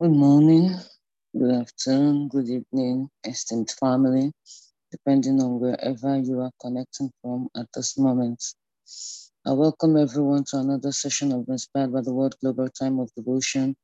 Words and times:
Good 0.00 0.12
morning, 0.12 0.76
good 1.38 1.56
afternoon, 1.56 2.28
good 2.28 2.48
evening, 2.48 3.10
esteemed 3.24 3.70
family, 3.80 4.32
depending 4.92 5.42
on 5.42 5.60
wherever 5.60 6.16
you 6.18 6.40
are 6.40 6.52
connecting 6.62 7.10
from 7.20 7.48
at 7.56 7.66
this 7.74 7.98
moment. 7.98 8.42
I 9.46 9.52
welcome 9.52 9.98
everyone 9.98 10.44
to 10.52 10.58
another 10.58 10.92
session 10.92 11.32
of 11.32 11.46
Inspired 11.48 11.92
by 11.92 12.00
the 12.00 12.14
Word 12.14 12.34
Global 12.40 12.68
Time 12.70 12.98
of 13.00 13.10
Devotion 13.14 13.76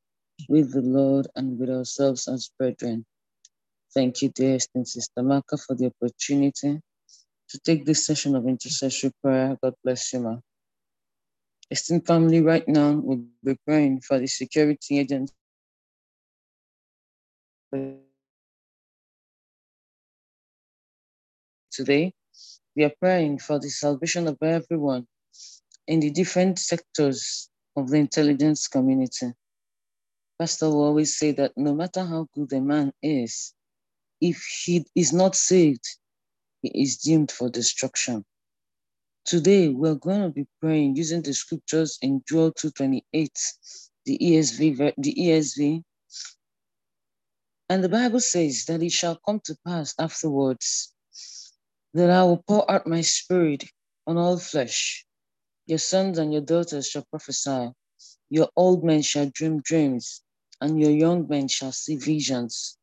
with 0.48 0.72
the 0.72 0.82
Lord 0.82 1.26
and 1.36 1.58
with 1.58 1.68
ourselves 1.68 2.28
as 2.28 2.50
brethren. 2.58 3.04
Thank 3.92 4.22
you, 4.22 4.30
dear 4.30 4.54
esteemed 4.54 4.88
Sister 4.88 5.22
Maka, 5.22 5.58
for 5.58 5.76
the 5.76 5.92
opportunity 5.92 6.80
to 7.50 7.60
take 7.60 7.84
this 7.84 8.06
session 8.06 8.36
of 8.36 8.48
intercessory 8.48 9.12
prayer. 9.22 9.58
God 9.62 9.74
bless 9.84 10.14
you, 10.14 10.20
ma. 10.20 10.36
Esteemed 11.70 12.06
family, 12.06 12.40
right 12.40 12.66
now 12.68 12.92
we'll 12.92 13.24
be 13.44 13.56
praying 13.66 14.00
for 14.00 14.18
the 14.18 14.26
security 14.26 15.00
agents 15.00 15.32
today, 21.70 22.12
we 22.74 22.84
are 22.84 22.92
praying 23.00 23.38
for 23.38 23.58
the 23.58 23.68
salvation 23.68 24.28
of 24.28 24.36
everyone 24.42 25.06
in 25.86 26.00
the 26.00 26.10
different 26.10 26.58
sectors 26.58 27.48
of 27.76 27.90
the 27.90 27.96
intelligence 27.96 28.68
community. 28.68 29.32
Pastor 30.38 30.66
will 30.66 30.84
always 30.84 31.16
say 31.16 31.32
that 31.32 31.52
no 31.56 31.74
matter 31.74 32.04
how 32.04 32.26
good 32.34 32.52
a 32.52 32.60
man 32.60 32.92
is, 33.02 33.54
if 34.20 34.44
he 34.64 34.84
is 34.94 35.12
not 35.12 35.34
saved, 35.34 35.84
he 36.62 36.68
is 36.82 36.98
doomed 36.98 37.30
for 37.30 37.48
destruction. 37.48 38.24
Today, 39.24 39.68
we're 39.68 39.94
going 39.94 40.22
to 40.22 40.28
be 40.28 40.46
praying 40.60 40.96
using 40.96 41.22
the 41.22 41.32
scriptures 41.34 41.98
in 42.00 42.22
Joel 42.28 42.52
2.28, 42.52 43.02
the 44.04 44.18
ESV, 44.18 44.92
the 44.98 45.14
ESV. 45.14 45.82
And 47.68 47.82
the 47.82 47.88
Bible 47.88 48.20
says 48.20 48.64
that 48.66 48.82
it 48.82 48.92
shall 48.92 49.16
come 49.26 49.40
to 49.40 49.56
pass 49.66 49.94
afterwards 49.98 50.94
that 51.94 52.10
I 52.10 52.22
will 52.24 52.44
pour 52.46 52.70
out 52.70 52.86
my 52.86 53.00
spirit 53.00 53.64
on 54.06 54.18
all 54.18 54.38
flesh. 54.38 55.04
Your 55.66 55.78
sons 55.78 56.18
and 56.18 56.32
your 56.32 56.42
daughters 56.42 56.88
shall 56.88 57.04
prophesy. 57.10 57.72
Your 58.30 58.48
old 58.56 58.84
men 58.84 59.02
shall 59.02 59.30
dream 59.30 59.60
dreams, 59.62 60.22
and 60.60 60.80
your 60.80 60.90
young 60.90 61.26
men 61.28 61.48
shall 61.48 61.72
see 61.72 61.96
visions. 61.96 62.76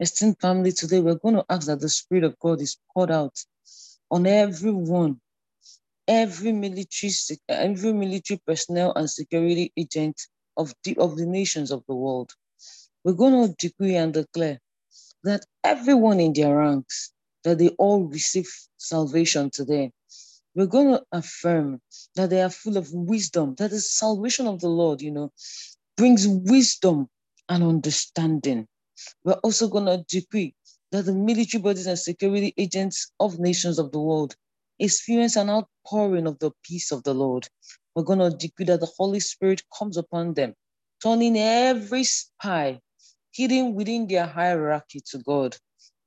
Esteemed 0.00 0.40
family, 0.40 0.72
today 0.72 1.00
we're 1.00 1.14
going 1.14 1.36
to 1.36 1.44
ask 1.48 1.66
that 1.68 1.80
the 1.80 1.88
Spirit 1.88 2.24
of 2.24 2.38
God 2.38 2.60
is 2.60 2.76
poured 2.92 3.10
out 3.10 3.36
on 4.10 4.26
everyone, 4.26 5.20
every 6.08 6.52
military, 6.52 7.12
every 7.48 7.92
military 7.92 8.40
personnel 8.46 8.92
and 8.94 9.08
security 9.08 9.72
agent 9.76 10.20
of 10.56 10.74
the, 10.84 10.96
of 10.98 11.16
the 11.16 11.26
nations 11.26 11.70
of 11.70 11.84
the 11.88 11.94
world. 11.94 12.32
We're 13.02 13.14
going 13.14 13.48
to 13.48 13.54
decree 13.56 13.96
and 13.96 14.12
declare 14.12 14.60
that 15.24 15.46
everyone 15.64 16.20
in 16.20 16.34
their 16.34 16.58
ranks, 16.58 17.12
that 17.44 17.58
they 17.58 17.70
all 17.78 18.04
receive 18.04 18.46
salvation 18.76 19.48
today. 19.50 19.90
We're 20.54 20.66
going 20.66 20.88
to 20.88 21.02
affirm 21.10 21.80
that 22.16 22.28
they 22.28 22.42
are 22.42 22.50
full 22.50 22.76
of 22.76 22.92
wisdom, 22.92 23.54
that 23.56 23.70
the 23.70 23.80
salvation 23.80 24.46
of 24.46 24.60
the 24.60 24.68
Lord, 24.68 25.00
you 25.00 25.12
know, 25.12 25.32
brings 25.96 26.28
wisdom 26.28 27.08
and 27.48 27.64
understanding. 27.64 28.66
We're 29.24 29.40
also 29.44 29.68
going 29.68 29.86
to 29.86 30.04
decree 30.06 30.54
that 30.92 31.06
the 31.06 31.14
military 31.14 31.62
bodies 31.62 31.86
and 31.86 31.98
security 31.98 32.52
agents 32.58 33.12
of 33.18 33.38
nations 33.38 33.78
of 33.78 33.92
the 33.92 34.00
world 34.00 34.34
experience 34.78 35.36
an 35.36 35.48
outpouring 35.48 36.26
of 36.26 36.38
the 36.38 36.50
peace 36.64 36.92
of 36.92 37.02
the 37.04 37.14
Lord. 37.14 37.48
We're 37.94 38.02
going 38.02 38.18
to 38.18 38.36
decree 38.36 38.66
that 38.66 38.80
the 38.80 38.92
Holy 38.98 39.20
Spirit 39.20 39.62
comes 39.78 39.96
upon 39.96 40.34
them, 40.34 40.52
turning 41.02 41.38
every 41.38 42.04
spy 42.04 42.80
hidden 43.32 43.74
within 43.74 44.06
their 44.06 44.26
hierarchy 44.26 45.00
to 45.10 45.18
God 45.18 45.56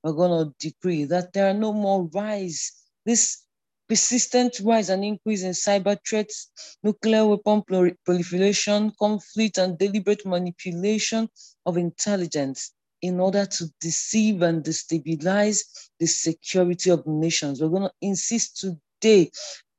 we're 0.03 0.11
going 0.11 0.45
to 0.45 0.53
decree 0.59 1.05
that 1.05 1.31
there 1.33 1.49
are 1.49 1.53
no 1.53 1.71
more 1.71 2.09
rise, 2.13 2.73
this 3.05 3.43
persistent 3.87 4.59
rise 4.63 4.89
and 4.89 5.03
increase 5.03 5.43
in 5.43 5.51
cyber 5.51 5.97
threats, 6.07 6.51
nuclear 6.83 7.25
weapon 7.25 7.63
proliferation, 8.05 8.91
conflict, 8.99 9.57
and 9.57 9.77
deliberate 9.77 10.25
manipulation 10.25 11.29
of 11.65 11.77
intelligence 11.77 12.73
in 13.01 13.19
order 13.19 13.45
to 13.45 13.65
deceive 13.79 14.41
and 14.41 14.63
destabilize 14.63 15.61
the 15.99 16.05
security 16.05 16.89
of 16.89 17.05
nations. 17.07 17.61
We're 17.61 17.69
going 17.69 17.83
to 17.83 17.93
insist 18.01 18.59
today 18.59 19.31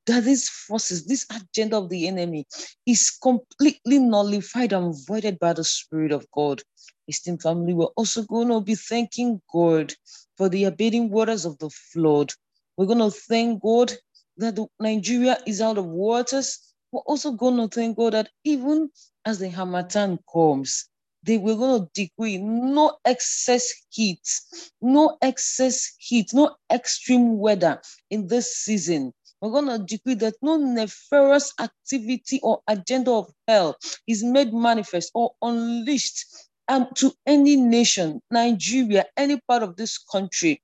that 0.06 0.24
these 0.24 0.48
forces, 0.48 1.06
this 1.06 1.26
agenda 1.30 1.78
of 1.78 1.88
the 1.88 2.06
enemy 2.08 2.46
is 2.86 3.10
completely 3.10 3.98
nullified 3.98 4.72
and 4.72 4.94
voided 5.06 5.38
by 5.38 5.54
the 5.54 5.64
Spirit 5.64 6.12
of 6.12 6.26
God. 6.30 6.62
Esteemed 7.08 7.42
family, 7.42 7.74
we're 7.74 7.86
also 7.96 8.22
going 8.22 8.48
to 8.48 8.60
be 8.60 8.74
thanking 8.74 9.40
God 9.52 9.92
for 10.36 10.48
the 10.48 10.64
abating 10.64 11.10
waters 11.10 11.44
of 11.44 11.58
the 11.58 11.70
flood. 11.70 12.32
We're 12.76 12.86
going 12.86 12.98
to 12.98 13.10
thank 13.10 13.62
God 13.62 13.92
that 14.38 14.58
Nigeria 14.80 15.38
is 15.46 15.60
out 15.60 15.78
of 15.78 15.86
waters. 15.86 16.58
We're 16.92 17.00
also 17.00 17.32
going 17.32 17.56
to 17.56 17.68
thank 17.68 17.96
God 17.96 18.14
that 18.14 18.30
even 18.44 18.90
as 19.24 19.38
the 19.38 19.50
Harmattan 19.50 20.18
comes, 20.32 20.88
they 21.22 21.38
were 21.38 21.56
going 21.56 21.82
to 21.82 21.88
decree 21.94 22.38
no 22.38 22.96
excess 23.04 23.72
heat, 23.90 24.26
no 24.80 25.16
excess 25.22 25.94
heat, 25.98 26.30
no 26.34 26.54
extreme 26.72 27.38
weather 27.38 27.80
in 28.10 28.26
this 28.28 28.56
season. 28.56 29.12
We're 29.40 29.50
going 29.50 29.68
to 29.68 29.84
decree 29.84 30.14
that 30.14 30.36
no 30.42 30.56
nefarious 30.56 31.52
activity 31.60 32.40
or 32.42 32.60
agenda 32.68 33.10
of 33.10 33.30
hell 33.46 33.76
is 34.06 34.24
made 34.24 34.54
manifest 34.54 35.10
or 35.14 35.32
unleashed 35.42 36.24
um, 36.68 36.88
to 36.96 37.12
any 37.26 37.56
nation, 37.56 38.20
Nigeria, 38.30 39.06
any 39.16 39.40
part 39.48 39.62
of 39.62 39.76
this 39.76 39.98
country 39.98 40.62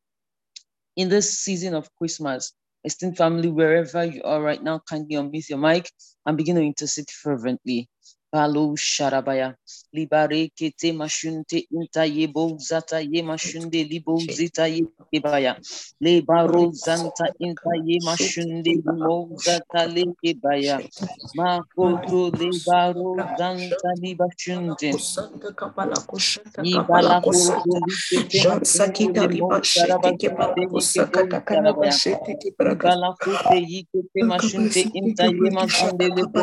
in 0.96 1.08
this 1.08 1.38
season 1.38 1.74
of 1.74 1.88
Christmas. 1.96 2.52
Esteemed 2.84 3.16
family, 3.16 3.48
wherever 3.48 4.04
you 4.04 4.22
are 4.22 4.42
right 4.42 4.62
now, 4.62 4.80
kindly 4.88 5.16
unmute 5.16 5.48
your 5.50 5.58
mic 5.58 5.90
and 6.26 6.36
begin 6.36 6.56
to 6.56 6.62
intercede 6.62 7.10
fervently. 7.10 7.88
Balo 8.32 8.76
Sharabaya. 8.76 9.54
Libare 9.94 10.50
kete 10.56 10.92
mashunte 10.94 11.66
inta 11.72 12.04
yebo 12.06 12.56
zata 12.58 13.00
ye 13.00 13.22
mashunde 13.22 13.84
libo 13.90 14.26
zita 14.30 14.66
ye 14.68 14.82
kebaya. 15.12 15.56
Le 16.00 16.22
baro 16.22 16.70
zanta 16.72 17.26
inta 17.40 17.72
ye 17.86 17.98
mashunde 18.00 18.72
libo 18.86 19.28
zata 19.44 19.86
le 19.88 20.04
kebaya. 20.22 20.80
Makoto 21.36 22.30
le 22.38 22.50
baro 22.66 23.16
zanta 23.38 23.90
liba 24.02 24.26
shunte. 24.38 24.94
Ibala 26.62 27.22
koto 27.26 27.74
zite 28.08 28.46
ye 28.94 29.08
kebo 29.18 29.48
zarabaya. 29.74 30.22
Ibala 32.62 33.08
kote 33.22 33.56
yikete 33.70 34.20
mashunte 34.30 34.80
inta 34.94 35.26
ye 35.26 35.50
mashunde 35.50 36.06
libo 36.16 36.42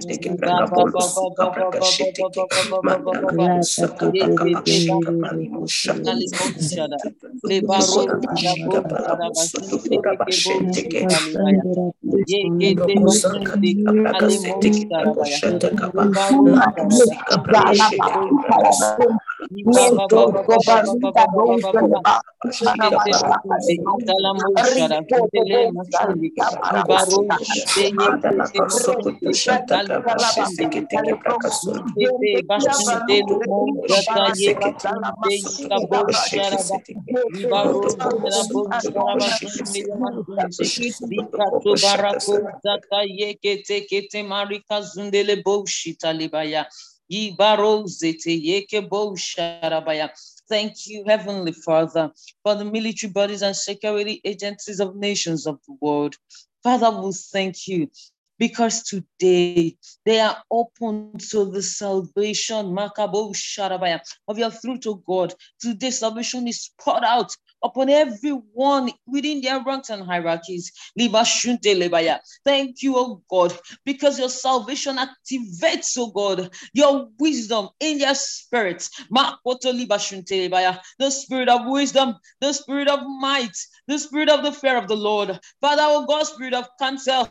sharabo 5.77 6.37
zata 8.91 10.05
ye 12.29 12.41
kebo 12.63 13.13
Bikato 17.79 19.07
boshita 45.43 46.13
libaya. 46.13 46.67
Thank 47.11 47.37
you, 50.87 51.03
Heavenly 51.05 51.51
Father, 51.51 52.09
for 52.41 52.55
the 52.55 52.63
military 52.63 53.11
bodies 53.11 53.41
and 53.41 53.53
security 53.53 54.21
agencies 54.23 54.79
of 54.79 54.95
nations 54.95 55.45
of 55.45 55.59
the 55.67 55.75
world. 55.81 56.15
Father, 56.63 56.89
we 56.89 57.11
thank 57.11 57.67
you 57.67 57.89
because 58.39 58.83
today 58.83 59.75
they 60.05 60.21
are 60.21 60.37
open 60.49 61.17
to 61.31 61.51
the 61.51 61.61
salvation 61.61 62.77
of 62.77 64.37
your 64.37 64.51
fruit, 64.51 64.81
to 64.83 65.03
God. 65.05 65.33
Today, 65.59 65.91
salvation 65.91 66.47
is 66.47 66.69
poured 66.79 67.03
out 67.03 67.35
upon 67.63 67.89
everyone 67.89 68.91
within 69.05 69.41
their 69.41 69.61
ranks 69.63 69.89
and 69.89 70.03
hierarchies. 70.03 70.71
Thank 70.97 72.81
you, 72.83 72.97
oh 72.97 73.21
God, 73.29 73.57
because 73.85 74.19
your 74.19 74.29
salvation 74.29 74.97
activates, 74.97 75.95
oh 75.97 76.11
God, 76.11 76.53
your 76.73 77.09
wisdom 77.19 77.69
in 77.79 77.99
their 77.99 78.15
spirits. 78.15 78.89
The 80.99 81.09
spirit 81.09 81.49
of 81.49 81.61
wisdom, 81.65 82.15
the 82.39 82.53
spirit 82.53 82.87
of 82.87 82.99
might, 83.19 83.57
the 83.87 83.99
spirit 83.99 84.29
of 84.29 84.43
the 84.43 84.51
fear 84.51 84.77
of 84.77 84.87
the 84.87 84.95
Lord. 84.95 85.39
Father, 85.61 85.83
oh 85.85 86.05
God, 86.05 86.23
spirit 86.23 86.53
of 86.53 86.67
counsel. 86.79 87.29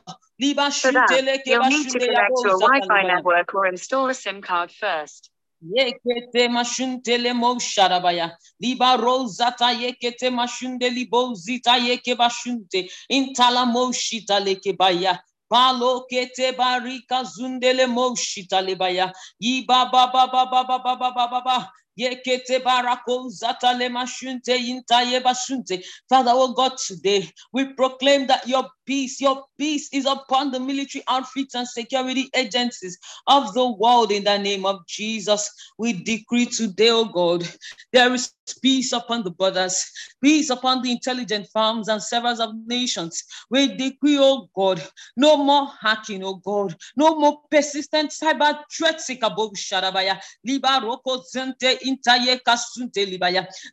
For 0.80 0.92
that, 0.92 1.22
you'll 1.44 1.64
need 1.64 1.88
to 1.90 2.00
connect 2.00 2.38
to 2.38 2.48
a 2.48 2.58
Wi-Fi 2.58 3.02
network 3.02 3.54
or 3.54 3.66
install 3.66 4.08
a 4.08 4.14
SIM 4.14 4.40
card 4.42 4.70
first. 4.70 5.30
Yekete 5.62 6.48
mashuntele 6.48 7.34
mo 7.34 7.58
sharabaya. 7.60 8.32
Liba 8.60 8.96
rozata 8.96 9.72
yekete 9.72 10.30
mashunde 10.30 10.90
libo 10.90 11.34
zita 11.34 11.76
yeke 11.78 12.16
bashunte. 12.16 12.90
Intala 13.12 13.66
mo 13.66 13.92
shita 13.92 14.40
leke 14.40 14.76
baya. 14.78 15.20
Palo 15.50 16.06
kete 16.10 16.56
barika 16.56 17.24
zundele 17.24 17.88
mo 17.88 18.14
shita 18.16 18.62
lebaya. 18.62 19.12
Yiba 19.42 19.90
ba 19.92 20.10
ba 20.12 20.28
ba 20.32 20.46
ba 20.46 20.64
ba 20.64 20.78
ba 20.80 20.96
ba 20.96 21.12
ba 21.12 21.28
ba 21.28 21.42
ba. 21.44 21.70
Yekete 21.98 22.62
barako 22.64 23.28
zata 23.30 23.74
le 23.76 23.90
mashunte 23.90 24.56
intaye 24.56 25.20
bashunte. 25.20 25.84
Father, 26.08 26.32
oh 26.34 26.54
God, 26.54 26.78
today 26.78 27.28
we 27.52 27.74
proclaim 27.74 28.26
that 28.28 28.48
your 28.48 28.64
peace, 28.90 29.20
your 29.20 29.44
peace 29.56 29.88
is 29.92 30.04
upon 30.04 30.50
the 30.50 30.58
military 30.58 31.04
outfits 31.06 31.54
and 31.54 31.68
security 31.68 32.28
agencies 32.34 32.98
of 33.28 33.54
the 33.54 33.70
world 33.70 34.10
in 34.10 34.24
the 34.24 34.36
name 34.36 34.66
of 34.66 34.84
Jesus. 34.88 35.48
We 35.78 35.92
decree 35.92 36.46
today, 36.46 36.90
oh 36.90 37.04
God, 37.04 37.48
there 37.92 38.12
is 38.12 38.32
peace 38.60 38.92
upon 38.92 39.22
the 39.22 39.30
borders, 39.30 39.88
peace 40.20 40.50
upon 40.50 40.82
the 40.82 40.90
intelligent 40.90 41.46
farms 41.52 41.86
and 41.86 42.02
servers 42.02 42.40
of 42.40 42.50
nations. 42.66 43.22
We 43.48 43.68
decree, 43.76 44.18
oh 44.18 44.48
God, 44.56 44.82
no 45.16 45.36
more 45.36 45.68
hacking, 45.80 46.24
oh 46.24 46.40
God, 46.44 46.74
no 46.96 47.14
more 47.14 47.42
persistent 47.48 48.10
cyber 48.10 48.58
threats, 48.76 49.08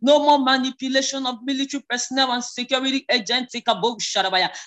no 0.01 0.19
more 0.19 0.39
manipulation 0.39 1.25
of 1.25 1.37
military 1.43 1.83
personnel 1.89 2.33
and 2.33 2.43
security 2.43 3.03
agents 3.09 3.55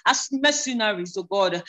as 0.07 0.29
mercenaries, 0.41 1.17
oh 1.17 1.25
God. 1.25 1.63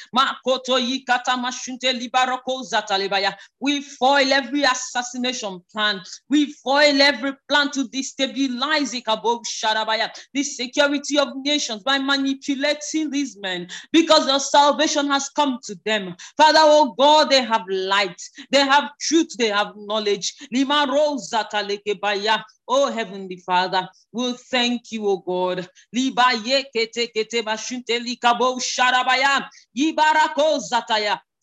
We 3.59 3.81
foil 3.81 4.33
every 4.33 4.63
assassination 4.63 5.62
plan. 5.71 6.01
We 6.29 6.53
foil 6.53 7.01
every 7.01 7.33
plan 7.50 7.71
to 7.71 7.85
destabilize 7.89 8.91
the 10.33 10.44
security 10.44 11.19
of 11.19 11.29
nations 11.44 11.83
by 11.83 12.00
manipulating 12.00 13.09
these 13.09 13.38
men 13.38 13.68
because 13.91 14.25
the 14.25 14.39
salvation 14.39 15.07
has 15.09 15.29
come 15.29 15.59
to 15.63 15.77
them. 15.85 16.15
Father, 16.38 16.59
oh 16.62 16.95
God, 16.97 17.29
they 17.29 17.44
have 17.44 17.63
light, 17.69 18.21
they 18.51 18.59
have 18.59 18.91
truth, 19.00 19.35
they 19.38 19.47
have 19.50 19.74
knowledge. 19.75 20.33
Oh, 22.74 22.91
Heavenly 22.91 23.38
Father, 23.38 23.88
we'll 24.13 24.38
thank 24.50 24.91
you, 24.91 25.07
oh 25.07 25.17
God. 25.17 25.67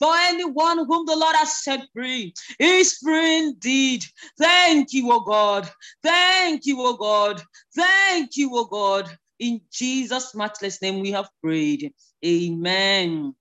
For 0.01 0.15
anyone 0.17 0.87
whom 0.87 1.07
the 1.07 1.17
Lord 1.17 1.35
has 1.37 1.65
set 1.65 1.89
free 1.93 2.33
is 2.59 2.99
free 2.99 3.39
indeed. 3.39 4.05
Thank 4.39 4.93
you, 4.93 5.11
oh 5.11 5.21
God. 5.21 5.69
Thank 6.03 6.67
you, 6.67 6.77
oh 6.81 6.97
God. 6.97 7.43
Thank 7.75 8.37
you, 8.37 8.51
oh 8.53 8.67
God. 8.67 9.11
In 9.41 9.61
Jesus' 9.73 10.35
matchless 10.35 10.81
name, 10.83 11.01
we 11.01 11.11
have 11.13 11.29
prayed. 11.43 11.93
Amen. 12.25 13.35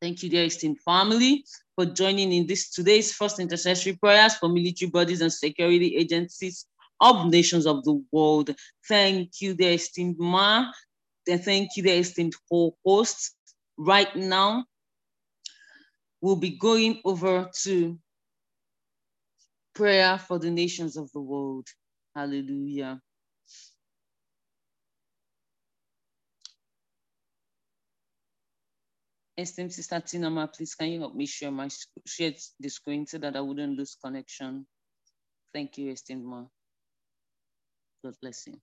Thank 0.00 0.22
you, 0.22 0.28
dear 0.28 0.44
esteemed 0.44 0.80
family, 0.80 1.44
for 1.74 1.86
joining 1.86 2.32
in 2.32 2.46
this 2.46 2.70
today's 2.70 3.12
first 3.12 3.38
intercessory 3.40 3.96
prayers 3.96 4.34
for 4.34 4.48
military 4.48 4.90
bodies 4.90 5.22
and 5.22 5.32
security 5.32 5.96
agencies 5.96 6.66
of 7.00 7.26
nations 7.30 7.66
of 7.66 7.84
the 7.84 8.02
world. 8.12 8.54
Thank 8.86 9.40
you, 9.40 9.54
dear 9.54 9.72
esteemed 9.72 10.16
Ma. 10.18 10.70
Thank 11.26 11.70
you, 11.76 11.82
dear 11.84 12.00
esteemed 12.00 12.34
co-hosts. 12.50 13.34
Right 13.78 14.14
now, 14.16 14.64
we'll 16.20 16.36
be 16.36 16.58
going 16.58 17.00
over 17.04 17.50
to 17.64 17.98
prayer 19.74 20.18
for 20.18 20.38
the 20.38 20.50
nations 20.50 20.96
of 20.96 21.10
the 21.12 21.20
world. 21.20 21.66
Hallelujah. 22.14 23.00
Esteemed 29.36 29.72
Sister 29.72 29.96
Tinama, 29.96 30.52
please 30.54 30.74
can 30.76 30.90
you 30.90 31.00
help 31.00 31.14
me 31.14 31.26
share 31.26 31.50
my 31.50 31.68
share 32.06 32.32
the 32.60 32.68
screen 32.68 33.06
so 33.06 33.18
that 33.18 33.36
I 33.36 33.40
wouldn't 33.40 33.76
lose 33.78 33.96
connection? 34.02 34.66
Thank 35.52 35.78
you, 35.78 35.90
esteemed 35.92 36.24
Ma. 36.24 36.44
God 38.04 38.14
bless 38.22 38.46
you. 38.46 38.60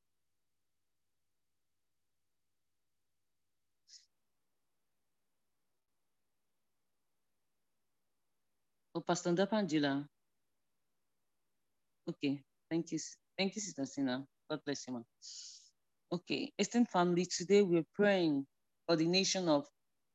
Pastor 9.01 9.31
Ndapangela. 9.31 10.07
Okay, 12.09 12.41
thank 12.69 12.91
you. 12.91 12.99
Thank 13.37 13.55
you, 13.55 13.61
Sister 13.61 13.85
Sina. 13.85 14.25
God 14.49 14.59
bless 14.65 14.87
you, 14.87 14.93
man. 14.93 15.05
Okay, 16.11 16.51
esteemed 16.59 16.89
family, 16.89 17.25
today 17.25 17.61
we're 17.61 17.85
praying 17.95 18.45
for 18.85 18.95
the 18.95 19.07
nation 19.07 19.47
of 19.47 19.65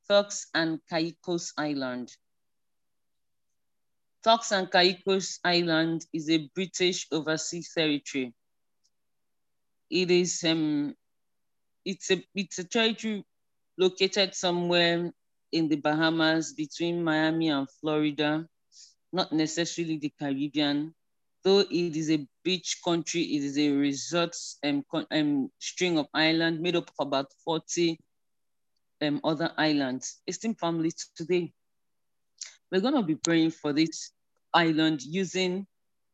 Turks 0.09 0.49
and 0.55 0.79
Caicos 0.91 1.53
Island. 1.57 2.15
Turks 4.23 4.53
and 4.53 4.71
Caicos 4.71 5.39
Island 5.45 6.05
is 6.13 6.29
a 6.29 6.51
British 6.55 7.07
overseas 7.13 7.73
territory. 7.73 8.35
It 9.89 10.11
is 10.11 10.45
um, 10.45 10.95
it's 11.85 12.11
a 12.11 12.23
it's 12.35 12.59
a 12.59 12.65
territory 12.65 13.25
located 13.79 14.35
somewhere 14.35 15.13
in 15.53 15.69
the 15.69 15.77
Bahamas 15.77 16.53
between 16.53 17.03
Miami 17.05 17.49
and 17.49 17.69
Florida 17.81 18.47
not 19.13 19.33
necessarily 19.33 19.99
the 19.99 20.13
Caribbean. 20.19 20.95
Though 21.43 21.61
it 21.61 21.97
is 21.97 22.11
a 22.11 22.27
beach 22.43 22.81
country, 22.85 23.23
it 23.23 23.45
is 23.45 23.59
a 23.59 23.71
resort 23.71 24.37
um, 24.65 24.85
um, 25.11 25.51
string 25.59 25.99
of 25.99 26.07
islands 26.13 26.61
made 26.61 26.77
up 26.77 26.91
of 26.99 27.07
about 27.07 27.33
40 27.45 27.99
um, 29.03 29.21
other 29.23 29.53
islands. 29.57 30.21
Esteemed 30.27 30.59
families, 30.59 31.11
today 31.15 31.53
we're 32.71 32.81
going 32.81 32.95
to 32.95 33.03
be 33.03 33.15
praying 33.15 33.53
for 33.53 33.73
this 33.73 34.11
island 34.53 35.03
using 35.03 35.67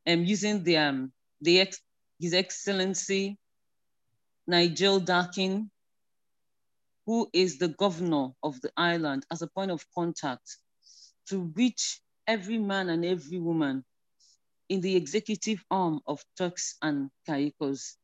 um, 0.07 0.25
using 0.25 0.63
the, 0.65 0.77
um, 0.77 1.13
the 1.41 1.61
ex 1.61 1.81
His 2.21 2.35
Excellency 2.35 3.39
Nigel 4.47 5.01
Dakin, 5.01 5.71
who 7.07 7.29
is 7.33 7.59
the 7.59 7.69
governor 7.69 8.31
of 8.43 8.61
the 8.61 8.73
island, 8.77 9.25
as 9.31 9.43
a 9.43 9.47
point 9.47 9.71
of 9.71 9.85
contact 9.95 10.57
to 11.29 11.53
reach 11.55 12.01
every 12.27 12.59
man 12.59 12.91
and 12.91 13.05
every 13.05 13.39
woman 13.39 13.85
in 14.69 14.81
the 14.81 14.97
executive 14.97 15.65
arm 15.71 16.01
of 16.07 16.25
Turks 16.37 16.77
and 16.83 17.11
Caicos. 17.27 17.97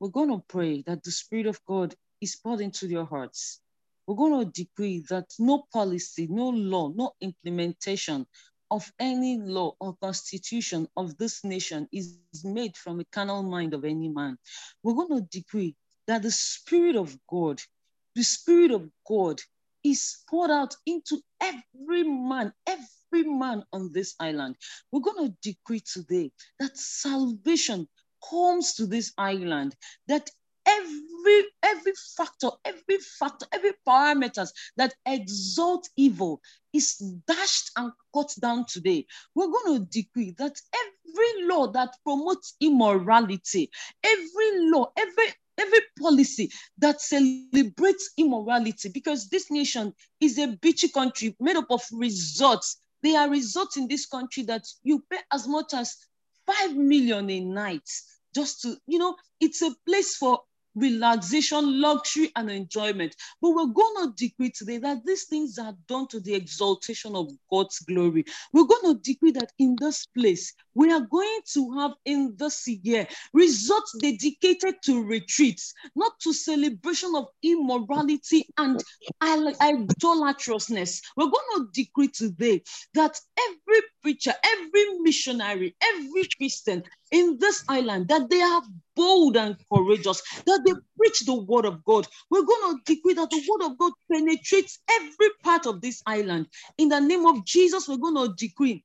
We're 0.00 0.10
going 0.10 0.30
to 0.30 0.44
pray 0.48 0.82
that 0.86 1.02
the 1.04 1.10
Spirit 1.10 1.46
of 1.46 1.60
God 1.66 1.94
is 2.20 2.36
poured 2.36 2.60
into 2.60 2.86
your 2.88 3.04
hearts. 3.04 3.60
We're 4.06 4.16
going 4.16 4.44
to 4.44 4.52
decree 4.52 5.04
that 5.10 5.26
no 5.38 5.64
policy, 5.72 6.26
no 6.30 6.48
law, 6.50 6.88
no 6.88 7.12
implementation 7.20 8.26
of 8.70 8.90
any 8.98 9.38
law 9.38 9.74
or 9.80 9.96
constitution 10.02 10.88
of 10.96 11.16
this 11.18 11.44
nation 11.44 11.88
is 11.92 12.18
made 12.44 12.76
from 12.76 13.00
a 13.00 13.04
carnal 13.12 13.42
mind 13.42 13.74
of 13.74 13.84
any 13.84 14.08
man. 14.08 14.38
We're 14.82 14.94
going 14.94 15.20
to 15.20 15.28
decree 15.30 15.74
that 16.06 16.22
the 16.22 16.30
Spirit 16.30 16.96
of 16.96 17.16
God, 17.28 17.60
the 18.14 18.22
Spirit 18.22 18.70
of 18.72 18.90
God 19.06 19.40
is 19.84 20.18
poured 20.28 20.50
out 20.50 20.74
into 20.86 21.20
every 21.40 22.04
man, 22.04 22.52
every 22.66 22.86
every 23.12 23.28
man 23.28 23.64
on 23.72 23.92
this 23.92 24.14
island. 24.20 24.56
We're 24.92 25.00
going 25.00 25.28
to 25.28 25.36
decree 25.42 25.80
today 25.80 26.32
that 26.60 26.76
salvation 26.76 27.88
comes 28.28 28.74
to 28.74 28.86
this 28.86 29.12
island, 29.18 29.74
that 30.08 30.30
every 30.66 31.44
every 31.62 31.92
factor, 32.16 32.50
every 32.64 32.98
factor, 33.18 33.46
every 33.52 33.72
parameters 33.86 34.50
that 34.76 34.94
exalt 35.06 35.88
evil 35.96 36.40
is 36.72 36.96
dashed 37.26 37.70
and 37.76 37.92
cut 38.14 38.30
down 38.40 38.66
today. 38.66 39.06
We're 39.34 39.50
going 39.50 39.78
to 39.78 39.86
decree 39.86 40.34
that 40.38 40.60
every 40.74 41.46
law 41.46 41.68
that 41.72 41.96
promotes 42.04 42.54
immorality, 42.60 43.70
every 44.04 44.70
law, 44.70 44.92
every 44.96 45.34
every 45.58 45.80
policy 46.00 46.50
that 46.78 47.00
celebrates 47.00 48.12
immorality, 48.16 48.90
because 48.90 49.28
this 49.28 49.50
nation 49.50 49.92
is 50.20 50.38
a 50.38 50.46
beachy 50.60 50.88
country 50.88 51.34
made 51.40 51.56
up 51.56 51.66
of 51.70 51.82
resorts. 51.92 52.80
They 53.02 53.14
are 53.16 53.30
resorts 53.30 53.76
in 53.76 53.88
this 53.88 54.06
country 54.06 54.42
that 54.44 54.64
you 54.82 55.04
pay 55.10 55.20
as 55.32 55.46
much 55.46 55.74
as 55.74 55.96
five 56.46 56.74
million 56.76 57.30
a 57.30 57.40
night 57.40 57.88
just 58.34 58.62
to, 58.62 58.76
you 58.86 58.98
know, 58.98 59.16
it's 59.40 59.62
a 59.62 59.74
place 59.86 60.16
for 60.16 60.40
relaxation, 60.78 61.80
luxury, 61.80 62.30
and 62.36 62.50
enjoyment. 62.50 63.14
But 63.40 63.50
we're 63.50 63.66
going 63.66 64.06
to 64.06 64.14
decree 64.16 64.50
today 64.50 64.78
that 64.78 65.04
these 65.04 65.24
things 65.24 65.58
are 65.58 65.74
done 65.86 66.06
to 66.08 66.20
the 66.20 66.34
exaltation 66.34 67.14
of 67.14 67.30
God's 67.50 67.78
glory. 67.80 68.24
We're 68.52 68.64
going 68.66 68.94
to 68.94 69.00
decree 69.02 69.32
that 69.32 69.52
in 69.58 69.78
this 69.78 70.06
place, 70.06 70.54
we 70.74 70.92
are 70.92 71.00
going 71.00 71.40
to 71.54 71.78
have 71.78 71.92
in 72.04 72.34
this 72.36 72.66
year 72.66 73.06
results 73.32 73.96
dedicated 74.00 74.76
to 74.84 75.04
retreats, 75.04 75.74
not 75.96 76.12
to 76.20 76.32
celebration 76.32 77.14
of 77.16 77.26
immorality 77.42 78.46
and 78.56 78.82
idolatrousness. 79.22 81.02
We're 81.16 81.24
going 81.24 81.34
to 81.56 81.68
decree 81.72 82.08
today 82.08 82.62
that 82.94 83.18
every 83.38 83.82
preacher, 84.02 84.32
every 84.44 84.98
missionary, 85.00 85.74
every 85.82 86.28
Christian 86.36 86.84
in 87.10 87.38
this 87.38 87.64
island, 87.68 88.08
that 88.08 88.30
they 88.30 88.40
are 88.40 88.62
bold 88.98 89.36
and 89.36 89.56
courageous, 89.72 90.20
that 90.44 90.62
they 90.66 90.72
preach 90.98 91.20
the 91.20 91.34
word 91.34 91.64
of 91.64 91.84
God. 91.84 92.06
We're 92.30 92.44
going 92.44 92.76
to 92.76 92.94
decree 92.94 93.14
that 93.14 93.30
the 93.30 93.42
word 93.48 93.70
of 93.70 93.78
God 93.78 93.92
penetrates 94.10 94.80
every 94.90 95.30
part 95.42 95.66
of 95.66 95.80
this 95.80 96.02
island. 96.04 96.48
In 96.76 96.88
the 96.88 97.00
name 97.00 97.24
of 97.24 97.44
Jesus, 97.46 97.88
we're 97.88 97.96
going 97.96 98.16
to 98.16 98.34
decree 98.34 98.84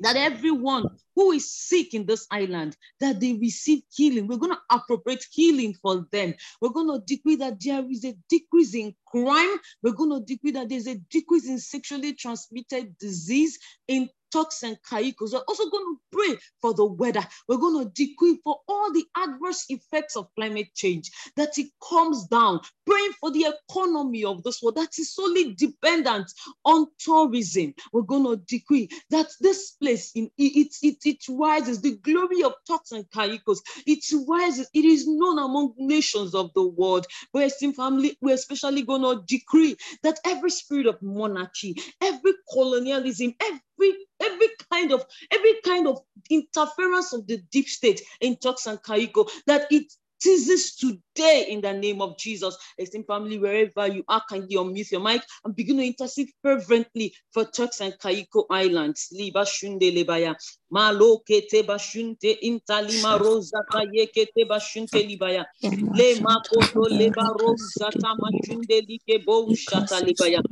that 0.00 0.16
everyone 0.16 0.84
who 1.14 1.32
is 1.32 1.50
sick 1.50 1.94
in 1.94 2.06
this 2.06 2.26
island 2.30 2.76
that 3.00 3.20
they 3.20 3.34
receive 3.34 3.82
healing 3.94 4.26
we're 4.26 4.38
going 4.38 4.52
to 4.52 4.60
appropriate 4.70 5.24
healing 5.30 5.74
for 5.74 6.06
them 6.10 6.34
we're 6.60 6.70
going 6.70 6.88
to 6.88 7.04
decree 7.06 7.36
that 7.36 7.56
there 7.62 7.84
is 7.90 8.04
a 8.04 8.14
decrease 8.28 8.74
in 8.74 8.94
crime 9.06 9.56
we're 9.82 9.92
going 9.92 10.10
to 10.10 10.20
decree 10.20 10.52
that 10.52 10.68
there's 10.68 10.86
a 10.86 10.96
decrease 11.10 11.48
in 11.48 11.58
sexually 11.58 12.12
transmitted 12.14 12.96
disease 12.98 13.58
in 13.88 14.08
Turks 14.32 14.62
and 14.62 14.78
Caicos. 14.88 15.32
We're 15.32 15.40
also 15.40 15.68
going 15.70 15.96
to 15.96 16.00
pray 16.12 16.38
for 16.60 16.74
the 16.74 16.84
weather. 16.84 17.24
We're 17.48 17.58
going 17.58 17.84
to 17.84 17.90
decree 17.90 18.40
for 18.42 18.58
all 18.68 18.92
the 18.92 19.04
adverse 19.16 19.66
effects 19.68 20.16
of 20.16 20.28
climate 20.34 20.68
change 20.74 21.10
that 21.36 21.58
it 21.58 21.70
comes 21.88 22.26
down. 22.26 22.60
Praying 22.86 23.12
for 23.20 23.30
the 23.30 23.54
economy 23.70 24.24
of 24.24 24.42
this 24.42 24.62
world 24.62 24.76
that 24.76 24.98
is 24.98 25.14
solely 25.14 25.54
dependent 25.54 26.32
on 26.64 26.86
tourism. 26.98 27.74
We're 27.92 28.02
going 28.02 28.24
to 28.24 28.36
decree 28.36 28.88
that 29.10 29.28
this 29.40 29.72
place 29.72 30.12
in 30.14 30.30
it, 30.36 30.74
it, 30.82 30.96
it 31.04 31.24
rises. 31.28 31.80
The 31.80 31.96
glory 31.98 32.42
of 32.42 32.54
Turks 32.66 32.92
and 32.92 33.08
Caicos, 33.10 33.62
it 33.86 34.04
rises. 34.28 34.68
It 34.74 34.84
is 34.84 35.06
known 35.06 35.38
among 35.38 35.74
nations 35.76 36.34
of 36.34 36.52
the 36.54 36.66
world. 36.66 37.06
We're 37.32 37.48
family, 37.72 38.16
we're 38.20 38.34
especially 38.34 38.82
going 38.82 39.02
to 39.02 39.22
decree 39.26 39.76
that 40.02 40.18
every 40.24 40.50
spirit 40.50 40.86
of 40.86 41.00
monarchy, 41.02 41.76
every 42.00 42.32
colonialism, 42.52 43.34
every 43.40 43.60
every 44.20 44.48
kind 44.72 44.92
of 44.92 45.04
every 45.30 45.54
kind 45.64 45.86
of 45.86 46.00
interference 46.30 47.12
of 47.12 47.26
the 47.26 47.38
deep 47.52 47.68
state 47.68 48.02
in 48.20 48.36
Turks 48.36 48.66
and 48.66 48.82
Caicos 48.82 49.30
that 49.46 49.66
it 49.70 49.92
ceases 50.20 50.76
today 50.76 51.46
in 51.48 51.60
the 51.60 51.72
name 51.72 52.02
of 52.02 52.18
Jesus. 52.18 52.56
Esteemed 52.78 53.06
family, 53.06 53.38
wherever 53.38 53.86
you 53.92 54.04
are, 54.08 54.22
kindly 54.28 54.56
unmute 54.56 54.90
your 54.92 55.00
mic 55.00 55.22
and 55.44 55.56
begin 55.56 55.78
to 55.78 55.86
intercede 55.86 56.28
fervently 56.42 57.14
for 57.32 57.44
Turks 57.44 57.80
and 57.80 57.94
Caicos 58.00 58.46
Islands. 58.50 59.08
Liba 59.12 59.44
shunde 59.44 59.92
lebaya. 59.94 60.34
Malo 60.70 61.20
kete 61.28 61.64
bashunte 61.66 62.38
intalima 62.42 63.18
rosa 63.20 63.62
kaye 63.72 64.08
kete 64.16 64.48
bashunte 64.48 65.02
libaya. 65.08 65.44
Le 65.92 66.16
makoto 66.16 66.88
leba 66.88 67.34
rosa 67.38 67.92
tamashunde 68.02 68.82
like 68.88 69.24
bo 69.26 69.48
shata 69.54 70.04
libaya. 70.04 70.42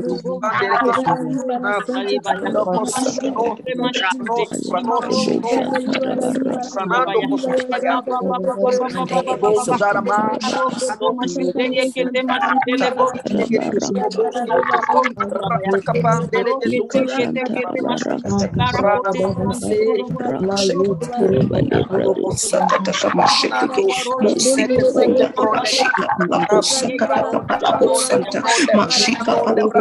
Mashika 28.75 29.33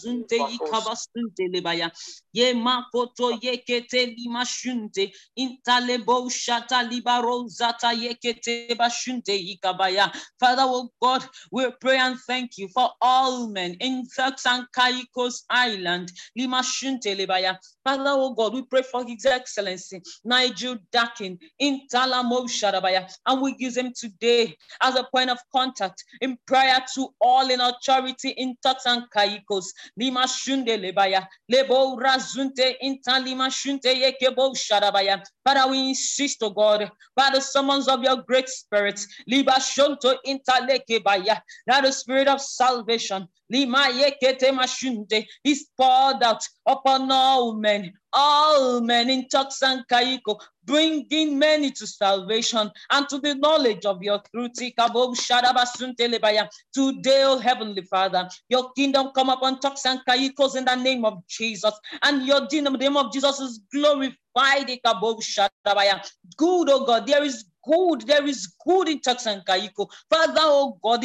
zunte 0.00 0.36
yikabasunte 0.50 1.48
lebaya 1.52 1.90
ye 2.32 2.54
makoto 2.54 3.32
yekete 3.42 4.06
limashunte 4.16 5.12
intalebo 5.36 6.28
shata 6.30 6.82
libaro 6.90 7.48
zata 7.48 7.92
yekete 7.92 8.74
bashunte 8.78 9.34
yikabaya 9.46 10.12
Father 10.40 10.62
oh 10.66 10.90
God 11.00 11.24
we 11.50 11.70
pray 11.80 11.98
and 11.98 12.18
thank 12.26 12.58
you 12.58 12.68
for 12.68 12.90
all 13.00 13.48
men 13.48 13.76
in 13.80 14.04
Turks 14.16 14.46
and 14.46 14.64
Caicos 14.74 15.44
Island. 15.50 16.12
Limashunte 16.38 17.16
lebaya 17.16 17.56
Father 17.84 18.04
oh 18.10 18.34
God 18.34 18.54
we 18.54 18.62
pray 18.62 18.82
for 18.82 19.04
His 19.06 19.24
Excellency 19.26 20.00
Nigel 20.24 20.76
Dakin 20.92 21.38
in 21.58 21.80
Talamo 21.92 22.46
Shadabaya 22.48 23.10
and 23.26 23.40
we 23.42 23.54
use 23.58 23.76
him 23.76 23.92
today 23.98 24.56
as 24.82 24.96
a 24.96 25.04
point 25.12 25.30
of 25.30 25.38
contact 25.52 26.04
in 26.20 26.38
prayer 26.46 26.78
to 26.94 27.08
all 27.20 27.50
in 27.50 27.60
authority 27.60 28.30
in 28.30 28.56
Turks 28.62 28.86
and 28.86 29.04
Caicos 29.10 29.72
lima 29.96 30.26
shunde 30.26 30.76
lebaya 30.76 31.26
lebo 31.48 31.96
razunte 31.98 32.76
inta 32.82 33.18
lima 33.18 33.50
shunte 33.50 33.92
yekebo 33.94 34.54
shadabaya 34.54 35.22
Father, 35.48 35.70
we 35.70 35.88
insist, 35.88 36.42
oh 36.42 36.50
God, 36.50 36.90
by 37.16 37.30
the 37.32 37.40
summons 37.40 37.88
of 37.88 38.02
your 38.02 38.22
great 38.22 38.48
spirit, 38.48 39.00
liba 39.26 39.52
shonto 39.52 40.16
inta 40.24 40.52
lekebaya, 40.60 41.40
that 41.66 41.84
the 41.84 41.90
spirit 41.90 42.28
of 42.28 42.40
salvation, 42.40 43.26
is 45.44 45.66
poured 45.76 46.22
out 46.22 46.42
upon 46.66 47.10
all 47.10 47.54
men, 47.54 47.92
all 48.12 48.80
men 48.80 49.10
in 49.10 49.28
Turks 49.28 49.62
and 49.62 49.84
bringing 50.64 51.38
many 51.38 51.70
to 51.70 51.86
salvation 51.86 52.70
and 52.90 53.08
to 53.08 53.18
the 53.20 53.34
knowledge 53.34 53.84
of 53.86 54.02
your 54.02 54.20
truth. 54.34 54.52
Today, 54.56 54.74
oh 57.24 57.38
Heavenly 57.38 57.82
Father, 57.82 58.28
your 58.48 58.72
kingdom 58.72 59.10
come 59.14 59.28
upon 59.30 59.60
Turks 59.60 59.86
and 59.86 60.00
in 60.56 60.64
the 60.64 60.74
name 60.76 61.04
of 61.04 61.26
Jesus, 61.28 61.72
and 62.02 62.26
your 62.26 62.46
kingdom, 62.46 62.72
the 62.74 62.78
name 62.80 62.96
of 62.96 63.12
Jesus 63.12 63.38
is 63.40 63.60
glorified. 63.72 64.16
Good, 66.36 66.68
oh 66.70 66.84
God, 66.86 67.06
there 67.06 67.22
is 67.24 67.44
good, 67.64 68.02
there 68.02 68.26
is 68.26 68.52
good 68.64 68.88
in 68.88 69.00
Turks 69.00 69.26
Caicos. 69.44 69.88
Father, 70.10 70.40
oh 70.42 70.78
God, 70.82 71.02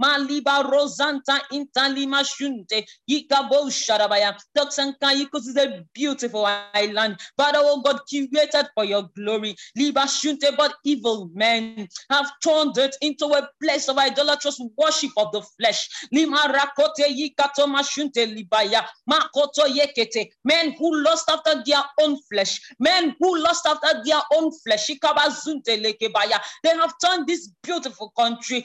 Maliba 0.00 0.62
Rosanta 0.64 1.40
Intalima 1.52 2.24
Shunte, 2.24 2.84
Yikabo 3.08 3.68
Sharabaya. 3.70 4.34
Turks 4.56 4.78
and 4.78 4.94
Caicos 5.00 5.46
is 5.46 5.56
a 5.56 5.84
beautiful 5.94 6.46
island. 6.74 7.18
Father, 7.36 7.58
oh 7.60 7.82
God, 7.82 8.00
created 8.08 8.66
for 8.74 8.84
your 8.84 9.08
glory. 9.16 9.54
Liba 9.76 10.00
Shunte, 10.02 10.56
but 10.56 10.74
evil 10.84 11.30
men 11.34 11.86
have 12.10 12.30
turned 12.42 12.78
it 12.78 12.96
into 13.02 13.26
a 13.26 13.48
place 13.62 13.88
of 13.88 13.98
idolatrous 13.98 14.60
worship 14.78 15.10
of 15.16 15.32
the 15.32 15.42
flesh. 15.58 15.88
Lima 16.12 16.50
Rakote 16.52 17.06
Yikato 17.08 17.66
Mashunte 17.66 18.26
Libaya. 18.34 18.84
Makoto 19.08 19.66
Yekete. 19.66 20.30
Men 20.44 20.72
who 20.78 21.02
lost 21.02 21.28
after 21.30 21.62
their 21.66 21.82
own 22.00 22.16
flesh. 22.30 22.60
Men 22.78 23.14
who 23.20 23.38
lost 23.38 23.66
after 23.66 24.02
their 24.04 24.20
own 24.34 24.50
flesh. 24.64 24.88
They 24.88 26.70
have 26.70 26.92
turned 27.04 27.26
this 27.26 27.50
beautiful 27.62 28.10
country. 28.16 28.64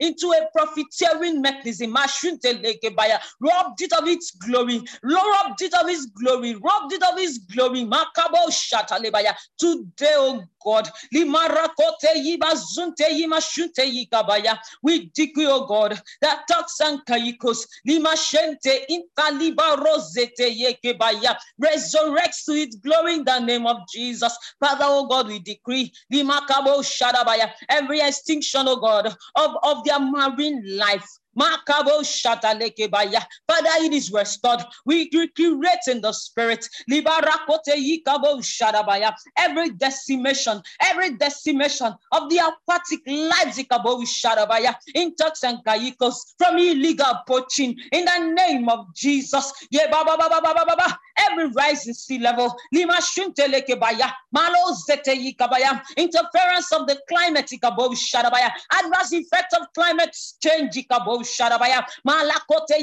Into 0.00 0.32
a 0.32 0.46
profiteering 0.56 1.40
mechanism. 1.40 1.92
Robbed 3.40 3.82
it 3.82 3.92
of 3.92 4.08
its 4.08 4.30
glory, 4.32 4.82
robbed 5.02 5.62
it 5.62 5.74
of 5.74 5.88
its 5.88 6.06
glory, 6.06 6.54
robbed 6.54 6.92
it 6.92 7.02
of 7.02 7.18
its 7.18 7.38
glory. 7.38 7.88
Today, 9.58 10.14
oh 10.16 10.42
God. 10.68 10.90
We 14.82 15.10
decree, 15.14 15.46
oh 15.46 15.66
God, 15.66 16.00
that 16.20 16.42
Turks 16.50 16.80
and 16.80 17.00
Caicos, 17.06 17.66
limashente 17.88 18.86
intaliba 18.90 19.76
rosete 19.76 20.50
yekebaya, 20.50 21.36
resurrects 21.62 22.44
to 22.46 22.52
its 22.52 22.76
glory 22.76 23.14
in 23.14 23.24
the 23.24 23.38
name 23.40 23.66
of 23.66 23.78
Jesus. 23.92 24.36
Father, 24.60 24.84
oh 24.84 25.06
God, 25.06 25.28
we 25.28 25.38
decree, 25.38 25.92
limakabo 26.12 26.82
shadabaya, 26.82 27.50
every 27.68 28.00
extinction, 28.00 28.66
oh 28.66 28.76
God, 28.76 29.06
of, 29.36 29.56
of 29.62 29.84
their 29.84 30.00
marine 30.00 30.62
life 30.76 31.08
Makabo 31.38 32.00
Shatalekebaya. 32.02 33.22
Father, 33.46 33.70
it 33.84 33.92
is 33.92 34.10
restored. 34.12 34.60
We 34.84 35.08
create 35.08 35.86
in 35.88 36.00
the 36.00 36.12
spirit. 36.12 36.68
Libarakote 36.90 37.74
Yikabo 37.76 38.40
Shadabaya. 38.42 39.12
Every 39.38 39.70
decimation, 39.70 40.60
every 40.80 41.10
decimation 41.16 41.94
of 42.12 42.28
the 42.30 42.38
aquatic 42.38 43.00
lives 43.06 43.58
Ikabo 43.58 44.02
Shadabaya. 44.02 44.74
In 44.94 45.14
Turks 45.14 45.44
and 45.44 45.58
Caicos 45.64 46.34
from 46.38 46.58
illegal 46.58 47.20
poaching. 47.26 47.76
In 47.92 48.04
the 48.04 48.18
name 48.34 48.68
of 48.68 48.92
Jesus. 48.94 49.52
Every 51.30 51.46
rise 51.50 51.86
in 51.86 51.94
sea 51.94 52.18
level. 52.18 52.56
Lima 52.72 52.94
Shuntelekebaya. 52.94 54.12
Malo 54.32 54.74
Zete 54.88 55.14
Yikabaya. 55.14 55.82
Interference 55.96 56.72
of 56.72 56.86
the 56.86 56.98
climate 57.08 57.46
Ikabo 57.46 57.90
Shadabaya. 57.94 58.50
Adverse 58.74 59.12
effect 59.12 59.54
of 59.60 59.66
climate 59.74 60.16
change 60.42 60.74
Ikabo 60.74 61.20
Malakote 62.06 62.78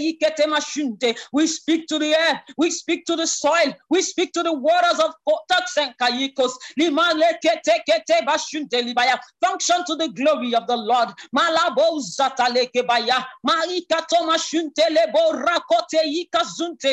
Mashunte. 0.48 1.18
We 1.32 1.48
speak 1.48 1.88
to 1.88 2.00
the 2.00 2.14
air, 2.14 2.44
we 2.58 2.72
speak 2.72 3.06
to 3.06 3.16
the 3.16 3.28
soil, 3.28 3.74
we 3.90 4.02
speak 4.02 4.34
to 4.34 4.44
the 4.44 4.54
waters 4.54 5.00
of 5.00 5.14
Turks 5.52 5.78
and 5.78 5.94
Caicos. 5.98 6.58
Limalekete 6.80 7.82
Kete 7.88 8.26
Bashunte 8.26 8.84
Libaya. 8.84 9.20
Function 9.44 9.84
to 9.86 9.96
the 9.96 10.10
glory 10.10 10.54
of 10.56 10.68
the 10.68 10.76
Lord. 10.76 11.10
Malabo 11.36 12.02
Zataleke 12.02 12.86
Baya. 12.86 13.24
Maikato 13.48 14.28
Mashunte 14.28 14.90
Lebo 14.90 15.34
Rakote 15.34 16.04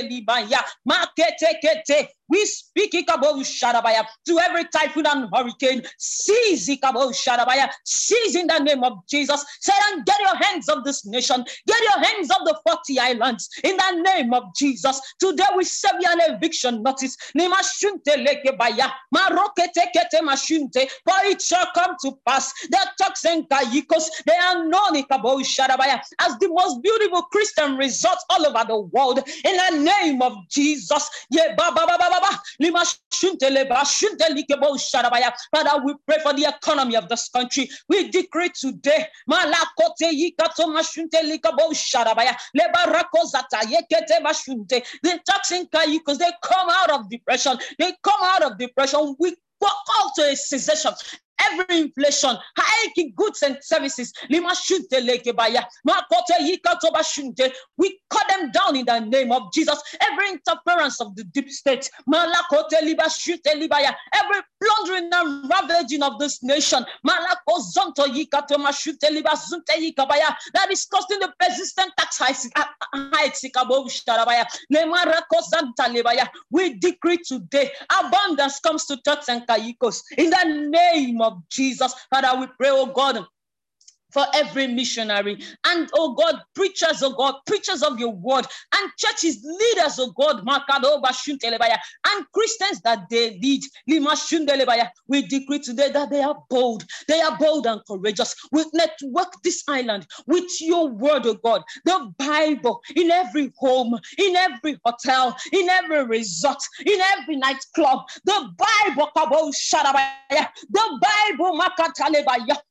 Libaya. 0.08 0.60
Makete 0.88 1.54
Kete. 1.64 2.08
We 2.32 2.46
speak 2.46 2.92
Sharabaya 2.92 4.06
to 4.26 4.38
every 4.38 4.64
typhoon 4.64 5.06
and 5.06 5.28
hurricane. 5.34 5.82
Seize 5.98 6.66
Sharabaya. 6.68 7.68
Seize 7.84 8.36
in 8.36 8.46
the 8.46 8.58
name 8.58 8.82
of 8.84 9.06
Jesus. 9.06 9.44
Say 9.60 9.72
and 9.92 10.04
get 10.06 10.18
your 10.20 10.36
hands 10.36 10.68
of 10.70 10.82
this 10.82 11.04
nation. 11.04 11.44
Get 11.66 11.82
your 11.82 12.02
hands 12.02 12.30
of 12.30 12.46
the 12.46 12.58
40 12.66 13.00
islands 13.00 13.50
in 13.62 13.76
the 13.76 14.02
name 14.02 14.32
of 14.32 14.44
Jesus. 14.56 14.98
Today 15.20 15.44
we 15.56 15.64
serve 15.64 16.00
you 16.00 16.08
an 16.10 16.34
eviction 16.34 16.82
notice. 16.82 17.16
For 21.04 21.14
it 21.24 21.42
shall 21.42 21.66
come 21.74 21.96
to 22.02 22.12
pass 22.26 22.52
that 22.70 22.92
Turks 23.00 23.24
and 23.26 23.48
Caicos, 23.48 24.10
they 24.26 24.32
are 24.32 24.64
known 24.64 24.96
as 24.96 26.38
the 26.38 26.48
most 26.48 26.82
beautiful 26.82 27.22
Christian 27.24 27.76
resorts 27.76 28.24
all 28.30 28.46
over 28.46 28.64
the 28.66 28.78
world. 28.78 29.20
In 29.44 29.56
the 29.56 29.70
name 29.84 30.22
of 30.22 30.32
Jesus. 30.48 31.10
Yeah, 31.30 31.54
ba, 31.56 31.72
ba, 31.74 31.84
ba, 31.86 31.96
ba, 31.98 32.08
ba. 32.10 32.21
Father, 35.50 35.82
we 35.84 35.94
pray 36.06 36.18
for 36.22 36.32
the 36.32 36.54
economy 36.56 36.96
of 36.96 37.08
this 37.08 37.28
country. 37.28 37.68
We 37.88 38.10
decree 38.10 38.50
today. 38.54 39.06
The 45.02 45.20
toxin 45.26 45.68
because 45.72 46.18
they 46.18 46.30
come 46.42 46.68
out 46.70 46.90
of 46.90 47.08
depression. 47.08 47.58
They 47.78 47.92
come 48.02 48.20
out 48.22 48.42
of 48.42 48.58
depression. 48.58 49.16
We 49.18 49.36
call 49.60 50.12
to 50.16 50.22
a 50.22 50.36
cessation 50.36 50.92
every 51.50 51.80
inflation, 51.80 52.36
hiking 52.56 53.12
goods 53.16 53.42
and 53.42 53.58
services. 53.62 54.12
We 54.30 54.38
cut 58.10 58.28
them 58.28 58.50
down 58.52 58.76
in 58.76 58.84
the 58.86 59.00
name 59.00 59.32
of 59.32 59.52
Jesus. 59.52 59.82
Every 60.00 60.30
interference 60.30 61.00
of 61.00 61.16
the 61.16 61.24
deep 61.24 61.50
state, 61.50 61.90
every 62.12 62.32
plundering 64.62 65.10
and 65.12 65.50
ravaging 65.50 66.02
of 66.02 66.18
this 66.18 66.42
nation, 66.42 66.84
that 70.54 70.70
is 70.70 70.86
causing 70.86 71.18
the 71.20 71.32
persistent 71.38 71.92
tax 71.98 72.18
hikes. 72.18 72.48
Uh, 72.56 72.64
uh, 72.92 73.10
we 76.50 76.74
decree 76.74 77.18
today 77.18 77.70
abundance 77.98 78.60
comes 78.60 78.86
to 78.86 78.96
Turks 78.98 79.28
and 79.28 79.44
Caicos 79.46 80.02
in 80.16 80.30
the 80.30 80.68
name 80.68 81.20
of 81.20 81.31
of 81.32 81.48
Jesus. 81.50 81.94
Father, 82.10 82.40
we 82.40 82.48
pray, 82.58 82.70
oh 82.70 82.86
God, 82.86 83.26
for 84.12 84.26
every 84.34 84.66
missionary 84.66 85.42
and 85.64 85.90
oh 85.94 86.14
God, 86.14 86.36
preachers, 86.54 87.02
oh 87.02 87.14
God, 87.14 87.34
preachers 87.46 87.82
of 87.82 87.98
your 87.98 88.12
word 88.12 88.46
and 88.74 88.92
churches, 88.98 89.42
leaders, 89.44 89.98
oh 89.98 90.12
God, 90.12 90.42
and 92.06 92.26
Christians 92.32 92.80
that 92.82 93.08
they 93.10 93.38
lead. 93.40 93.62
We 95.08 95.22
decree 95.22 95.58
today 95.60 95.90
that 95.92 96.10
they 96.10 96.22
are 96.22 96.36
bold, 96.50 96.84
they 97.08 97.20
are 97.20 97.36
bold 97.38 97.66
and 97.66 97.80
courageous. 97.86 98.34
We 98.52 98.64
network 98.74 99.32
this 99.42 99.62
island 99.68 100.06
with 100.26 100.60
your 100.60 100.88
word, 100.88 101.26
oh 101.26 101.34
God, 101.34 101.62
the 101.84 102.12
Bible 102.18 102.82
in 102.94 103.10
every 103.10 103.52
home, 103.56 103.98
in 104.18 104.36
every 104.36 104.78
hotel, 104.84 105.36
in 105.52 105.68
every 105.68 106.04
resort, 106.04 106.58
in 106.84 107.00
every 107.00 107.36
nightclub. 107.36 108.00
The 108.24 108.48
Bible, 108.58 109.10
the 109.14 110.98
Bible, 111.00 111.58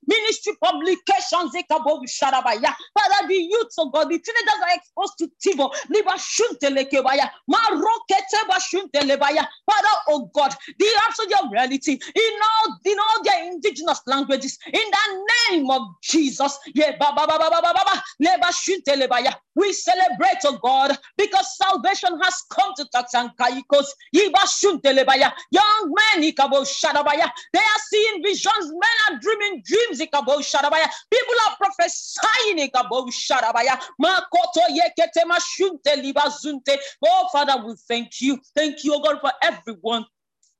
ministry 0.07 0.53
publications, 0.61 1.30
Father, 1.31 3.27
the 3.27 3.35
youth 3.35 3.73
of 3.79 3.91
God, 3.93 4.05
the 4.09 4.19
teenagers 4.19 4.61
are 4.63 4.75
exposed 4.75 5.17
to 5.19 5.27
TiVo, 5.43 5.71
Father, 9.65 9.95
oh 10.09 10.29
God, 10.33 10.55
the 10.79 10.87
absolute 11.07 11.51
reality 11.51 11.93
in 11.93 12.39
all 12.41 12.77
in 12.85 12.97
all 12.99 13.23
their 13.23 13.45
indigenous 13.51 14.01
languages, 14.07 14.57
in 14.67 14.73
the 14.73 15.25
name 15.51 15.69
of 15.71 15.81
Jesus. 16.03 16.57
We 19.55 19.73
celebrate, 19.73 20.39
oh 20.45 20.57
God, 20.63 20.97
because 21.17 21.57
salvation 21.57 22.19
has 22.21 22.35
come 22.51 22.73
to 22.77 22.85
Turks 22.93 23.13
and 23.15 23.29
Caicos. 23.37 23.93
Young 24.13 25.93
men, 25.93 26.21
they 26.21 27.59
are 27.59 27.81
seeing 27.89 28.23
visions, 28.23 28.71
men 28.71 28.97
are 29.09 29.19
dreaming 29.19 29.63
dreams. 29.65 30.01
Are 31.47 31.57
prophesying. 31.57 32.69
Oh, 37.03 37.27
Father, 37.31 37.65
we 37.65 37.75
thank 37.87 38.21
you. 38.21 38.39
Thank 38.55 38.83
you, 38.83 38.93
oh 38.95 39.01
God, 39.01 39.19
for 39.21 39.31
everyone 39.41 40.05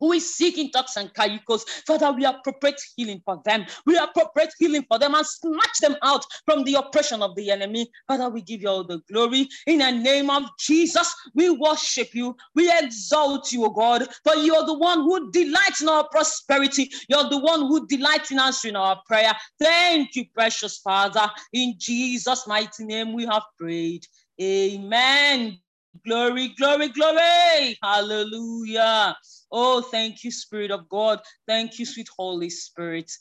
who 0.02 0.12
is 0.12 0.36
seeking 0.36 0.70
Turks 0.72 0.98
and 0.98 1.14
Caicos. 1.14 1.64
Father, 1.88 2.12
we 2.12 2.26
appropriate 2.26 2.82
healing 2.98 3.22
for 3.24 3.42
them. 3.46 3.66
We 3.86 3.98
appropriate 3.98 4.54
healing 4.60 4.84
for 4.90 5.00
them 5.00 5.16
and 5.16 5.26
snatch 5.26 5.80
them 5.80 5.96
out 6.02 6.26
from 6.44 6.66
the 6.66 6.74
oppression 6.74 7.22
of 7.22 7.36
the 7.36 7.52
enemy. 7.52 7.90
Father, 8.08 8.28
we 8.28 8.42
give 8.42 8.64
you 8.64 8.70
all 8.70 8.84
the 8.84 9.00
glory. 9.10 9.48
In 9.68 9.80
the 9.80 9.92
name 9.92 10.30
of 10.30 10.44
Jesus, 10.60 11.14
we 11.36 11.50
worship 11.52 12.14
you. 12.14 12.36
We 12.56 12.70
exalt 12.82 13.52
you, 13.52 13.66
O 13.66 13.70
God, 13.70 14.08
for 14.26 14.36
you're 14.36 14.66
the 14.66 14.78
one 14.78 15.02
who 15.02 15.32
delights 15.32 15.82
in 15.82 15.90
our 15.90 16.08
prosperity. 16.10 16.92
You're 17.08 17.30
the 17.30 17.40
one 17.40 17.62
who 17.62 17.86
delights 17.88 18.32
in 18.32 18.40
answering 18.40 18.76
our 18.76 19.00
prayer. 19.06 19.34
Thank 19.60 20.16
you, 20.16 20.26
precious 20.34 20.80
Father. 20.80 21.30
In 21.54 21.76
Jesus' 21.78 22.48
mighty 22.48 22.86
name, 22.86 23.14
we 23.14 23.26
have 23.26 23.44
prayed. 23.58 24.06
Amen. 24.42 25.60
Glory, 26.06 26.50
glory, 26.58 26.90
glory. 26.90 27.78
Hallelujah. 27.84 29.16
Oh, 29.52 29.82
thank 29.82 30.24
you, 30.24 30.32
Spirit 30.32 30.72
of 30.72 30.90
God. 30.90 31.22
Thank 31.48 31.80
you, 31.80 31.86
sweet 31.86 32.10
Holy 32.18 32.50
Spirit. 32.50 33.12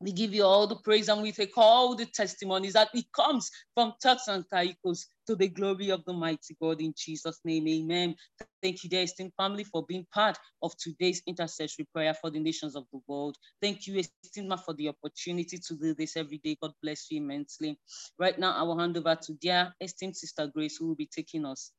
We 0.00 0.12
give 0.12 0.34
you 0.34 0.44
all 0.44 0.66
the 0.66 0.76
praise 0.76 1.08
and 1.08 1.22
we 1.22 1.32
take 1.32 1.56
all 1.58 1.96
the 1.96 2.06
testimonies 2.06 2.74
that 2.74 2.90
it 2.94 3.06
comes 3.12 3.50
from 3.74 3.94
Turks 4.02 4.28
and 4.28 4.44
Caicos 4.50 5.08
to 5.30 5.36
the 5.36 5.48
glory 5.48 5.90
of 5.90 6.04
the 6.06 6.12
mighty 6.12 6.56
God 6.60 6.80
in 6.80 6.92
Jesus' 6.96 7.38
name. 7.44 7.68
Amen. 7.68 8.16
Thank 8.60 8.82
you, 8.82 8.90
dear 8.90 9.04
esteemed 9.04 9.30
family, 9.36 9.62
for 9.62 9.86
being 9.86 10.04
part 10.12 10.36
of 10.60 10.76
today's 10.76 11.22
intercessory 11.24 11.86
prayer 11.94 12.14
for 12.14 12.30
the 12.30 12.40
nations 12.40 12.74
of 12.74 12.84
the 12.92 12.98
world. 13.06 13.36
Thank 13.62 13.86
you, 13.86 14.02
esteemed 14.24 14.48
ma, 14.48 14.56
for 14.56 14.74
the 14.74 14.88
opportunity 14.88 15.56
to 15.68 15.74
do 15.76 15.94
this 15.94 16.16
every 16.16 16.38
day. 16.38 16.56
God 16.60 16.72
bless 16.82 17.12
you 17.12 17.18
immensely. 17.18 17.78
Right 18.18 18.36
now, 18.40 18.56
I 18.58 18.64
will 18.64 18.76
hand 18.76 18.96
over 18.96 19.14
to 19.14 19.34
dear 19.34 19.72
esteemed 19.80 20.16
Sister 20.16 20.48
Grace, 20.52 20.78
who 20.78 20.88
will 20.88 20.96
be 20.96 21.08
taking 21.14 21.46
us 21.46 21.70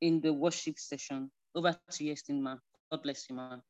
in 0.00 0.22
the 0.22 0.32
worship 0.32 0.78
session. 0.78 1.30
Over 1.54 1.76
to 1.90 2.04
you, 2.04 2.12
esteemed 2.12 2.48
God 2.90 3.02
bless 3.02 3.28
you, 3.28 3.36
man. 3.36 3.60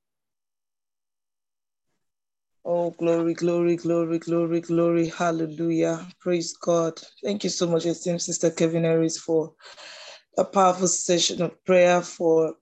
Oh, 2.64 2.92
glory, 2.92 3.35
glory, 3.35 3.77
glory, 3.77 4.20
glory, 4.20 4.61
glory. 4.61 5.09
Hallelujah. 5.09 6.07
Praise 6.20 6.57
God. 6.57 7.00
Thank 7.24 7.44
you 7.44 7.50
so 7.50 7.66
much, 7.66 7.87
esteemed 7.87 8.22
Sister 8.22 8.53
Kevin 8.53 8.85
Harris, 8.85 9.18
for 9.18 9.53
a 10.38 10.44
powerful 10.44 10.88
session 10.88 11.42
of 11.42 11.64
prayer 11.64 12.03
for 12.03 12.55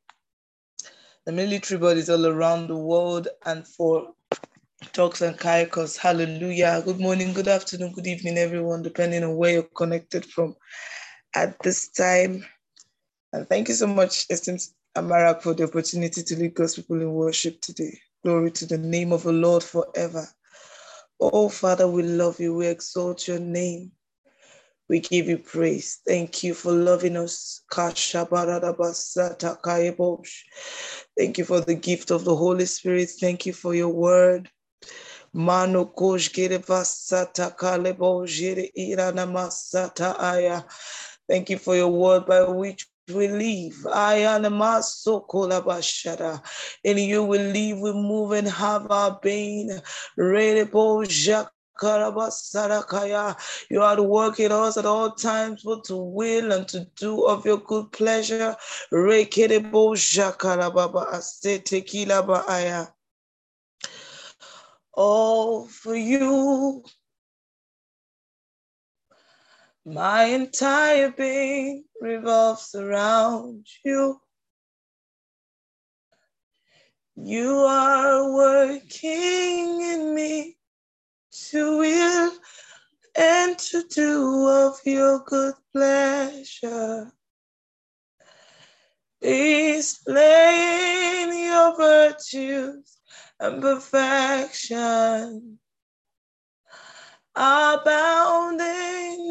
the 1.27 1.33
military 1.33 1.79
bodies 1.81 2.11
all 2.11 2.27
around 2.27 2.69
the 2.69 2.77
world 2.77 3.29
and 3.47 3.69
for 3.69 4.15
Turks 4.93 5.23
and 5.23 5.39
Caicos. 5.39 5.97
Hallelujah. 5.97 6.83
Good 6.85 7.01
morning, 7.01 7.33
good 7.35 7.49
afternoon, 7.49 7.93
good 7.93 8.09
evening, 8.09 8.39
everyone, 8.39 8.83
depending 8.83 9.25
on 9.25 9.37
where 9.37 9.53
you're 9.55 9.63
connected 9.77 10.27
from 10.27 10.57
at 11.37 11.59
this 11.63 11.91
time. 11.91 12.45
And 13.33 13.49
thank 13.49 13.69
you 13.69 13.75
so 13.75 13.87
much, 13.87 14.27
esteemed 14.31 14.63
Amara, 14.97 15.41
for 15.41 15.55
the 15.55 15.65
opportunity 15.65 16.23
to 16.23 16.37
lead 16.37 16.55
God's 16.55 16.77
people 16.77 17.01
in 17.01 17.13
worship 17.13 17.61
today. 17.61 17.99
Glory 18.25 18.51
to 18.53 18.67
the 18.67 18.79
name 18.79 19.13
of 19.13 19.25
the 19.25 19.33
Lord 19.33 19.63
forever. 19.63 20.27
Oh, 21.21 21.49
Father, 21.49 21.89
we 21.89 22.03
love 22.03 22.41
you. 22.41 22.55
We 22.55 22.67
exalt 22.67 23.27
your 23.27 23.41
name. 23.41 23.93
We 24.89 25.01
give 25.01 25.29
you 25.29 25.39
praise. 25.39 26.01
Thank 26.07 26.45
you 26.45 26.55
for 26.55 26.73
loving 26.73 27.17
us. 27.17 27.63
Thank 27.73 28.15
you 31.39 31.45
for 31.45 31.61
the 31.61 31.79
gift 31.81 32.11
of 32.11 32.25
the 32.25 32.37
Holy 32.37 32.67
Spirit. 32.67 33.11
Thank 33.21 33.47
you 33.47 33.53
for 33.53 33.75
your 33.75 33.89
word. 33.89 34.51
Thank 35.35 35.75
you 41.49 41.59
for 41.59 41.77
your 41.77 41.89
word 41.89 42.27
by 42.27 42.43
which 42.43 42.87
we 43.13 43.29
live. 43.29 43.87
In 46.85 46.99
you 46.99 47.25
we 47.25 47.39
live, 47.39 47.79
we 47.81 47.93
move 47.93 48.33
and 48.33 48.49
have 48.49 48.91
our 48.91 49.19
being. 49.23 49.81
You 53.71 53.83
are 53.83 54.03
working 54.03 54.53
us 54.53 54.77
at 54.77 54.87
all 54.87 55.11
times, 55.13 55.63
both 55.63 55.83
to 55.85 55.97
will 55.97 56.53
and 56.53 56.69
to 56.69 56.87
do 56.97 57.25
of 57.25 57.45
your 57.45 57.59
good 57.59 57.91
pleasure. 57.93 58.57
All 64.95 65.67
for 65.67 65.97
you 65.97 66.85
my 69.85 70.25
entire 70.25 71.11
being 71.11 71.85
revolves 72.03 72.75
around 72.75 73.65
you. 73.85 74.21
You 77.15 77.59
are 77.59 78.33
working 78.33 79.81
in 79.83 80.15
me 80.15 80.59
to 81.51 81.79
will 81.79 82.33
and 83.15 83.57
to 83.59 83.85
do 83.89 84.49
of 84.49 84.81
your 84.85 85.21
good 85.21 85.55
pleasure. 85.73 87.13
Displaying 89.21 90.59
your 91.45 91.77
virtues 91.77 92.99
and 93.39 93.63
perfection 93.63 95.61
abounding 97.35 99.22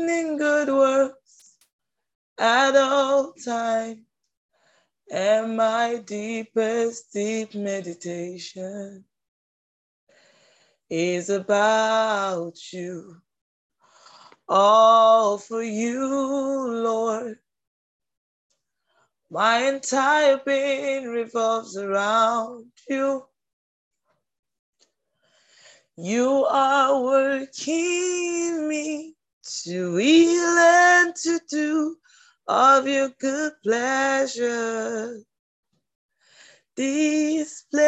at 2.41 2.75
all 2.75 3.33
time. 3.33 4.03
And 5.11 5.55
my 5.55 6.01
deepest 6.03 7.13
deep 7.13 7.53
meditation 7.53 9.05
is 10.89 11.29
about 11.29 12.55
you. 12.73 13.17
All 14.49 15.37
for 15.37 15.61
you, 15.61 16.07
Lord. 16.83 17.37
My 19.29 19.67
entire 19.67 20.41
being 20.43 21.05
revolves 21.05 21.77
around 21.77 22.71
you. 22.89 23.23
You 25.95 26.45
are 26.49 27.03
working 27.03 28.67
me 28.67 29.13
to 29.63 29.93
will 29.93 30.57
and 30.57 31.15
to 31.15 31.39
do 31.47 31.97
of 32.51 32.85
your 32.85 33.09
good 33.17 33.53
pleasure. 33.63 35.23
Displaying 36.75 37.85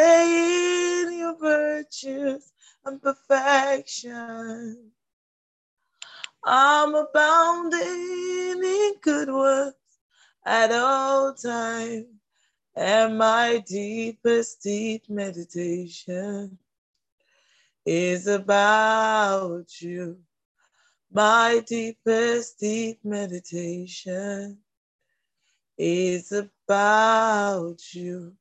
your 1.18 1.36
virtues 1.38 2.50
and 2.84 3.02
perfection. 3.02 4.90
I'm 6.42 6.94
abounding 6.94 8.62
in 8.64 8.94
good 9.02 9.28
works 9.28 9.76
at 10.46 10.72
all 10.72 11.34
times, 11.34 12.06
and 12.74 13.18
my 13.18 13.62
deepest 13.66 14.62
deep 14.62 15.10
meditation 15.10 16.58
is 17.84 18.26
about 18.26 19.66
you. 19.80 20.23
My 21.16 21.62
deepest 21.64 22.58
deep 22.58 22.98
meditation 23.04 24.58
is 25.78 26.32
about 26.32 27.78
you. 27.92 28.32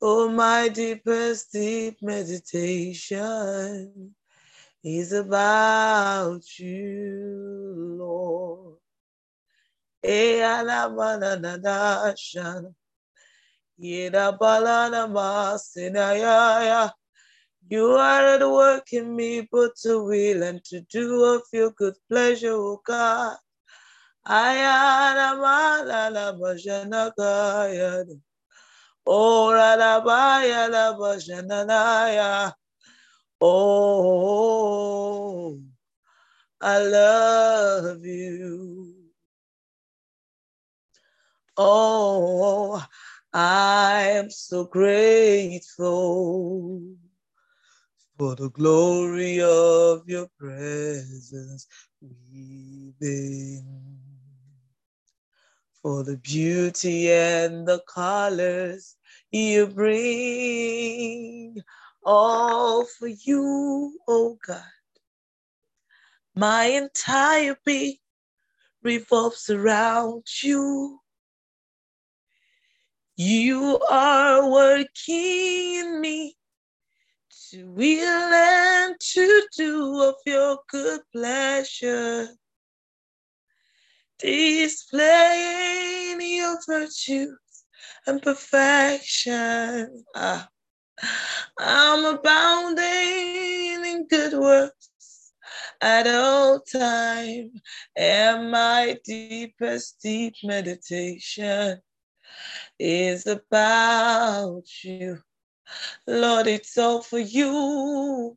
Oh, 0.00 0.28
my 0.28 0.68
deepest 0.68 1.50
deep 1.50 1.96
meditation 2.00 4.14
is 4.84 5.12
about 5.12 6.60
you, 6.60 7.96
Lord. 7.98 8.76
You 17.70 17.92
are 17.92 18.26
at 18.34 18.42
work 18.42 18.92
in 18.92 19.14
me, 19.14 19.46
but 19.46 19.76
to 19.82 20.02
will 20.02 20.42
and 20.42 20.58
to 20.64 20.80
do 20.90 21.22
of 21.22 21.42
your 21.52 21.70
good 21.70 21.94
pleasure, 22.08 22.50
O 22.50 22.82
God. 22.84 23.36
Ayana 24.26 25.38
malala 25.38 26.34
bajana 26.34 27.14
kaya. 27.14 28.04
Ora 29.06 29.76
la 29.78 30.00
baya 30.00 30.68
la 30.68 30.98
bajana 30.98 31.64
naya. 31.64 32.52
Oh, 33.40 34.00
I 36.60 36.78
love 36.82 38.04
you. 38.04 38.96
Oh, 41.56 42.84
I 43.32 44.10
am 44.18 44.28
so 44.28 44.64
grateful 44.64 45.60
for 48.20 48.36
the 48.36 48.50
glory 48.50 49.40
of 49.40 50.06
your 50.06 50.28
presence 50.38 51.66
we 52.02 52.92
weaving, 53.00 53.64
for 55.82 56.04
the 56.04 56.18
beauty 56.18 57.10
and 57.10 57.66
the 57.66 57.80
colors 57.88 58.96
you 59.32 59.66
bring, 59.68 61.56
all 62.04 62.84
for 62.84 63.08
you, 63.08 63.98
oh 64.06 64.36
God. 64.46 64.62
My 66.36 66.64
entire 66.66 67.56
being 67.64 67.96
revolves 68.82 69.48
around 69.48 70.24
you. 70.42 71.00
You 73.16 73.80
are 73.90 74.50
working 74.50 74.90
in 75.08 76.02
me 76.02 76.36
to 77.50 77.66
will 77.66 78.32
and 78.32 78.94
to 79.00 79.48
do 79.56 80.02
of 80.02 80.14
your 80.24 80.58
good 80.68 81.00
pleasure. 81.12 82.28
Displaying 84.20 86.20
your 86.20 86.58
virtues 86.68 87.38
and 88.06 88.22
perfection. 88.22 90.04
Ah, 90.14 90.48
I'm 91.58 92.04
abounding 92.04 93.84
in 93.84 94.06
good 94.08 94.34
works 94.34 95.32
at 95.80 96.06
all 96.06 96.60
time, 96.60 97.50
and 97.96 98.50
my 98.50 98.96
deepest 99.04 100.00
deep 100.00 100.34
meditation 100.44 101.80
is 102.78 103.26
about 103.26 104.62
you. 104.84 105.18
Lord, 106.06 106.46
it's 106.46 106.76
all 106.78 107.02
for 107.02 107.18
you. 107.18 108.36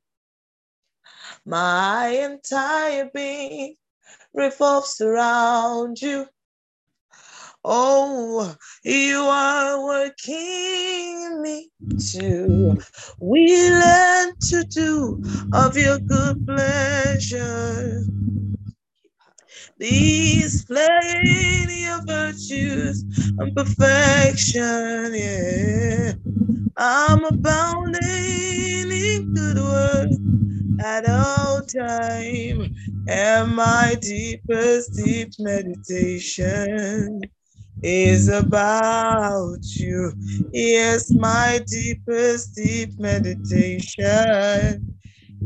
My 1.45 2.07
entire 2.07 3.09
being 3.13 3.75
revolves 4.33 5.01
around 5.01 6.01
you. 6.01 6.27
Oh, 7.65 8.55
you 8.83 9.19
are 9.19 9.83
working 9.85 11.41
me 11.41 11.71
to 12.11 12.77
will 13.19 13.83
and 13.83 14.39
to 14.41 14.63
do 14.65 15.21
of 15.53 15.77
your 15.77 15.99
good 15.99 16.45
pleasure. 16.45 18.03
Displaying 19.79 21.69
your 21.69 22.01
virtues 22.05 23.03
and 23.39 23.55
perfection, 23.55 25.13
yeah. 25.13 26.13
I'm 26.77 27.23
abounding 27.25 28.01
in 28.91 29.27
good 29.33 29.57
work 29.57 30.09
at 30.79 31.07
all 31.07 31.61
time, 31.63 32.73
and 33.07 33.55
my 33.55 33.95
deepest 34.01 34.95
deep 34.95 35.31
meditation 35.39 37.21
is 37.83 38.29
about 38.29 39.59
you. 39.79 40.13
Yes, 40.51 41.13
my 41.13 41.61
deepest 41.67 42.55
deep 42.55 42.91
meditation 42.99 44.81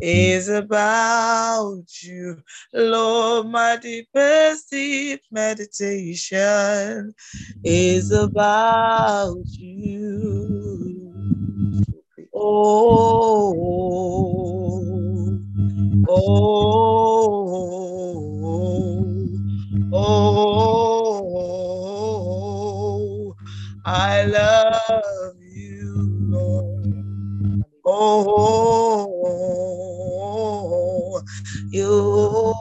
is 0.02 0.50
about 0.50 1.86
you. 2.02 2.38
Lord, 2.74 3.48
my 3.48 3.78
deepest 3.78 4.70
deep 4.70 5.22
meditation 5.32 7.14
is 7.64 8.12
about 8.12 9.46
you. 9.58 10.77
Oh, 12.50 13.54
oh, 16.08 16.14
oh, 19.94 20.16
I 23.86 24.24
love 24.26 25.36
you, 25.42 26.10
Lord. 26.30 26.96
Oh, 27.86 29.12
you. 31.72 32.54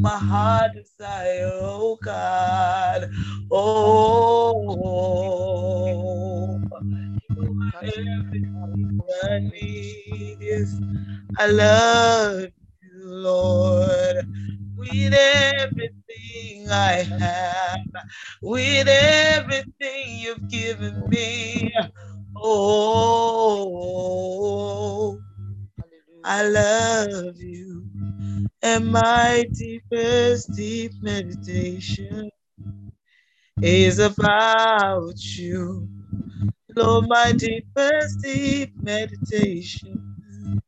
my 0.00 0.16
heart 0.18 0.72
desire, 0.74 1.50
oh 1.52 1.98
God. 2.02 3.10
Oh, 3.50 4.60
everything 7.82 9.02
I 9.24 9.38
need 9.40 10.38
is 10.40 10.74
I 11.38 11.46
love 11.46 12.19
is 33.62 33.98
about 33.98 35.38
you. 35.38 35.88
Lord, 36.76 37.08
my 37.08 37.32
deepest, 37.32 38.22
deep 38.22 38.74
meditation 38.82 40.62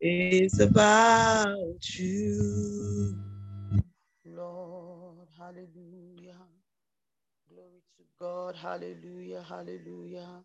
is 0.00 0.60
about 0.60 1.98
you. 1.98 3.16
Lord, 4.26 5.28
hallelujah. 5.38 6.36
Glory 7.50 7.82
to 7.98 8.04
God, 8.20 8.56
hallelujah, 8.56 9.42
hallelujah. 9.48 10.44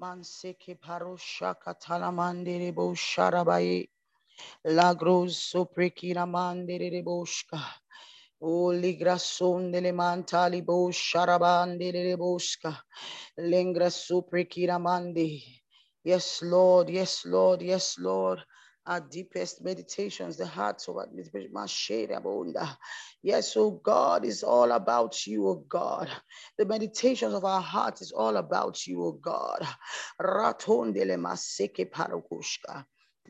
Manseke 0.00 0.78
parosha 0.80 1.54
katalamandere 1.56 2.74
bo 2.74 2.92
sharabaye. 2.94 3.88
Lagros 4.66 5.34
soprekira 5.50 6.26
mandere 6.26 7.02
boshka. 7.04 7.60
O 8.42 8.72
ligrason 8.72 9.72
delle 9.72 9.92
mantali 9.92 10.62
bo 10.66 10.90
sharabandere 10.92 12.16
boshka. 12.18 12.72
Lengra 13.38 13.90
soprekira 13.90 14.78
mandi. 14.80 15.42
Yes, 16.04 16.42
Lord, 16.42 16.90
yes, 16.90 17.24
Lord, 17.26 17.62
yes, 17.62 17.98
Lord 17.98 18.40
our 18.86 19.00
deepest 19.00 19.62
meditations, 19.62 20.36
the 20.36 20.46
hearts 20.46 20.88
of 20.88 20.96
our 20.96 21.06
Yes, 23.22 23.56
oh 23.56 23.70
God, 23.84 24.24
is 24.24 24.42
all 24.42 24.72
about 24.72 25.26
you, 25.26 25.48
oh 25.48 25.64
God. 25.68 26.10
The 26.58 26.66
meditations 26.66 27.34
of 27.34 27.44
our 27.44 27.60
heart 27.60 28.00
is 28.02 28.12
all 28.12 28.36
about 28.36 28.86
you, 28.86 29.04
oh 29.04 29.12
God. 29.12 29.66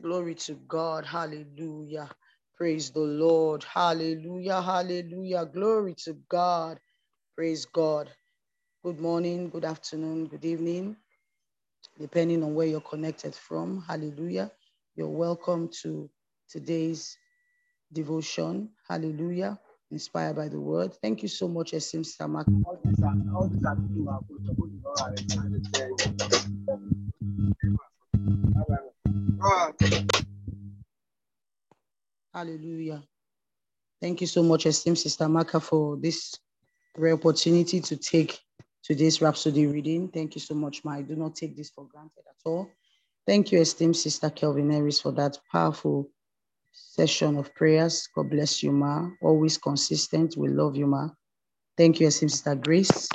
Glory 0.01 0.35
to 0.35 0.53
God. 0.67 1.05
Hallelujah. 1.05 2.09
Praise 2.55 2.91
the 2.91 2.99
Lord. 2.99 3.63
Hallelujah. 3.63 4.61
Hallelujah. 4.61 5.45
Glory 5.45 5.95
to 6.05 6.13
God. 6.29 6.79
Praise 7.35 7.65
God. 7.65 8.11
good 8.83 8.99
morning, 8.99 9.49
good 9.49 9.65
afternoon, 9.65 10.27
good 10.27 10.45
evening, 10.45 10.95
depending 11.99 12.43
on 12.43 12.53
where 12.53 12.67
you're 12.67 12.81
connected 12.81 13.33
from. 13.33 13.81
Hallelujah. 13.87 14.51
You're 14.95 15.07
welcome 15.07 15.69
to 15.81 16.09
today's 16.47 17.17
devotion. 17.91 18.69
Hallelujah. 18.87 19.59
Inspired 19.89 20.35
by 20.35 20.47
the 20.47 20.59
word. 20.59 20.93
Thank 21.01 21.23
you 21.23 21.29
so 21.29 21.47
much, 21.47 21.71
Esim 21.71 22.05
Samak. 22.05 22.45
Hallelujah. 32.33 33.03
Thank 34.01 34.21
you 34.21 34.27
so 34.27 34.41
much, 34.41 34.65
esteemed 34.65 34.97
Sister 34.97 35.29
Maka, 35.29 35.59
for 35.59 35.97
this 35.97 36.35
rare 36.97 37.13
opportunity 37.13 37.79
to 37.79 37.95
take 37.95 38.39
today's 38.83 39.21
Rhapsody 39.21 39.67
reading. 39.67 40.07
Thank 40.07 40.33
you 40.33 40.41
so 40.41 40.55
much, 40.55 40.83
Ma. 40.83 40.93
I 40.93 41.01
do 41.03 41.15
not 41.15 41.35
take 41.35 41.55
this 41.55 41.69
for 41.69 41.85
granted 41.85 42.23
at 42.27 42.49
all. 42.49 42.69
Thank 43.27 43.51
you, 43.51 43.61
esteemed 43.61 43.95
Sister 43.95 44.31
Kelvin 44.31 44.71
Harris, 44.71 44.99
for 44.99 45.11
that 45.11 45.37
powerful 45.51 46.09
session 46.71 47.37
of 47.37 47.53
prayers. 47.53 48.09
God 48.15 48.31
bless 48.31 48.63
you, 48.63 48.71
Ma. 48.71 49.09
Always 49.21 49.59
consistent. 49.59 50.35
We 50.35 50.49
love 50.49 50.75
you, 50.75 50.87
Ma. 50.87 51.09
Thank 51.77 51.99
you, 51.99 52.07
esteemed 52.07 52.31
Sister 52.31 52.55
Grace, 52.55 53.07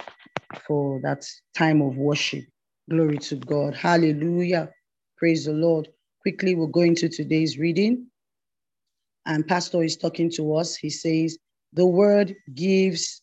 for 0.64 1.00
that 1.02 1.26
time 1.56 1.82
of 1.82 1.96
worship. 1.96 2.44
Glory 2.88 3.18
to 3.18 3.34
God. 3.34 3.74
Hallelujah. 3.74 4.70
Praise 5.16 5.46
the 5.46 5.52
Lord. 5.52 5.88
Quickly, 6.22 6.54
we'll 6.54 6.68
go 6.68 6.82
into 6.82 7.08
today's 7.08 7.58
reading 7.58 8.06
and 9.28 9.46
pastor 9.46 9.82
is 9.82 9.96
talking 9.96 10.30
to 10.32 10.56
us, 10.56 10.74
he 10.74 10.88
says, 10.88 11.38
the 11.74 11.86
word 11.86 12.34
gives 12.54 13.20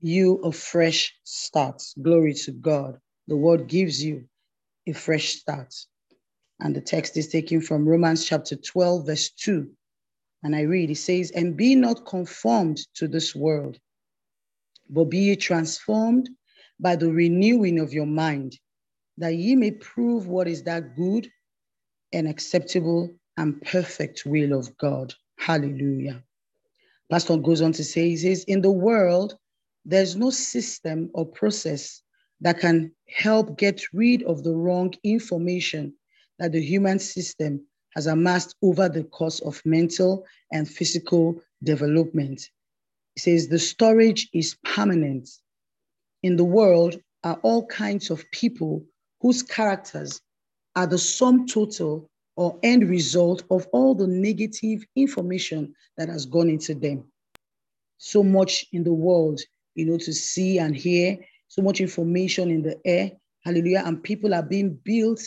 you 0.00 0.36
a 0.44 0.52
fresh 0.52 1.12
start. 1.24 1.82
Glory 2.00 2.32
to 2.34 2.52
God. 2.52 2.96
The 3.26 3.36
word 3.36 3.66
gives 3.66 4.02
you 4.02 4.24
a 4.86 4.92
fresh 4.92 5.34
start. 5.34 5.74
And 6.60 6.76
the 6.76 6.80
text 6.80 7.16
is 7.16 7.26
taken 7.26 7.60
from 7.60 7.88
Romans 7.88 8.24
chapter 8.24 8.54
12, 8.54 9.06
verse 9.06 9.30
2. 9.30 9.68
And 10.44 10.54
I 10.54 10.62
read, 10.62 10.90
it 10.90 10.96
says, 10.96 11.32
And 11.32 11.56
be 11.56 11.74
not 11.74 12.06
conformed 12.06 12.78
to 12.94 13.08
this 13.08 13.34
world, 13.34 13.78
but 14.88 15.06
be 15.06 15.18
ye 15.18 15.36
transformed 15.36 16.30
by 16.78 16.94
the 16.94 17.10
renewing 17.10 17.80
of 17.80 17.92
your 17.92 18.06
mind, 18.06 18.58
that 19.18 19.34
ye 19.34 19.56
may 19.56 19.72
prove 19.72 20.28
what 20.28 20.46
is 20.46 20.62
that 20.62 20.94
good 20.94 21.28
and 22.12 22.28
acceptable 22.28 23.19
and 23.40 23.60
perfect 23.62 24.26
will 24.26 24.52
of 24.52 24.76
God. 24.76 25.14
Hallelujah. 25.38 26.22
Pastor 27.10 27.38
goes 27.38 27.62
on 27.62 27.72
to 27.72 27.82
say, 27.82 28.10
he 28.10 28.16
says, 28.18 28.44
in 28.44 28.60
the 28.60 28.70
world, 28.70 29.38
there's 29.86 30.14
no 30.14 30.28
system 30.28 31.10
or 31.14 31.24
process 31.24 32.02
that 32.42 32.60
can 32.60 32.92
help 33.08 33.56
get 33.56 33.82
rid 33.94 34.22
of 34.24 34.44
the 34.44 34.52
wrong 34.52 34.92
information 35.04 35.94
that 36.38 36.52
the 36.52 36.60
human 36.60 36.98
system 36.98 37.64
has 37.94 38.06
amassed 38.06 38.56
over 38.62 38.90
the 38.90 39.04
course 39.04 39.40
of 39.40 39.62
mental 39.64 40.26
and 40.52 40.68
physical 40.68 41.40
development. 41.62 42.42
He 43.14 43.20
says 43.20 43.48
the 43.48 43.58
storage 43.58 44.28
is 44.34 44.54
permanent. 44.64 45.30
In 46.22 46.36
the 46.36 46.44
world 46.44 47.00
are 47.24 47.40
all 47.42 47.66
kinds 47.68 48.10
of 48.10 48.30
people 48.32 48.84
whose 49.22 49.42
characters 49.42 50.20
are 50.76 50.86
the 50.86 50.98
sum 50.98 51.46
total 51.46 52.10
or 52.40 52.58
end 52.62 52.88
result 52.88 53.42
of 53.50 53.66
all 53.70 53.94
the 53.94 54.06
negative 54.06 54.82
information 54.96 55.74
that 55.98 56.08
has 56.08 56.24
gone 56.24 56.48
into 56.48 56.74
them. 56.74 57.04
So 57.98 58.22
much 58.22 58.64
in 58.72 58.82
the 58.82 58.94
world, 58.94 59.42
you 59.74 59.84
know, 59.84 59.98
to 59.98 60.10
see 60.14 60.58
and 60.58 60.74
hear, 60.74 61.18
so 61.48 61.60
much 61.60 61.82
information 61.82 62.50
in 62.50 62.62
the 62.62 62.80
air. 62.86 63.12
Hallelujah. 63.44 63.82
And 63.84 64.02
people 64.02 64.32
are 64.32 64.42
being 64.42 64.78
built, 64.84 65.20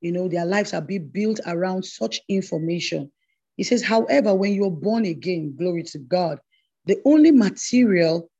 you 0.00 0.12
know, 0.12 0.28
their 0.28 0.46
lives 0.46 0.72
are 0.72 0.80
being 0.80 1.08
built 1.08 1.40
around 1.44 1.84
such 1.84 2.20
information. 2.28 3.10
He 3.56 3.64
says, 3.64 3.82
however, 3.82 4.32
when 4.32 4.54
you're 4.54 4.70
born 4.70 5.06
again, 5.06 5.56
glory 5.58 5.82
to 5.82 5.98
God, 5.98 6.38
the 6.86 7.02
only 7.04 7.32
material 7.32 8.30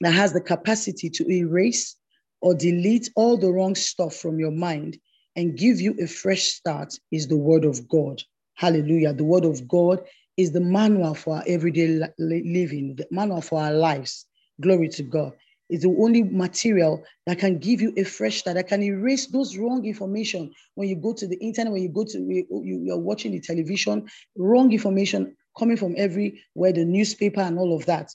that 0.00 0.10
has 0.10 0.32
the 0.32 0.40
capacity 0.40 1.08
to 1.08 1.30
erase 1.30 1.94
or 2.40 2.52
delete 2.52 3.10
all 3.14 3.36
the 3.36 3.52
wrong 3.52 3.76
stuff 3.76 4.16
from 4.16 4.40
your 4.40 4.50
mind 4.50 4.98
and 5.36 5.56
give 5.56 5.80
you 5.80 5.96
a 6.00 6.06
fresh 6.06 6.44
start 6.44 6.94
is 7.10 7.28
the 7.28 7.36
word 7.36 7.64
of 7.64 7.88
God. 7.88 8.22
Hallelujah. 8.54 9.12
The 9.12 9.24
word 9.24 9.44
of 9.44 9.66
God 9.66 10.00
is 10.36 10.52
the 10.52 10.60
manual 10.60 11.14
for 11.14 11.36
our 11.36 11.44
everyday 11.46 12.00
living, 12.18 12.96
the 12.96 13.06
manual 13.10 13.40
for 13.40 13.60
our 13.60 13.72
lives. 13.72 14.26
Glory 14.60 14.88
to 14.90 15.02
God. 15.02 15.32
It's 15.70 15.82
the 15.82 15.96
only 15.98 16.22
material 16.22 17.02
that 17.26 17.38
can 17.38 17.58
give 17.58 17.80
you 17.80 17.92
a 17.96 18.04
fresh 18.04 18.38
start, 18.38 18.56
that 18.56 18.68
can 18.68 18.82
erase 18.82 19.26
those 19.26 19.56
wrong 19.56 19.84
information 19.86 20.52
when 20.74 20.88
you 20.88 20.96
go 20.96 21.12
to 21.14 21.26
the 21.26 21.36
internet, 21.36 21.72
when 21.72 21.82
you 21.82 21.88
go 21.88 22.04
to, 22.04 22.18
you, 22.18 22.46
you're 22.84 22.98
watching 22.98 23.32
the 23.32 23.40
television, 23.40 24.06
wrong 24.36 24.72
information 24.72 25.34
coming 25.58 25.76
from 25.76 25.94
everywhere, 25.96 26.72
the 26.72 26.84
newspaper 26.84 27.40
and 27.40 27.58
all 27.58 27.74
of 27.74 27.86
that. 27.86 28.14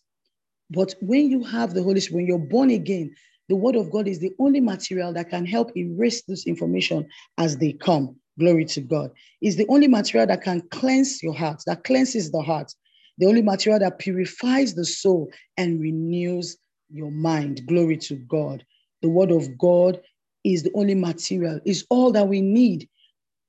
But 0.70 0.94
when 1.02 1.32
you 1.32 1.44
have 1.44 1.74
the 1.74 1.82
Holy 1.82 2.00
Spirit, 2.00 2.18
when 2.18 2.28
you're 2.28 2.38
born 2.38 2.70
again, 2.70 3.16
the 3.50 3.56
word 3.56 3.76
of 3.76 3.92
God 3.92 4.08
is 4.08 4.20
the 4.20 4.32
only 4.38 4.62
material 4.62 5.12
that 5.14 5.32
can 5.32 5.44
help 5.44 5.76
erase 5.76 6.22
this 6.22 6.46
information 6.46 7.08
as 7.40 7.58
they 7.58 7.74
come. 7.74 8.16
Glory 8.40 8.64
to 8.66 8.82
God. 8.82 9.12
Is 9.42 9.58
the 9.58 9.66
only 9.70 9.88
material 9.88 10.28
that 10.28 10.44
can 10.44 10.62
cleanse 10.70 11.22
your 11.24 11.34
heart, 11.34 11.64
that 11.66 11.84
cleanses 11.84 12.32
the 12.32 12.42
heart. 12.42 12.72
The 13.18 13.26
only 13.26 13.42
material 13.42 13.80
that 13.80 13.98
purifies 13.98 14.76
the 14.76 14.86
soul 14.86 15.32
and 15.58 15.82
renews 15.82 16.58
your 16.92 17.10
mind. 17.12 17.66
Glory 17.68 17.98
to 17.98 18.16
God. 18.16 18.64
The 19.02 19.10
word 19.10 19.32
of 19.32 19.58
God 19.58 20.00
is 20.44 20.64
the 20.64 20.72
only 20.76 20.96
material, 20.96 21.60
is 21.66 21.86
all 21.90 22.12
that 22.12 22.28
we 22.28 22.42
need, 22.42 22.88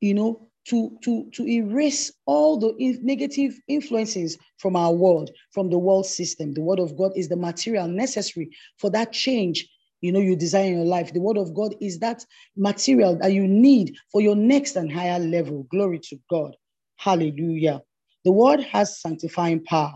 you 0.00 0.14
know, 0.14 0.48
to, 0.68 0.96
to, 1.02 1.28
to 1.32 1.46
erase 1.46 2.12
all 2.26 2.58
the 2.58 2.74
negative 3.02 3.58
influences 3.68 4.38
from 4.58 4.76
our 4.76 4.92
world, 4.92 5.30
from 5.52 5.70
the 5.70 5.78
world 5.78 6.06
system. 6.06 6.54
The 6.54 6.62
word 6.62 6.78
of 6.78 6.96
God 6.96 7.12
is 7.16 7.28
the 7.28 7.36
material 7.36 7.86
necessary 7.86 8.50
for 8.78 8.90
that 8.90 9.12
change 9.12 9.68
you 10.00 10.12
know 10.12 10.20
you 10.20 10.36
desire 10.36 10.66
in 10.66 10.76
your 10.76 10.84
life 10.84 11.12
the 11.12 11.20
word 11.20 11.36
of 11.36 11.54
god 11.54 11.74
is 11.80 11.98
that 11.98 12.24
material 12.56 13.16
that 13.18 13.32
you 13.32 13.46
need 13.46 13.96
for 14.10 14.20
your 14.20 14.36
next 14.36 14.76
and 14.76 14.92
higher 14.92 15.18
level. 15.18 15.66
Glory 15.70 15.98
to 16.04 16.16
god. 16.30 16.56
Hallelujah. 16.96 17.80
The 18.24 18.32
word 18.32 18.60
has 18.60 19.00
sanctifying 19.00 19.64
power. 19.64 19.94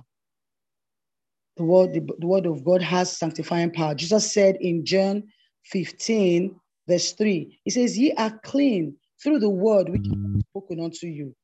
The 1.57 1.65
word 1.65 1.93
the, 1.95 2.07
the 2.19 2.27
word 2.27 2.47
of 2.47 2.65
god 2.65 2.83
has 2.83 3.17
sanctifying 3.17 3.71
power. 3.71 3.95
Jesus 3.95 4.33
said 4.33 4.57
in 4.61 4.85
john 4.85 5.25
15 5.67 6.55
verse 6.89 7.13
3 7.13 7.61
he 7.65 7.71
says 7.71 7.97
ye 7.97 8.13
are 8.15 8.39
clean 8.45 8.97
through 9.23 9.39
the 9.39 9.51
word 9.51 9.89
which 9.89 10.07
is 10.07 10.17
spoken 10.51 10.81
unto 10.81 11.07
you. 11.07 11.35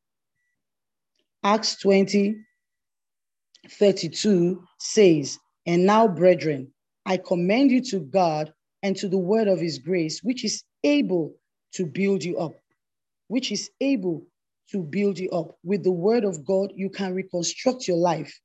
Acts 1.44 1.76
20 1.76 2.36
32 3.68 4.64
says 4.78 5.38
and 5.66 5.84
now 5.84 6.08
brethren 6.08 6.72
I 7.10 7.16
commend 7.16 7.72
you 7.72 7.82
to 7.86 7.98
God 7.98 8.52
and 8.84 8.96
to 8.98 9.08
the 9.08 9.18
word 9.18 9.48
of 9.48 9.58
his 9.58 9.78
grace, 9.78 10.22
which 10.22 10.44
is 10.44 10.62
able 10.84 11.34
to 11.72 11.84
build 11.84 12.22
you 12.22 12.38
up, 12.38 12.52
which 13.26 13.50
is 13.50 13.68
able 13.80 14.22
to 14.70 14.80
build 14.80 15.18
you 15.18 15.28
up. 15.30 15.58
With 15.64 15.82
the 15.82 15.90
word 15.90 16.22
of 16.22 16.46
God, 16.46 16.72
you 16.76 16.88
can 16.88 17.12
reconstruct 17.12 17.88
your 17.88 17.96
life. 17.96 18.38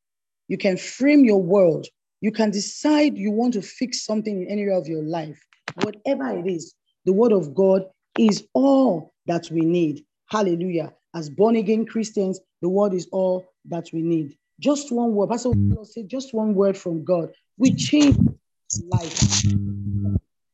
You 0.48 0.58
can 0.58 0.78
frame 0.78 1.26
your 1.26 1.44
world. 1.44 1.86
You 2.22 2.32
can 2.32 2.50
decide 2.50 3.20
you 3.20 3.30
want 3.30 3.54
to 3.54 3.62
fix 3.62 4.04
something 4.04 4.42
in 4.42 4.48
any 4.48 4.64
area 4.64 4.80
of 4.80 4.88
your 4.88 5.04
life. 5.04 5.40
Whatever 5.84 6.36
it 6.36 6.48
is, 6.48 6.74
the 7.06 7.14
word 7.14 7.34
of 7.34 7.54
God 7.54 7.84
is 8.18 8.48
all 8.56 9.14
that 9.28 9.48
we 9.52 9.62
need. 9.62 10.04
Hallelujah. 10.26 10.92
As 11.14 11.30
born 11.30 11.56
again 11.56 11.86
Christians, 11.86 12.40
the 12.64 12.70
word 12.70 12.96
is 12.96 13.08
all 13.12 13.46
that 13.66 13.90
we 13.94 14.02
need. 14.02 14.36
Just 14.60 14.92
one 14.92 15.14
word. 15.14 15.30
Pastor 15.30 15.52
said, 15.84 16.10
just 16.10 16.34
one 16.34 16.56
word 16.56 16.76
from 16.76 17.04
God. 17.04 17.30
We 17.60 17.76
change 17.76 18.18
life. 18.90 19.22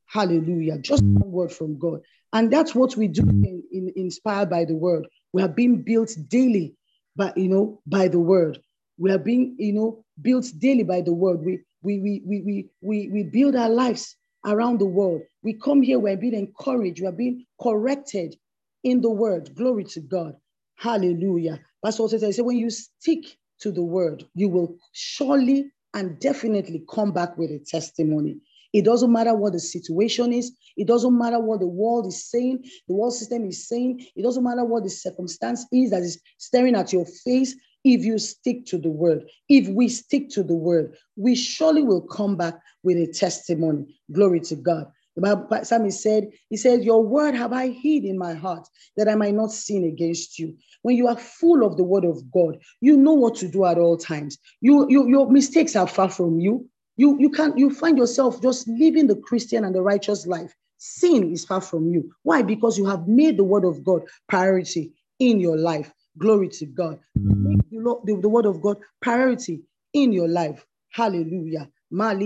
Hallelujah. 0.07 0.77
Just 0.77 1.03
one 1.03 1.31
word 1.31 1.51
from 1.51 1.79
God. 1.79 2.01
And 2.33 2.51
that's 2.51 2.75
what 2.75 2.95
we 2.95 3.07
do 3.07 3.23
in, 3.23 3.63
in, 3.71 3.93
inspired 3.95 4.49
by 4.49 4.65
the 4.65 4.75
word. 4.75 5.07
We 5.33 5.41
are 5.41 5.47
being 5.47 5.81
built 5.81 6.15
daily 6.27 6.75
by, 7.15 7.33
you 7.35 7.49
know, 7.49 7.81
by 7.85 8.07
the 8.07 8.19
word. 8.19 8.59
We 8.97 9.11
are 9.11 9.17
being, 9.17 9.55
you 9.57 9.73
know, 9.73 10.05
built 10.21 10.47
daily 10.57 10.83
by 10.83 11.01
the 11.01 11.13
word. 11.13 11.39
We, 11.41 11.59
we, 11.81 11.99
we, 11.99 12.21
we, 12.25 12.69
we, 12.81 13.09
we, 13.09 13.23
build 13.23 13.55
our 13.55 13.69
lives 13.69 14.15
around 14.45 14.79
the 14.79 14.85
world. 14.85 15.21
We 15.43 15.53
come 15.53 15.81
here, 15.81 15.99
we're 15.99 16.17
being 16.17 16.33
encouraged, 16.33 17.01
we're 17.01 17.11
being 17.11 17.45
corrected 17.61 18.35
in 18.83 19.01
the 19.01 19.09
word. 19.09 19.55
Glory 19.55 19.85
to 19.85 19.99
God. 20.01 20.35
Hallelujah. 20.75 21.59
That's 21.83 21.99
what 21.99 22.13
I 22.13 22.31
say. 22.31 22.41
When 22.41 22.57
you 22.57 22.69
stick 22.69 23.23
to 23.61 23.71
the 23.71 23.81
word, 23.81 24.25
you 24.35 24.49
will 24.49 24.75
surely 24.91 25.71
and 25.93 26.19
definitely 26.19 26.83
come 26.89 27.11
back 27.11 27.37
with 27.37 27.51
a 27.51 27.59
testimony. 27.59 28.37
It 28.73 28.85
doesn't 28.85 29.11
matter 29.11 29.35
what 29.35 29.53
the 29.53 29.59
situation 29.59 30.31
is. 30.31 30.51
It 30.77 30.87
doesn't 30.87 31.17
matter 31.17 31.39
what 31.39 31.59
the 31.59 31.67
world 31.67 32.07
is 32.07 32.29
saying, 32.29 32.63
the 32.87 32.93
world 32.93 33.13
system 33.13 33.45
is 33.45 33.67
saying. 33.67 34.05
It 34.15 34.23
doesn't 34.23 34.43
matter 34.43 34.63
what 34.63 34.83
the 34.83 34.89
circumstance 34.89 35.65
is 35.71 35.91
that 35.91 36.03
is 36.03 36.21
staring 36.37 36.75
at 36.75 36.93
your 36.93 37.05
face. 37.05 37.55
if 37.83 38.05
you 38.05 38.19
stick 38.19 38.65
to 38.67 38.77
the 38.77 38.89
word, 38.89 39.27
if 39.49 39.67
we 39.67 39.89
stick 39.89 40.29
to 40.29 40.43
the 40.43 40.55
word, 40.55 40.95
we 41.15 41.35
surely 41.35 41.81
will 41.81 42.01
come 42.01 42.37
back 42.37 42.59
with 42.83 42.95
a 42.97 43.07
testimony. 43.07 43.99
Glory 44.11 44.39
to 44.41 44.55
God. 44.55 44.91
Bible, 45.21 45.47
Psalmist 45.63 46.01
said, 46.01 46.29
He 46.49 46.57
said, 46.57 46.83
Your 46.83 47.03
word 47.03 47.35
have 47.35 47.53
I 47.53 47.69
hid 47.69 48.03
in 48.03 48.17
my 48.17 48.33
heart 48.33 48.67
that 48.97 49.07
I 49.07 49.15
might 49.15 49.33
not 49.33 49.51
sin 49.51 49.83
against 49.83 50.39
you. 50.39 50.55
When 50.81 50.95
you 50.95 51.07
are 51.07 51.17
full 51.17 51.65
of 51.65 51.77
the 51.77 51.83
word 51.83 52.05
of 52.05 52.29
God, 52.31 52.57
you 52.81 52.97
know 52.97 53.13
what 53.13 53.35
to 53.35 53.47
do 53.47 53.65
at 53.65 53.77
all 53.77 53.97
times. 53.97 54.37
You, 54.61 54.87
you 54.89 55.07
your 55.07 55.31
mistakes 55.31 55.75
are 55.75 55.87
far 55.87 56.09
from 56.09 56.39
you. 56.39 56.67
You, 56.97 57.17
you 57.19 57.29
can't 57.29 57.57
you 57.57 57.69
find 57.69 57.97
yourself 57.97 58.41
just 58.41 58.67
living 58.67 59.07
the 59.07 59.15
Christian 59.15 59.63
and 59.63 59.73
the 59.73 59.81
righteous 59.81 60.27
life. 60.27 60.53
Sin 60.77 61.31
is 61.31 61.45
far 61.45 61.61
from 61.61 61.89
you. 61.93 62.11
Why? 62.23 62.41
Because 62.41 62.77
you 62.77 62.85
have 62.85 63.07
made 63.07 63.37
the 63.37 63.43
word 63.43 63.65
of 63.65 63.83
God 63.83 64.01
priority 64.27 64.91
in 65.19 65.39
your 65.39 65.57
life. 65.57 65.93
Glory 66.17 66.49
to 66.49 66.65
God. 66.65 66.99
Mm. 67.17 67.43
Make 67.43 67.69
the, 67.69 67.99
the, 68.05 68.21
the 68.21 68.29
word 68.29 68.45
of 68.45 68.61
God 68.61 68.77
priority 69.01 69.61
in 69.93 70.11
your 70.11 70.27
life. 70.27 70.65
Hallelujah. 70.89 71.69
When 71.91 72.21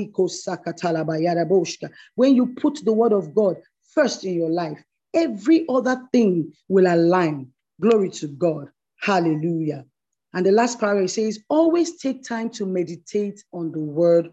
you 2.35 2.47
put 2.55 2.85
the 2.85 2.93
word 2.93 3.13
of 3.13 3.35
God 3.35 3.57
first 3.93 4.23
in 4.23 4.33
your 4.35 4.49
life, 4.49 4.83
every 5.13 5.65
other 5.67 6.01
thing 6.11 6.53
will 6.67 6.93
align. 6.93 7.51
Glory 7.81 8.09
to 8.11 8.27
God. 8.27 8.69
Hallelujah. 9.01 9.85
And 10.33 10.45
the 10.45 10.51
last 10.51 10.79
paragraph 10.79 11.09
says, 11.09 11.39
always 11.49 11.97
take 11.97 12.23
time 12.23 12.49
to 12.51 12.65
meditate 12.65 13.43
on 13.53 13.71
the 13.71 13.79
word. 13.79 14.31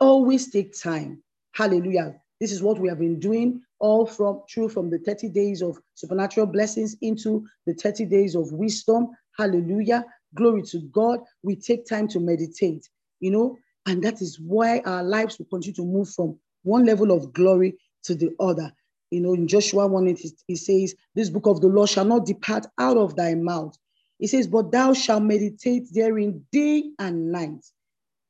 Always 0.00 0.50
take 0.50 0.78
time. 0.78 1.22
Hallelujah. 1.52 2.20
This 2.40 2.52
is 2.52 2.62
what 2.62 2.78
we 2.78 2.88
have 2.88 2.98
been 2.98 3.18
doing 3.18 3.62
all 3.78 4.06
from 4.06 4.42
through 4.50 4.68
from 4.70 4.90
the 4.90 4.98
30 4.98 5.28
days 5.28 5.62
of 5.62 5.78
supernatural 5.94 6.46
blessings 6.46 6.96
into 7.00 7.46
the 7.66 7.74
30 7.74 8.06
days 8.06 8.34
of 8.34 8.52
wisdom. 8.52 9.08
Hallelujah. 9.38 10.04
Glory 10.34 10.62
to 10.62 10.80
God. 10.92 11.20
We 11.42 11.56
take 11.56 11.86
time 11.86 12.08
to 12.08 12.20
meditate, 12.20 12.88
you 13.20 13.30
know, 13.30 13.56
and 13.86 14.02
that 14.02 14.20
is 14.20 14.38
why 14.40 14.80
our 14.80 15.02
lives 15.02 15.38
will 15.38 15.46
continue 15.46 15.74
to 15.74 15.84
move 15.84 16.10
from 16.10 16.38
one 16.64 16.84
level 16.84 17.12
of 17.12 17.32
glory 17.32 17.78
to 18.02 18.14
the 18.14 18.30
other. 18.40 18.72
You 19.10 19.20
know, 19.20 19.34
in 19.34 19.46
Joshua 19.46 19.86
1, 19.86 20.08
it, 20.08 20.20
it 20.48 20.56
says, 20.56 20.94
This 21.14 21.30
book 21.30 21.46
of 21.46 21.60
the 21.60 21.68
law 21.68 21.86
shall 21.86 22.04
not 22.04 22.26
depart 22.26 22.66
out 22.78 22.96
of 22.96 23.14
thy 23.14 23.34
mouth. 23.34 23.76
He 24.18 24.26
says, 24.26 24.48
But 24.48 24.72
thou 24.72 24.92
shalt 24.92 25.22
meditate 25.22 25.86
therein 25.92 26.44
day 26.50 26.90
and 26.98 27.30
night. 27.30 27.64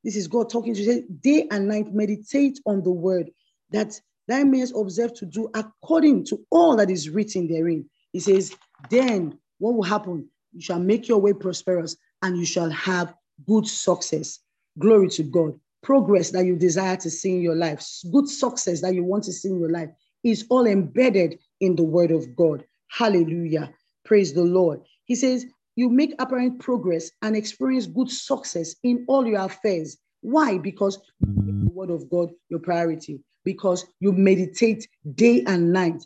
This 0.04 0.16
is 0.16 0.28
God 0.28 0.50
talking 0.50 0.74
to 0.74 0.82
you. 0.82 1.06
Day 1.20 1.48
and 1.50 1.66
night, 1.66 1.94
meditate 1.94 2.60
on 2.66 2.82
the 2.82 2.90
word 2.90 3.30
that 3.70 3.98
thou 4.28 4.44
mayest 4.44 4.74
observe 4.76 5.14
to 5.14 5.26
do 5.26 5.48
according 5.54 6.26
to 6.26 6.44
all 6.50 6.76
that 6.76 6.90
is 6.90 7.08
written 7.08 7.48
therein. 7.48 7.88
He 8.12 8.20
says, 8.20 8.54
Then 8.90 9.38
what 9.58 9.74
will 9.74 9.82
happen? 9.82 10.28
You 10.52 10.60
shall 10.60 10.78
make 10.78 11.08
your 11.08 11.18
way 11.18 11.32
prosperous 11.32 11.96
and 12.22 12.36
you 12.36 12.44
shall 12.44 12.70
have 12.70 13.14
good 13.46 13.66
success. 13.66 14.40
Glory 14.78 15.08
to 15.10 15.22
God. 15.22 15.58
Progress 15.82 16.30
that 16.30 16.44
you 16.44 16.56
desire 16.56 16.96
to 16.96 17.10
see 17.10 17.30
in 17.36 17.40
your 17.40 17.54
life, 17.54 17.84
good 18.12 18.28
success 18.28 18.80
that 18.80 18.94
you 18.94 19.04
want 19.04 19.24
to 19.24 19.32
see 19.32 19.48
in 19.48 19.60
your 19.60 19.70
life 19.70 19.90
is 20.24 20.44
all 20.50 20.66
embedded 20.66 21.38
in 21.60 21.76
the 21.76 21.84
word 21.84 22.10
of 22.10 22.34
God. 22.34 22.64
Hallelujah. 22.88 23.72
Praise 24.04 24.32
the 24.32 24.42
Lord. 24.42 24.80
He 25.04 25.14
says, 25.14 25.46
You 25.76 25.88
make 25.88 26.14
apparent 26.18 26.58
progress 26.58 27.10
and 27.22 27.36
experience 27.36 27.86
good 27.86 28.10
success 28.10 28.74
in 28.82 29.04
all 29.08 29.26
your 29.26 29.40
affairs. 29.40 29.96
Why? 30.22 30.58
Because 30.58 30.98
the 31.20 31.70
word 31.72 31.90
of 31.90 32.10
God 32.10 32.30
your 32.48 32.60
priority, 32.60 33.20
because 33.44 33.86
you 34.00 34.12
meditate 34.12 34.88
day 35.14 35.44
and 35.46 35.72
night 35.72 36.04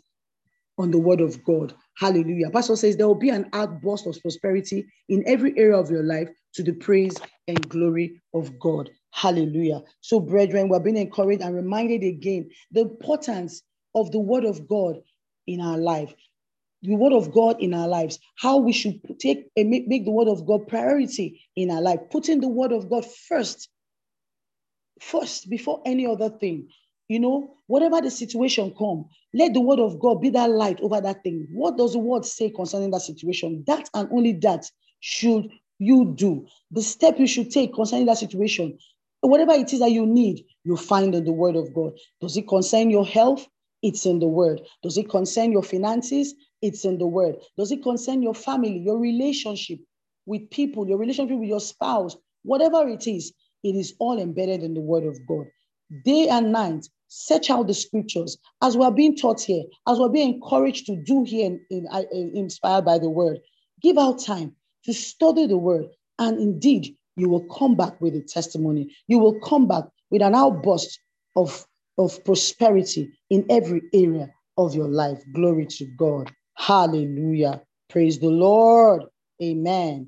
on 0.77 0.91
the 0.91 0.99
word 0.99 1.21
of 1.21 1.43
God. 1.43 1.73
Hallelujah. 1.97 2.49
Pastor 2.49 2.75
says 2.75 2.97
there 2.97 3.07
will 3.07 3.15
be 3.15 3.29
an 3.29 3.49
outburst 3.53 4.07
of 4.07 4.19
prosperity 4.21 4.85
in 5.09 5.23
every 5.27 5.57
area 5.57 5.77
of 5.77 5.91
your 5.91 6.03
life 6.03 6.29
to 6.53 6.63
the 6.63 6.73
praise 6.73 7.15
and 7.47 7.69
glory 7.69 8.21
of 8.33 8.59
God. 8.59 8.89
Hallelujah. 9.11 9.83
So, 9.99 10.19
brethren, 10.19 10.69
we're 10.69 10.79
being 10.79 10.97
encouraged 10.97 11.41
and 11.41 11.55
reminded 11.55 12.03
again 12.03 12.49
the 12.71 12.81
importance 12.81 13.61
of 13.93 14.11
the 14.11 14.19
word 14.19 14.45
of 14.45 14.67
God 14.67 15.01
in 15.47 15.59
our 15.61 15.77
life. 15.77 16.13
The 16.81 16.95
word 16.95 17.13
of 17.13 17.31
God 17.31 17.61
in 17.61 17.73
our 17.73 17.87
lives, 17.87 18.17
how 18.37 18.57
we 18.57 18.71
should 18.71 18.99
take 19.19 19.47
and 19.55 19.69
make, 19.69 19.87
make 19.87 20.05
the 20.05 20.11
word 20.11 20.27
of 20.27 20.47
God 20.47 20.67
priority 20.67 21.41
in 21.55 21.69
our 21.69 21.81
life, 21.81 21.99
putting 22.09 22.41
the 22.41 22.47
word 22.47 22.71
of 22.71 22.89
God 22.89 23.05
first, 23.05 23.69
first 24.99 25.49
before 25.49 25.81
any 25.85 26.07
other 26.07 26.29
thing. 26.29 26.69
You 27.11 27.19
know, 27.19 27.57
whatever 27.67 27.99
the 27.99 28.09
situation 28.09 28.73
come, 28.77 29.03
let 29.33 29.53
the 29.53 29.59
word 29.59 29.81
of 29.81 29.99
God 29.99 30.21
be 30.21 30.29
that 30.29 30.49
light 30.49 30.79
over 30.79 31.01
that 31.01 31.23
thing. 31.23 31.45
What 31.51 31.75
does 31.75 31.91
the 31.91 31.99
word 31.99 32.23
say 32.23 32.49
concerning 32.49 32.89
that 32.91 33.01
situation? 33.01 33.65
That 33.67 33.89
and 33.93 34.07
only 34.13 34.31
that 34.43 34.71
should 35.01 35.49
you 35.77 36.13
do. 36.15 36.47
The 36.71 36.81
step 36.81 37.19
you 37.19 37.27
should 37.27 37.51
take 37.51 37.73
concerning 37.73 38.05
that 38.05 38.19
situation, 38.19 38.79
whatever 39.19 39.51
it 39.51 39.73
is 39.73 39.81
that 39.81 39.91
you 39.91 40.05
need, 40.05 40.45
you 40.63 40.77
find 40.77 41.13
in 41.13 41.25
the 41.25 41.33
word 41.33 41.57
of 41.57 41.73
God. 41.73 41.91
Does 42.21 42.37
it 42.37 42.47
concern 42.47 42.89
your 42.89 43.05
health? 43.05 43.45
It's 43.81 44.05
in 44.05 44.19
the 44.19 44.27
word. 44.27 44.61
Does 44.81 44.97
it 44.97 45.09
concern 45.09 45.51
your 45.51 45.63
finances? 45.63 46.33
It's 46.61 46.85
in 46.85 46.97
the 46.97 47.07
word. 47.07 47.35
Does 47.57 47.73
it 47.73 47.83
concern 47.83 48.21
your 48.23 48.35
family, 48.35 48.77
your 48.77 48.97
relationship 48.97 49.79
with 50.25 50.49
people, 50.49 50.87
your 50.87 50.97
relationship 50.97 51.37
with 51.37 51.49
your 51.49 51.59
spouse? 51.59 52.15
Whatever 52.43 52.87
it 52.87 53.05
is, 53.05 53.33
it 53.65 53.75
is 53.75 53.95
all 53.99 54.17
embedded 54.17 54.63
in 54.63 54.73
the 54.73 54.79
word 54.79 55.03
of 55.03 55.17
God. 55.27 55.47
Day 56.05 56.29
and 56.29 56.53
night, 56.53 56.87
search 57.11 57.49
out 57.49 57.67
the 57.67 57.73
scriptures 57.73 58.37
as 58.61 58.77
we're 58.77 58.89
being 58.89 59.17
taught 59.17 59.41
here, 59.41 59.63
as 59.85 59.99
we're 59.99 60.07
being 60.07 60.35
encouraged 60.35 60.85
to 60.85 60.95
do 60.95 61.25
here, 61.25 61.47
in, 61.47 61.59
in, 61.69 61.87
in, 62.11 62.31
inspired 62.33 62.85
by 62.85 62.97
the 62.97 63.09
word. 63.09 63.37
Give 63.81 63.97
out 63.97 64.23
time 64.23 64.55
to 64.85 64.93
study 64.93 65.45
the 65.45 65.57
word, 65.57 65.87
and 66.19 66.39
indeed, 66.39 66.95
you 67.17 67.27
will 67.27 67.45
come 67.49 67.75
back 67.75 67.99
with 67.99 68.15
a 68.15 68.21
testimony. 68.21 68.95
You 69.07 69.19
will 69.19 69.39
come 69.41 69.67
back 69.67 69.83
with 70.09 70.21
an 70.21 70.33
outburst 70.33 70.99
of, 71.35 71.65
of 71.97 72.23
prosperity 72.23 73.11
in 73.29 73.45
every 73.49 73.81
area 73.93 74.29
of 74.57 74.73
your 74.73 74.87
life. 74.87 75.21
Glory 75.33 75.65
to 75.65 75.85
God. 75.97 76.31
Hallelujah. 76.55 77.61
Praise 77.89 78.19
the 78.19 78.29
Lord. 78.29 79.03
Amen. 79.43 80.07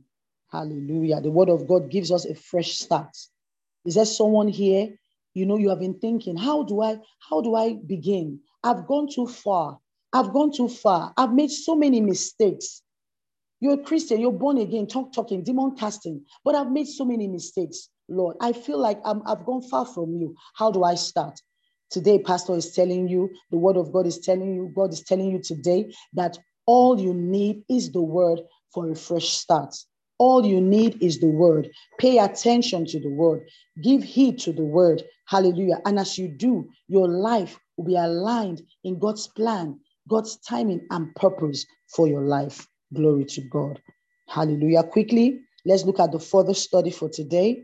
Hallelujah. 0.51 1.19
The 1.19 1.31
word 1.31 1.49
of 1.49 1.67
God 1.67 1.91
gives 1.91 2.11
us 2.11 2.25
a 2.25 2.35
fresh 2.35 2.75
start. 2.75 3.17
Is 3.85 3.95
there 3.95 4.05
someone 4.05 4.47
here? 4.47 4.89
You 5.33 5.45
know, 5.45 5.57
you 5.57 5.69
have 5.69 5.79
been 5.79 5.99
thinking, 5.99 6.37
how 6.37 6.63
do 6.63 6.81
I, 6.81 6.97
how 7.29 7.41
do 7.41 7.55
I 7.55 7.75
begin? 7.87 8.39
I've 8.63 8.85
gone 8.87 9.07
too 9.13 9.27
far. 9.27 9.79
I've 10.13 10.31
gone 10.31 10.51
too 10.51 10.69
far. 10.69 11.13
I've 11.17 11.33
made 11.33 11.51
so 11.51 11.75
many 11.75 12.01
mistakes. 12.01 12.81
You're 13.59 13.75
a 13.75 13.83
Christian, 13.83 14.19
you're 14.19 14.31
born 14.31 14.57
again, 14.57 14.87
talk 14.87 15.13
talking, 15.13 15.43
demon 15.43 15.75
casting, 15.77 16.25
but 16.43 16.53
I've 16.53 16.69
made 16.71 16.87
so 16.87 17.05
many 17.05 17.27
mistakes, 17.27 17.89
Lord. 18.09 18.35
I 18.41 18.51
feel 18.51 18.77
like 18.77 18.99
I'm, 19.05 19.21
I've 19.25 19.45
gone 19.45 19.61
far 19.61 19.85
from 19.85 20.17
you. 20.17 20.35
How 20.55 20.69
do 20.69 20.83
I 20.83 20.95
start? 20.95 21.39
Today, 21.89 22.19
Pastor 22.19 22.55
is 22.55 22.71
telling 22.73 23.07
you, 23.07 23.29
the 23.51 23.57
word 23.57 23.77
of 23.77 23.93
God 23.93 24.05
is 24.05 24.19
telling 24.19 24.53
you, 24.53 24.71
God 24.75 24.91
is 24.91 25.01
telling 25.01 25.31
you 25.31 25.39
today 25.41 25.93
that 26.13 26.37
all 26.65 26.99
you 26.99 27.13
need 27.13 27.63
is 27.69 27.91
the 27.91 28.01
word 28.01 28.41
for 28.73 28.89
a 28.89 28.95
fresh 28.95 29.29
start. 29.29 29.73
All 30.17 30.45
you 30.45 30.59
need 30.59 31.01
is 31.01 31.19
the 31.19 31.27
word. 31.27 31.69
Pay 31.99 32.17
attention 32.17 32.85
to 32.87 32.99
the 32.99 33.09
word. 33.09 33.47
Give 33.81 34.03
heed 34.03 34.39
to 34.39 34.53
the 34.53 34.63
word. 34.63 35.03
Hallelujah. 35.25 35.79
And 35.85 35.99
as 35.99 36.17
you 36.17 36.27
do, 36.27 36.67
your 36.87 37.07
life 37.07 37.57
will 37.77 37.85
be 37.85 37.95
aligned 37.95 38.61
in 38.83 38.99
God's 38.99 39.27
plan, 39.27 39.79
God's 40.09 40.37
timing 40.37 40.85
and 40.91 41.13
purpose 41.15 41.65
for 41.87 42.07
your 42.07 42.23
life. 42.23 42.67
Glory 42.93 43.25
to 43.25 43.41
God. 43.49 43.81
Hallelujah. 44.27 44.83
Quickly, 44.83 45.39
let's 45.65 45.83
look 45.83 45.99
at 45.99 46.11
the 46.11 46.19
further 46.19 46.53
study 46.53 46.91
for 46.91 47.09
today. 47.09 47.63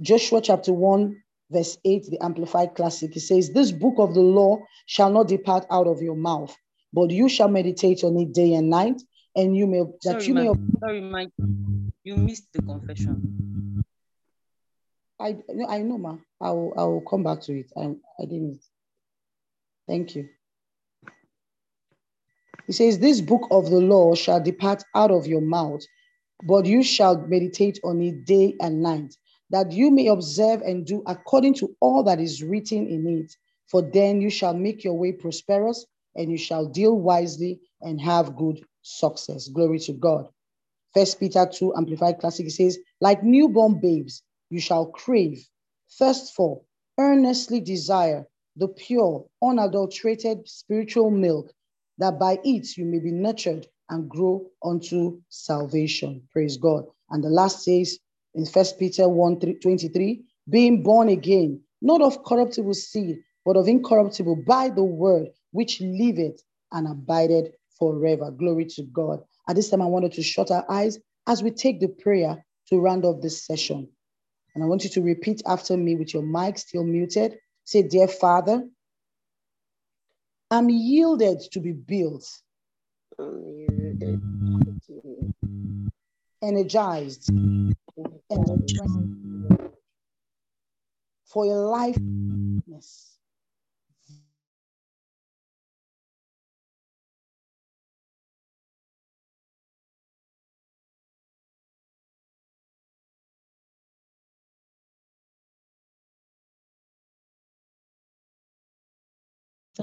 Joshua 0.00 0.40
chapter 0.40 0.72
1, 0.72 1.16
verse 1.50 1.78
8, 1.84 2.06
the 2.10 2.22
Amplified 2.22 2.74
Classic. 2.74 3.14
It 3.16 3.20
says, 3.20 3.50
This 3.50 3.72
book 3.72 3.94
of 3.98 4.14
the 4.14 4.20
law 4.20 4.58
shall 4.86 5.10
not 5.10 5.28
depart 5.28 5.66
out 5.70 5.86
of 5.86 6.02
your 6.02 6.16
mouth, 6.16 6.56
but 6.92 7.10
you 7.10 7.28
shall 7.28 7.48
meditate 7.48 8.04
on 8.04 8.16
it 8.18 8.32
day 8.32 8.54
and 8.54 8.70
night, 8.70 9.00
and 9.34 9.56
you 9.56 9.66
may 9.66 9.82
that 10.02 10.22
sorry, 10.22 10.24
you 10.24 10.34
may 10.34 10.52
sorry, 10.80 11.00
Mike. 11.00 11.30
You 12.04 12.16
missed 12.16 12.52
the 12.52 12.62
confession. 12.62 13.47
I 15.20 15.38
I 15.68 15.82
know, 15.82 15.98
ma. 15.98 16.16
I 16.40 16.50
will 16.50 16.74
I 16.76 16.84
will 16.84 17.02
come 17.02 17.22
back 17.24 17.40
to 17.42 17.58
it. 17.58 17.72
I 17.76 17.94
I 18.20 18.24
didn't. 18.26 18.60
Thank 19.88 20.14
you. 20.16 20.28
He 22.66 22.72
says, 22.72 22.98
This 22.98 23.20
book 23.20 23.48
of 23.50 23.70
the 23.70 23.80
law 23.80 24.14
shall 24.14 24.42
depart 24.42 24.84
out 24.94 25.10
of 25.10 25.26
your 25.26 25.40
mouth, 25.40 25.82
but 26.44 26.66
you 26.66 26.82
shall 26.82 27.18
meditate 27.26 27.80
on 27.82 28.00
it 28.02 28.26
day 28.26 28.54
and 28.60 28.82
night, 28.82 29.16
that 29.50 29.72
you 29.72 29.90
may 29.90 30.08
observe 30.08 30.60
and 30.62 30.86
do 30.86 31.02
according 31.06 31.54
to 31.54 31.74
all 31.80 32.02
that 32.04 32.20
is 32.20 32.42
written 32.42 32.86
in 32.86 33.06
it. 33.08 33.34
For 33.68 33.82
then 33.82 34.20
you 34.20 34.30
shall 34.30 34.54
make 34.54 34.84
your 34.84 34.94
way 34.94 35.12
prosperous, 35.12 35.86
and 36.14 36.30
you 36.30 36.38
shall 36.38 36.66
deal 36.66 36.98
wisely 36.98 37.60
and 37.80 38.00
have 38.00 38.36
good 38.36 38.60
success. 38.82 39.48
Glory 39.48 39.78
to 39.80 39.94
God. 39.94 40.28
First 40.94 41.20
Peter 41.20 41.46
2 41.50 41.74
Amplified 41.76 42.18
Classic 42.18 42.50
says, 42.50 42.78
like 43.00 43.22
newborn 43.22 43.80
babes, 43.80 44.22
you 44.50 44.60
shall 44.60 44.86
crave, 44.86 45.46
thirst 45.98 46.34
for, 46.34 46.62
earnestly 46.98 47.60
desire 47.60 48.26
the 48.56 48.68
pure, 48.68 49.24
unadulterated 49.42 50.48
spiritual 50.48 51.10
milk, 51.10 51.52
that 51.98 52.18
by 52.18 52.38
it 52.44 52.76
you 52.76 52.84
may 52.84 52.98
be 52.98 53.12
nurtured 53.12 53.66
and 53.90 54.08
grow 54.08 54.46
unto 54.64 55.20
salvation. 55.28 56.22
Praise 56.32 56.56
God. 56.56 56.84
And 57.10 57.22
the 57.22 57.28
last 57.28 57.64
says 57.64 57.98
in 58.34 58.46
First 58.46 58.78
Peter 58.78 59.08
1 59.08 59.40
23, 59.60 60.24
being 60.50 60.82
born 60.82 61.08
again, 61.08 61.60
not 61.80 62.02
of 62.02 62.24
corruptible 62.24 62.74
seed, 62.74 63.18
but 63.44 63.56
of 63.56 63.68
incorruptible 63.68 64.44
by 64.46 64.68
the 64.68 64.84
word 64.84 65.28
which 65.52 65.80
liveth 65.80 66.42
and 66.72 66.86
abideth 66.86 67.52
forever. 67.78 68.30
Glory 68.30 68.66
to 68.66 68.82
God. 68.84 69.20
At 69.48 69.56
this 69.56 69.70
time, 69.70 69.82
I 69.82 69.86
wanted 69.86 70.12
to 70.12 70.22
shut 70.22 70.50
our 70.50 70.64
eyes 70.70 70.98
as 71.26 71.42
we 71.42 71.50
take 71.50 71.80
the 71.80 71.88
prayer 71.88 72.44
to 72.68 72.78
round 72.78 73.04
off 73.04 73.22
this 73.22 73.44
session. 73.46 73.88
And 74.58 74.64
I 74.64 74.66
want 74.66 74.82
you 74.82 74.90
to 74.90 75.02
repeat 75.02 75.40
after 75.46 75.76
me 75.76 75.94
with 75.94 76.12
your 76.12 76.24
mic 76.24 76.58
still 76.58 76.82
muted. 76.82 77.38
Say, 77.62 77.82
Dear 77.82 78.08
Father, 78.08 78.68
I'm 80.50 80.68
yielded 80.68 81.42
to 81.52 81.60
be 81.60 81.70
built, 81.70 82.28
energized, 86.42 87.30
for 91.24 91.46
your 91.46 91.64
life. 91.68 91.96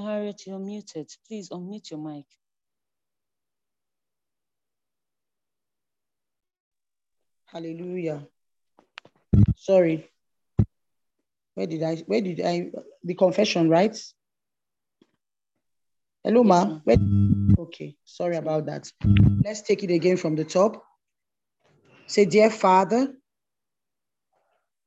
Harriet, 0.04 0.42
you're 0.46 0.60
muted. 0.60 1.10
Please 1.28 1.50
unmute 1.50 1.92
your 1.92 2.00
mic. 2.00 2.26
Hallelujah. 7.46 8.28
Sorry. 9.56 10.10
Where 11.54 11.68
did 11.68 11.84
I, 11.84 11.96
where 12.08 12.22
did 12.22 12.42
I, 12.42 12.72
the 13.04 13.14
confession, 13.14 13.70
right? 13.70 13.98
Hello, 16.24 16.44
yes, 16.44 16.48
ma. 16.48 16.80
Where, 16.84 16.98
okay, 17.60 17.96
sorry 18.04 18.36
about 18.36 18.66
that. 18.66 18.92
Let's 19.44 19.62
take 19.62 19.84
it 19.84 19.92
again 19.92 20.18
from 20.18 20.36
the 20.36 20.44
top. 20.44 20.84
Say, 22.08 22.26
Dear 22.26 22.50
Father, 22.50 23.14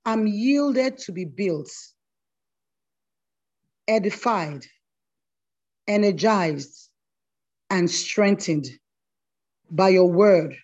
I'm 0.04 0.26
yielded 0.26 0.98
to 0.98 1.12
be 1.12 1.24
built, 1.24 1.70
edified, 3.86 4.66
energized, 5.88 6.88
and 7.70 7.90
strengthened 7.90 8.66
by 9.70 9.88
your 9.88 10.10
word 10.10 10.54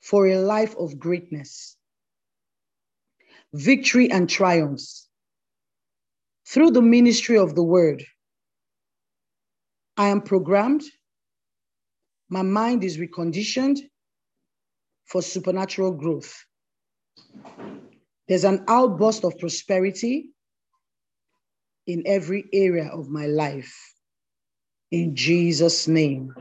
for 0.00 0.26
a 0.26 0.36
life 0.36 0.74
of 0.76 0.98
greatness, 0.98 1.76
victory, 3.52 4.10
and 4.10 4.28
triumphs. 4.28 5.08
Through 6.46 6.72
the 6.72 6.82
ministry 6.82 7.38
of 7.38 7.54
the 7.54 7.62
word, 7.62 8.04
I 9.96 10.08
am 10.08 10.22
programmed, 10.22 10.82
my 12.28 12.42
mind 12.42 12.82
is 12.84 12.96
reconditioned 12.96 13.78
for 15.04 15.20
supernatural 15.20 15.92
growth. 15.92 16.34
There's 18.28 18.44
an 18.44 18.64
outburst 18.68 19.24
of 19.24 19.38
prosperity 19.38 20.30
in 21.86 22.04
every 22.06 22.48
area 22.52 22.86
of 22.86 23.08
my 23.08 23.26
life. 23.26 23.74
In 24.90 25.14
Jesus' 25.14 25.86
name. 25.86 26.34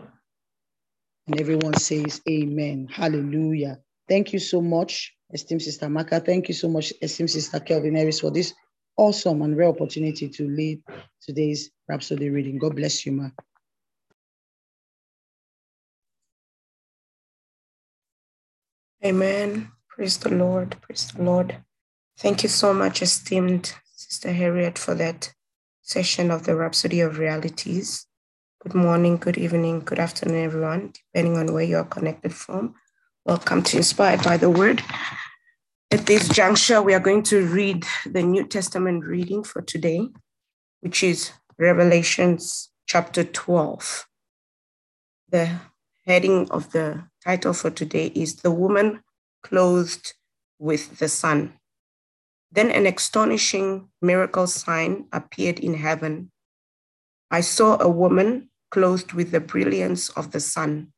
And 1.27 1.39
everyone 1.39 1.75
says, 1.75 2.21
Amen. 2.27 2.87
Hallelujah. 2.91 3.79
Thank 4.07 4.33
you 4.33 4.39
so 4.39 4.61
much, 4.61 5.13
esteemed 5.31 5.61
Sister 5.61 5.87
Maka. 5.87 6.19
Thank 6.19 6.47
you 6.47 6.55
so 6.55 6.67
much, 6.67 6.91
esteemed 7.01 7.29
Sister 7.29 7.59
Kelvin 7.59 7.95
Harris, 7.95 8.21
for 8.21 8.31
this 8.31 8.53
awesome 8.97 9.43
and 9.43 9.55
rare 9.55 9.69
opportunity 9.69 10.27
to 10.29 10.47
lead 10.49 10.81
today's 11.21 11.69
Rhapsody 11.87 12.29
reading. 12.29 12.57
God 12.57 12.75
bless 12.75 13.05
you, 13.05 13.11
ma. 13.11 13.29
Amen. 19.05 19.71
Praise 19.87 20.17
the 20.17 20.33
Lord. 20.33 20.75
Praise 20.81 21.11
the 21.11 21.21
Lord. 21.21 21.57
Thank 22.17 22.43
you 22.43 22.49
so 22.49 22.73
much, 22.73 23.01
esteemed 23.03 23.73
Sister 23.95 24.33
Harriet, 24.33 24.79
for 24.79 24.95
that 24.95 25.31
session 25.83 26.31
of 26.31 26.45
the 26.45 26.55
Rhapsody 26.55 27.01
of 27.01 27.19
Realities. 27.19 28.07
Good 28.61 28.75
morning, 28.75 29.15
good 29.15 29.37
evening, 29.37 29.79
good 29.85 29.99
afternoon, 29.99 30.43
everyone, 30.43 30.91
depending 30.91 31.37
on 31.37 31.53
where 31.53 31.63
you're 31.63 31.85
connected 31.85 32.33
from. 32.33 32.75
Welcome 33.23 33.63
to 33.63 33.77
Inspired 33.77 34.21
by 34.21 34.35
the 34.35 34.49
Word. 34.49 34.83
At 35.91 36.05
this 36.05 36.27
juncture, 36.27 36.81
we 36.81 36.93
are 36.93 36.99
going 36.99 37.23
to 37.23 37.45
read 37.45 37.85
the 38.05 38.21
New 38.21 38.45
Testament 38.45 39.05
reading 39.05 39.45
for 39.45 39.61
today, 39.61 40.09
which 40.81 41.03
is 41.03 41.31
Revelations 41.57 42.69
chapter 42.85 43.23
12. 43.23 44.05
The 45.29 45.61
heading 46.05 46.51
of 46.51 46.73
the 46.73 47.05
title 47.23 47.53
for 47.53 47.69
today 47.69 48.07
is 48.07 48.41
The 48.41 48.51
Woman 48.51 49.03
Clothed 49.41 50.15
with 50.59 50.99
the 50.99 51.07
Sun. 51.07 51.53
Then 52.51 52.71
an 52.71 52.85
astonishing 52.85 53.87
miracle 54.01 54.47
sign 54.47 55.05
appeared 55.13 55.59
in 55.59 55.75
heaven. 55.75 56.31
I 57.31 57.39
saw 57.39 57.77
a 57.79 57.87
woman 57.87 58.48
clothed 58.71 59.13
with 59.13 59.31
the 59.31 59.39
brilliance 59.39 60.09
of 60.09 60.31
the 60.31 60.39
sun, 60.39 60.93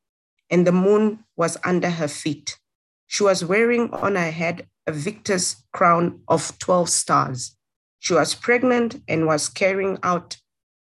and 0.49 0.65
the 0.67 0.71
moon 0.71 1.23
was 1.35 1.57
under 1.63 1.89
her 1.89 2.07
feet. 2.07 2.59
She 3.07 3.23
was 3.23 3.43
wearing 3.43 3.93
on 3.93 4.15
her 4.15 4.31
head 4.31 4.67
a 4.87 4.91
victor's 4.91 5.63
crown 5.73 6.21
of 6.27 6.57
12 6.59 6.89
stars. 6.89 7.55
She 7.99 8.13
was 8.13 8.35
pregnant 8.35 9.01
and 9.07 9.25
was 9.25 9.47
carrying 9.49 9.97
out 10.03 10.37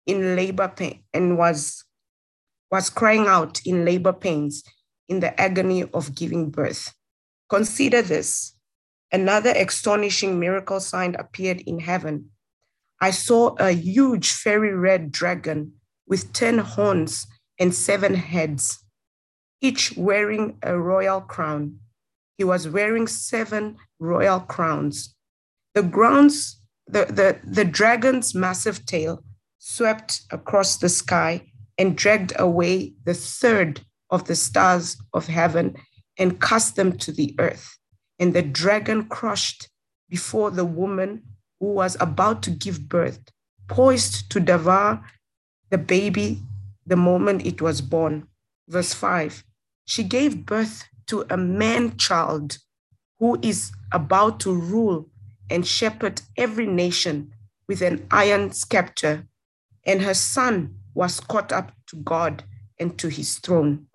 in 0.05 0.36
labor 0.36 0.67
pain 0.67 1.03
and 1.13 1.38
was, 1.38 1.84
was 2.71 2.89
crying 2.89 3.27
out 3.27 3.61
in 3.65 3.86
labor 3.86 4.13
pains 4.13 4.63
in 5.09 5.19
the 5.19 5.39
agony 5.39 5.84
of 5.93 6.15
giving 6.15 6.49
birth. 6.49 6.93
Consider 7.49 8.01
this. 8.01 8.55
Another 9.11 9.51
astonishing 9.51 10.39
miracle 10.39 10.79
sign 10.79 11.15
appeared 11.15 11.61
in 11.61 11.79
heaven. 11.79 12.29
I 13.01 13.11
saw 13.11 13.55
a 13.59 13.71
huge 13.71 14.32
fiery 14.32 14.73
red 14.73 15.11
dragon 15.11 15.73
with 16.12 16.34
10 16.34 16.57
horns 16.57 17.26
and 17.57 17.74
seven 17.74 18.16
heads, 18.16 18.84
each 19.62 19.95
wearing 19.95 20.57
a 20.62 20.78
royal 20.78 21.22
crown. 21.22 21.80
He 22.38 22.43
was 22.43 22.68
wearing 22.68 23.07
seven 23.07 23.78
royal 23.97 24.41
crowns. 24.41 25.16
The 25.74 25.84
grounds, 25.84 26.59
the, 26.86 27.05
the, 27.05 27.39
the 27.45 27.64
dragon's 27.64 28.36
massive 28.36 28.86
tail 28.86 29.24
swept 29.57 30.24
across 30.32 30.76
the 30.76 30.89
sky 30.89 31.49
and 31.78 31.95
dragged 31.95 32.34
away 32.38 32.93
the 33.05 33.14
third 33.14 33.80
of 34.09 34.26
the 34.26 34.36
stars 34.36 34.97
of 35.14 35.28
heaven 35.28 35.78
and 36.18 36.41
cast 36.41 36.76
them 36.76 36.97
to 36.97 37.14
the 37.14 37.34
earth. 37.39 37.78
And 38.20 38.34
the 38.34 38.41
dragon 38.41 39.05
crushed 39.05 39.70
before 40.09 40.51
the 40.51 40.66
woman 40.66 41.24
who 41.62 41.68
was 41.68 41.95
about 42.01 42.43
to 42.43 42.51
give 42.51 42.89
birth, 42.89 43.22
poised 43.70 44.30
to 44.32 44.41
devour 44.41 45.01
the 45.72 45.78
baby 45.78 46.39
the 46.86 46.95
moment 46.95 47.45
it 47.45 47.61
was 47.61 47.82
born. 47.82 48.28
Verse 48.67 48.93
5 48.93 49.43
She 49.86 50.03
gave 50.03 50.45
birth 50.45 50.84
to 51.07 51.26
a 51.30 51.38
man 51.38 51.97
child 51.97 52.59
who 53.19 53.39
is 53.41 53.72
about 53.91 54.39
to 54.41 54.53
rule 54.53 55.09
and 55.49 55.65
shepherd 55.65 56.22
every 56.38 56.67
nation 56.67 57.34
with 57.67 57.82
an 57.82 58.05
iron 58.11 58.51
scepter, 58.51 59.28
and 59.86 60.01
her 60.01 60.13
son 60.13 60.76
was 60.93 61.19
caught 61.19 61.51
up 61.51 61.72
to 61.88 61.95
God 61.97 62.43
and 62.80 62.97
to 62.99 63.07
his 63.07 63.39
throne. 63.39 63.88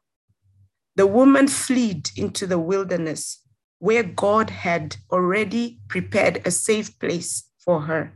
The 0.96 1.06
woman 1.06 1.48
fled 1.48 2.10
into 2.16 2.46
the 2.46 2.58
wilderness 2.58 3.42
where 3.78 4.02
God 4.02 4.48
had 4.48 4.96
already 5.10 5.80
prepared 5.88 6.42
a 6.46 6.50
safe 6.50 6.98
place 6.98 7.44
for 7.58 7.82
her. 7.82 8.12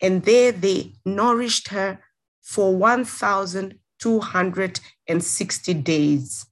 And 0.00 0.24
there 0.24 0.52
they 0.52 0.94
nourished 1.04 1.68
her 1.68 1.98
for 2.46 2.74
1,260 2.76 5.74
days. 5.74 6.46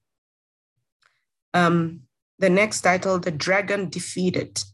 Um, 1.54 2.00
the 2.40 2.50
next 2.50 2.80
title, 2.80 3.20
The 3.20 3.30
Dragon 3.30 3.88
Defeated. 3.88 4.64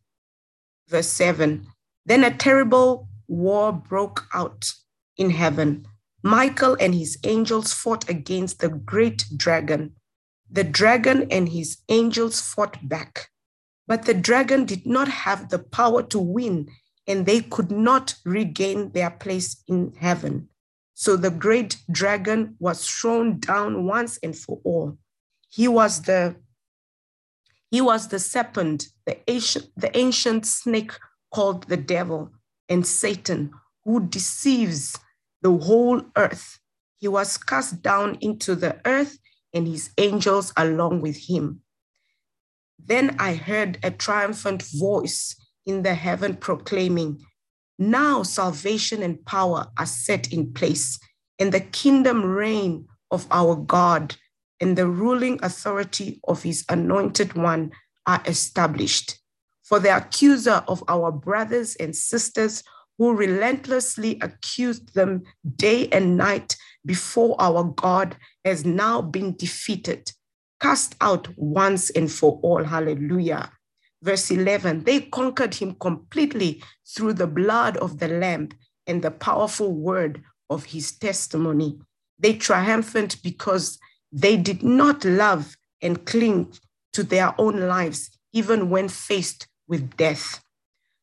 Verse 0.89 1.09
7 1.09 1.67
Then 2.07 2.25
a 2.25 2.35
terrible 2.35 3.11
war 3.29 3.71
broke 3.71 4.29
out 4.33 4.73
in 5.19 5.29
heaven. 5.29 5.87
Michael 6.23 6.75
and 6.81 6.95
his 6.95 7.19
angels 7.25 7.75
fought 7.75 8.09
against 8.09 8.61
the 8.61 8.71
great 8.71 9.27
dragon. 9.37 9.93
The 10.51 10.65
dragon 10.65 11.31
and 11.31 11.51
his 11.51 11.77
angels 11.91 12.41
fought 12.41 12.89
back. 12.89 13.29
But 13.87 14.07
the 14.07 14.15
dragon 14.15 14.65
did 14.65 14.87
not 14.87 15.09
have 15.09 15.51
the 15.51 15.59
power 15.59 16.03
to 16.05 16.19
win, 16.19 16.71
and 17.07 17.27
they 17.27 17.43
could 17.43 17.71
not 17.71 18.15
regain 18.25 18.93
their 18.93 19.11
place 19.11 19.63
in 19.69 19.93
heaven. 19.99 20.49
So 21.01 21.17
the 21.17 21.31
great 21.31 21.79
dragon 21.91 22.57
was 22.59 22.87
thrown 22.87 23.41
down 23.41 23.87
once 23.87 24.19
and 24.23 24.37
for 24.37 24.61
all. 24.65 24.99
He 25.49 25.67
was 25.67 26.03
the 26.03 26.37
he 27.71 27.81
was 27.81 28.09
the 28.09 28.19
serpent, 28.19 28.85
the 29.07 29.17
ancient, 29.27 29.71
the 29.79 29.97
ancient 29.97 30.45
snake 30.45 30.93
called 31.33 31.65
the 31.69 31.79
devil 31.79 32.33
and 32.69 32.87
Satan, 32.87 33.51
who 33.83 34.09
deceives 34.09 34.99
the 35.41 35.57
whole 35.57 36.03
earth. 36.17 36.59
He 36.99 37.09
was 37.09 37.39
cast 37.39 37.81
down 37.81 38.19
into 38.21 38.55
the 38.55 38.79
earth 38.85 39.19
and 39.55 39.67
his 39.67 39.89
angels 39.97 40.53
along 40.55 41.01
with 41.01 41.17
him. 41.17 41.63
Then 42.79 43.17
I 43.19 43.37
heard 43.37 43.79
a 43.83 43.91
triumphant 43.91 44.65
voice 44.75 45.35
in 45.65 45.83
the 45.83 45.95
heaven 45.95 46.37
proclaiming, 46.37 47.25
Now 47.81 48.25
salvation 48.25 49.03
and 49.03 49.25
power 49.25 49.67
are 49.79 49.87
set 49.87 50.35
in 50.35 50.53
place, 50.53 51.01
and 51.39 51.51
the 51.51 51.61
kingdom 51.61 52.23
reign 52.23 52.87
of 53.11 53.27
our 53.31 53.57
God 53.57 54.17
and 54.61 54.77
the 54.77 54.87
ruling 54.87 55.41
authority 55.43 56.21
of 56.29 56.43
his 56.43 56.63
anointed 56.69 57.33
one 57.33 57.73
are 58.07 58.23
established. 58.27 59.19
For 59.63 59.81
the 59.81 59.97
accuser 59.97 60.63
of 60.69 60.85
our 60.89 61.11
brothers 61.11 61.75
and 61.77 61.97
sisters 61.97 62.63
who 62.99 63.15
relentlessly 63.15 64.19
accused 64.21 64.95
them 64.95 65.23
day 65.57 65.89
and 65.89 66.19
night 66.19 66.57
before 66.85 67.35
our 67.41 67.65
God 67.65 68.15
has 68.45 68.67
now 68.67 69.01
been 69.01 69.37
defeated, 69.37 70.13
cast 70.61 70.97
out 71.01 71.29
once 71.39 71.89
and 71.89 72.13
for 72.13 72.39
all. 72.43 72.63
Hallelujah. 72.63 73.51
Verse 74.03 74.31
11 74.31 74.85
they 74.85 75.01
conquered 75.01 75.55
him 75.55 75.75
completely 75.75 76.63
through 76.87 77.15
the 77.15 77.27
blood 77.27 77.77
of 77.79 77.99
the 77.99 78.09
Lamb 78.09 78.49
and 78.87 79.03
the 79.03 79.11
powerful 79.11 79.73
word 79.73 80.23
of 80.49 80.65
his 80.65 80.93
testimony. 80.93 81.79
They 82.19 82.35
triumphant 82.35 83.23
because 83.23 83.79
they 84.13 84.37
did 84.37 84.63
not 84.63 85.05
love 85.05 85.57
and 85.83 86.05
cling 86.05 86.53
to 86.93 87.03
their 87.03 87.35
own 87.39 87.69
lives, 87.69 88.11
even 88.33 88.69
when 88.71 88.89
faced 88.89 89.47
with 89.69 89.97
death. 89.97 90.43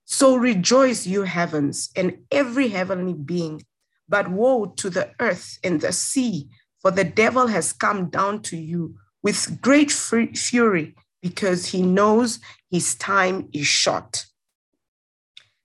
So 0.06 0.36
rejoice, 0.36 1.08
you 1.08 1.24
heavens, 1.24 1.90
and 1.96 2.18
every 2.32 2.70
heavenly 2.70 3.14
being. 3.14 3.64
But 4.10 4.30
woe 4.30 4.68
to 4.78 4.90
the 4.90 5.12
earth 5.20 5.58
and 5.64 5.82
the 5.82 5.92
sea, 5.92 6.50
for 6.82 6.92
the 6.92 7.04
devil 7.04 7.48
has 7.48 7.74
come 7.74 8.10
down 8.10 8.42
to 8.44 8.58
you 8.58 8.96
with 9.24 9.62
great 9.62 9.92
fury 9.92 10.96
because 11.22 11.68
he 11.68 11.82
knows 11.82 12.40
his 12.70 12.96
time 12.96 13.50
is 13.54 13.68
short. 13.68 14.26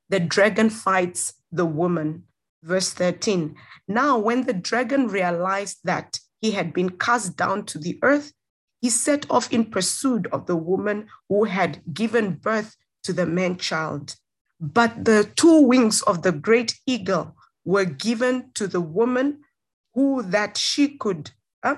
The 0.08 0.20
dragon 0.20 0.70
fights 0.70 1.34
the 1.50 1.66
woman. 1.66 2.24
Verse 2.62 2.92
13. 2.92 3.56
Now, 3.88 4.18
when 4.18 4.46
the 4.46 4.52
dragon 4.52 5.08
realized 5.08 5.78
that 5.84 6.20
he 6.40 6.52
had 6.52 6.72
been 6.72 6.90
cast 6.90 7.36
down 7.36 7.64
to 7.66 7.78
the 7.78 7.98
earth, 8.02 8.32
he 8.80 8.90
set 8.90 9.30
off 9.30 9.52
in 9.52 9.66
pursuit 9.66 10.26
of 10.32 10.46
the 10.46 10.56
woman 10.56 11.06
who 11.28 11.44
had 11.44 11.82
given 11.92 12.34
birth 12.34 12.76
to 13.04 13.12
the 13.12 13.26
man 13.26 13.56
child. 13.56 14.16
But 14.60 15.04
the 15.04 15.30
two 15.36 15.62
wings 15.62 16.02
of 16.02 16.22
the 16.22 16.32
great 16.32 16.78
eagle 16.86 17.36
were 17.64 17.84
given 17.84 18.50
to 18.54 18.66
the 18.66 18.80
woman 18.80 19.40
who 19.94 20.22
that 20.22 20.56
she 20.56 20.96
could, 20.98 21.30
uh, 21.62 21.76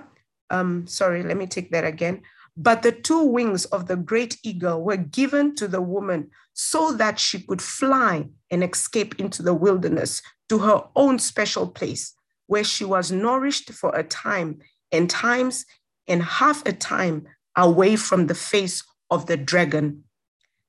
um, 0.51 0.87
sorry, 0.87 1.23
let 1.23 1.37
me 1.37 1.47
take 1.47 1.71
that 1.73 1.85
again. 1.85 2.23
But 2.57 2.83
the 2.83 2.93
two 2.93 3.25
wings 3.25 3.65
of 3.67 3.89
the 3.89 3.97
great 3.97 4.39
eagle 4.45 4.83
were 4.83 4.97
given 4.97 5.55
to 5.57 5.67
the 5.67 5.81
woman 5.81 6.31
so 6.53 6.93
that 6.93 7.19
she 7.19 7.41
could 7.41 7.61
fly 7.61 8.29
and 8.51 8.63
escape 8.63 9.19
into 9.19 9.43
the 9.43 9.55
wilderness 9.55 10.23
to 10.49 10.59
her 10.59 10.85
own 10.95 11.19
special 11.19 11.67
place 11.69 12.15
where 12.47 12.65
she 12.65 12.85
was 12.85 13.11
nourished 13.11 13.73
for 13.73 13.95
a 13.95 14.05
time 14.05 14.61
and 14.93 15.11
times 15.11 15.67
and 16.07 16.23
half 16.23 16.65
a 16.67 16.73
time 16.73 17.27
away 17.57 17.97
from 17.97 18.27
the 18.27 18.35
face 18.35 18.85
of 19.11 19.27
the 19.27 19.37
dragon. 19.37 20.05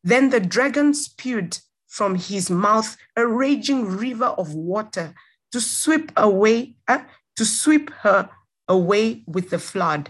Then 0.03 0.29
the 0.29 0.39
dragon 0.39 0.93
spewed 0.93 1.59
from 1.87 2.15
his 2.15 2.49
mouth 2.49 2.97
a 3.15 3.25
raging 3.27 3.85
river 3.85 4.25
of 4.25 4.53
water 4.53 5.13
to 5.51 5.61
sweep 5.61 6.11
away, 6.17 6.75
uh, 6.87 6.99
to 7.35 7.45
sweep 7.45 7.89
her 8.01 8.29
away 8.67 9.23
with 9.27 9.49
the 9.49 9.59
flood. 9.59 10.09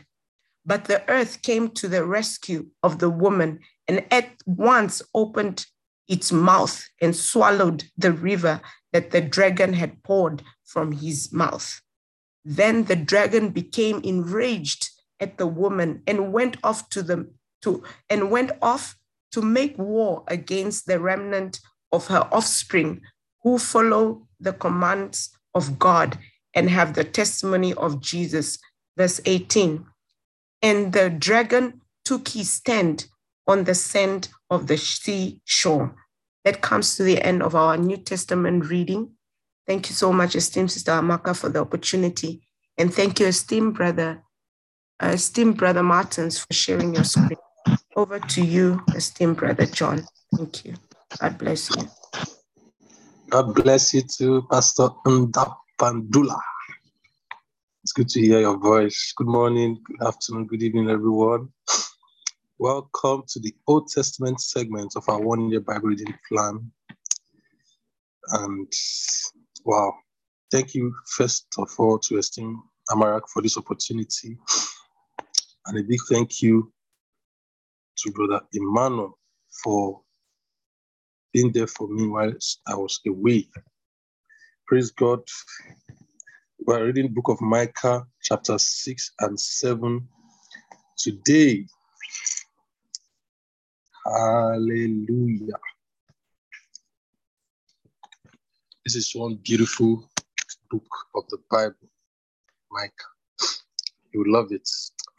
But 0.65 0.85
the 0.85 1.07
earth 1.09 1.41
came 1.41 1.69
to 1.71 1.87
the 1.87 2.05
rescue 2.05 2.67
of 2.81 2.99
the 2.99 3.09
woman 3.09 3.59
and 3.87 4.05
at 4.11 4.29
once 4.45 5.01
opened 5.13 5.65
its 6.07 6.31
mouth 6.31 6.87
and 7.01 7.15
swallowed 7.15 7.85
the 7.97 8.11
river 8.11 8.61
that 8.93 9.11
the 9.11 9.21
dragon 9.21 9.73
had 9.73 10.03
poured 10.03 10.43
from 10.63 10.91
his 10.91 11.31
mouth. 11.31 11.81
Then 12.43 12.85
the 12.85 12.95
dragon 12.95 13.49
became 13.49 14.01
enraged 14.03 14.89
at 15.19 15.37
the 15.37 15.47
woman 15.47 16.01
and 16.07 16.33
went 16.33 16.57
off 16.63 16.89
to 16.89 17.01
the 17.01 17.29
to 17.61 17.83
and 18.09 18.29
went 18.29 18.51
off 18.61 18.95
to 19.31 19.41
make 19.41 19.77
war 19.77 20.23
against 20.27 20.85
the 20.85 20.99
remnant 20.99 21.59
of 21.91 22.07
her 22.07 22.27
offspring 22.31 23.01
who 23.41 23.57
follow 23.57 24.27
the 24.39 24.53
commands 24.53 25.29
of 25.53 25.79
God 25.79 26.17
and 26.53 26.69
have 26.69 26.93
the 26.93 27.03
testimony 27.03 27.73
of 27.73 28.01
Jesus. 28.01 28.59
Verse 28.97 29.19
18. 29.25 29.85
And 30.65 30.93
the 30.93 31.11
dragon 31.11 31.81
took 32.05 32.29
his 32.29 32.51
stand 32.51 33.05
on 33.45 33.65
the 33.65 33.75
sand 33.75 34.29
of 34.49 34.65
the 34.65 34.79
sea 34.79 35.39
shore. 35.45 35.95
That 36.43 36.61
comes 36.61 36.95
to 36.95 37.03
the 37.03 37.21
end 37.21 37.43
of 37.43 37.53
our 37.53 37.77
New 37.77 37.97
Testament 37.97 38.65
reading. 38.65 39.11
Thank 39.67 39.89
you 39.89 39.95
so 39.95 40.11
much, 40.11 40.35
esteemed 40.35 40.71
Sister 40.71 40.93
Amaka, 40.93 41.37
for 41.37 41.49
the 41.49 41.59
opportunity. 41.59 42.41
And 42.79 42.91
thank 42.91 43.19
you, 43.19 43.27
esteemed 43.27 43.75
brother, 43.75 44.23
uh, 44.99 45.11
esteemed 45.13 45.57
brother 45.57 45.83
Martins, 45.83 46.39
for 46.39 46.51
sharing 46.51 46.95
your 46.95 47.03
screen. 47.03 47.37
Over 47.95 48.19
to 48.19 48.43
you, 48.43 48.81
esteemed 48.95 49.37
brother 49.37 49.67
John. 49.67 50.03
Thank 50.35 50.65
you. 50.65 50.73
God 51.21 51.37
bless 51.37 51.69
you. 51.69 51.87
God 53.29 53.53
bless 53.53 53.93
you 53.93 54.01
too, 54.01 54.47
Pastor 54.49 54.89
Ndapandula. 55.05 56.39
Good 57.95 58.09
to 58.09 58.19
hear 58.19 58.41
your 58.41 58.57
voice. 58.57 59.13
Good 59.15 59.27
morning, 59.27 59.81
good 59.85 60.05
afternoon, 60.05 60.47
good 60.47 60.61
evening, 60.61 60.89
everyone. 60.89 61.47
Welcome 62.59 63.23
to 63.29 63.39
the 63.39 63.55
Old 63.67 63.87
Testament 63.87 64.41
segment 64.41 64.93
of 64.97 65.07
our 65.07 65.21
one 65.21 65.49
year 65.49 65.61
Bible 65.61 65.87
reading 65.87 66.13
plan. 66.27 66.69
And 68.31 68.69
wow, 69.63 69.93
thank 70.51 70.75
you 70.75 70.93
first 71.07 71.47
of 71.57 71.69
all 71.77 71.97
to 71.99 72.17
esteem 72.17 72.61
Amarak 72.91 73.21
for 73.33 73.41
this 73.41 73.57
opportunity. 73.57 74.37
And 75.67 75.79
a 75.79 75.83
big 75.83 75.99
thank 76.09 76.41
you 76.41 76.73
to 77.99 78.11
Brother 78.11 78.41
Emmanuel 78.51 79.17
for 79.63 80.01
being 81.31 81.53
there 81.53 81.67
for 81.67 81.87
me 81.87 82.07
while 82.07 82.33
I 82.67 82.75
was 82.75 82.99
away. 83.07 83.47
Praise 84.67 84.91
God. 84.91 85.21
We're 86.67 86.83
reading 86.83 87.13
book 87.13 87.29
of 87.29 87.39
Micah, 87.41 88.07
chapter 88.23 88.57
6 88.57 89.11
and 89.19 89.39
7. 89.39 90.07
Today, 90.97 91.67
Hallelujah. 94.03 95.59
This 98.83 98.95
is 98.95 99.11
one 99.13 99.35
beautiful 99.43 100.09
book 100.71 100.87
of 101.13 101.25
the 101.29 101.37
Bible, 101.51 101.87
Micah. 102.71 102.91
You 104.11 104.23
love 104.25 104.51
it. 104.51 104.67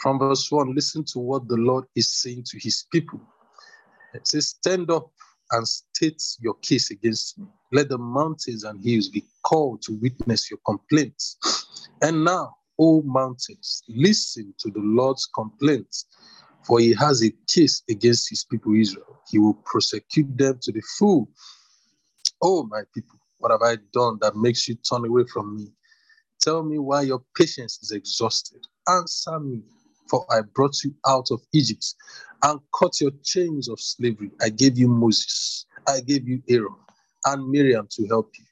From 0.01 0.19
verse 0.19 0.51
1, 0.51 0.75
listen 0.75 1.05
to 1.13 1.21
what 1.21 1.47
the 1.47 1.59
Lord 1.59 1.85
is 1.95 2.13
saying 2.13 2.43
to 2.49 2.59
his 2.59 2.87
people. 2.91 3.21
It 4.15 4.27
says, 4.27 4.49
Stand 4.49 4.91
up 4.91 5.13
and 5.53 5.67
state 5.67 6.23
your 6.41 6.55
case 6.55 6.91
against 6.91 7.39
me. 7.39 7.47
Let 7.73 7.89
the 7.89 7.99
mountains 7.99 8.65
and 8.65 8.85
hills 8.85 9.09
be 9.09 9.25
called 9.43 9.83
to 9.83 9.99
witness 10.01 10.51
your 10.51 10.61
complaints. 10.67 11.37
And 12.03 12.25
now, 12.25 12.57
O 12.79 13.03
mountains, 13.03 13.83
listen 13.89 14.55
to 14.59 14.71
the 14.71 14.81
Lord's 14.81 15.27
complaints 15.35 16.07
for 16.67 16.81
he 16.81 16.95
has 16.95 17.23
a 17.23 17.33
case 17.47 17.83
against 17.89 18.29
his 18.29 18.45
people 18.45 18.75
Israel. 18.75 19.21
He 19.31 19.39
will 19.39 19.55
prosecute 19.55 20.37
them 20.37 20.59
to 20.63 20.73
the 20.73 20.83
full. 20.99 21.29
Oh, 22.43 22.65
my 22.65 22.83
people, 22.93 23.19
what 23.39 23.53
have 23.53 23.63
I 23.63 23.77
done 23.93 24.19
that 24.21 24.37
makes 24.37 24.67
you 24.69 24.75
turn 24.75 25.07
away 25.07 25.25
from 25.33 25.57
me? 25.57 25.73
Tell 26.41 26.63
me 26.63 26.79
why 26.79 27.03
your 27.03 27.23
patience 27.37 27.79
is 27.83 27.93
exhausted. 27.93 28.67
Answer 28.89 29.39
me, 29.39 29.63
for 30.09 30.25
I 30.31 30.43
brought 30.55 30.83
you 30.85 30.95
out 31.07 31.31
of 31.31 31.41
Egypt 31.53 31.95
and 32.43 32.61
cut 32.79 33.01
your 33.01 33.13
chains 33.25 33.69
of 33.69 33.81
slavery. 33.81 34.31
I 34.43 34.51
gave 34.51 34.79
you 34.79 34.89
Moses, 34.89 35.67
I 35.89 36.01
gave 36.01 36.29
you 36.29 36.43
Aaron 36.49 36.75
and 37.27 37.49
Miriam 37.49 37.89
to 37.93 38.07
help 38.07 38.31
you. 38.39 38.45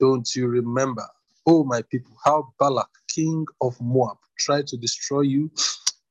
Don't 0.00 0.28
you 0.34 0.48
remember, 0.48 1.06
oh 1.46 1.64
my 1.64 1.82
people, 1.82 2.16
how 2.24 2.52
Balak, 2.58 2.88
king 3.08 3.46
of 3.60 3.80
Moab, 3.80 4.18
tried 4.38 4.66
to 4.68 4.76
destroy 4.76 5.22
you 5.22 5.50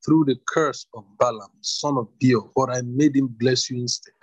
through 0.05 0.25
the 0.25 0.37
curse 0.47 0.85
of 0.93 1.03
Balaam, 1.19 1.51
son 1.61 1.97
of 1.97 2.07
Beor, 2.19 2.49
but 2.55 2.69
I 2.69 2.81
made 2.81 3.15
him 3.15 3.27
bless 3.27 3.69
you 3.69 3.77
instead. 3.77 4.13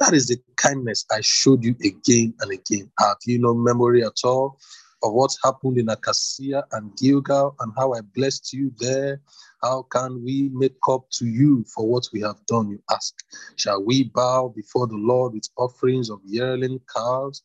That 0.00 0.14
is 0.14 0.28
the 0.28 0.40
kindness 0.56 1.04
I 1.12 1.20
showed 1.20 1.64
you 1.64 1.76
again 1.84 2.34
and 2.40 2.52
again. 2.52 2.90
Have 2.98 3.18
you 3.26 3.38
no 3.38 3.54
memory 3.54 4.04
at 4.04 4.18
all 4.24 4.58
of 5.04 5.12
what 5.12 5.36
happened 5.44 5.78
in 5.78 5.90
Acacia 5.90 6.64
and 6.72 6.96
Gilgal 6.96 7.54
and 7.60 7.72
how 7.76 7.92
I 7.92 8.00
blessed 8.00 8.52
you 8.54 8.72
there? 8.78 9.20
How 9.62 9.82
can 9.82 10.24
we 10.24 10.50
make 10.52 10.76
up 10.88 11.04
to 11.18 11.26
you 11.26 11.64
for 11.74 11.86
what 11.86 12.06
we 12.12 12.22
have 12.22 12.44
done? 12.46 12.70
You 12.70 12.82
ask. 12.90 13.14
Shall 13.56 13.84
we 13.84 14.04
bow 14.04 14.52
before 14.56 14.86
the 14.86 14.96
Lord 14.96 15.34
with 15.34 15.48
offerings 15.58 16.10
of 16.10 16.20
yearling 16.24 16.80
calves? 16.94 17.42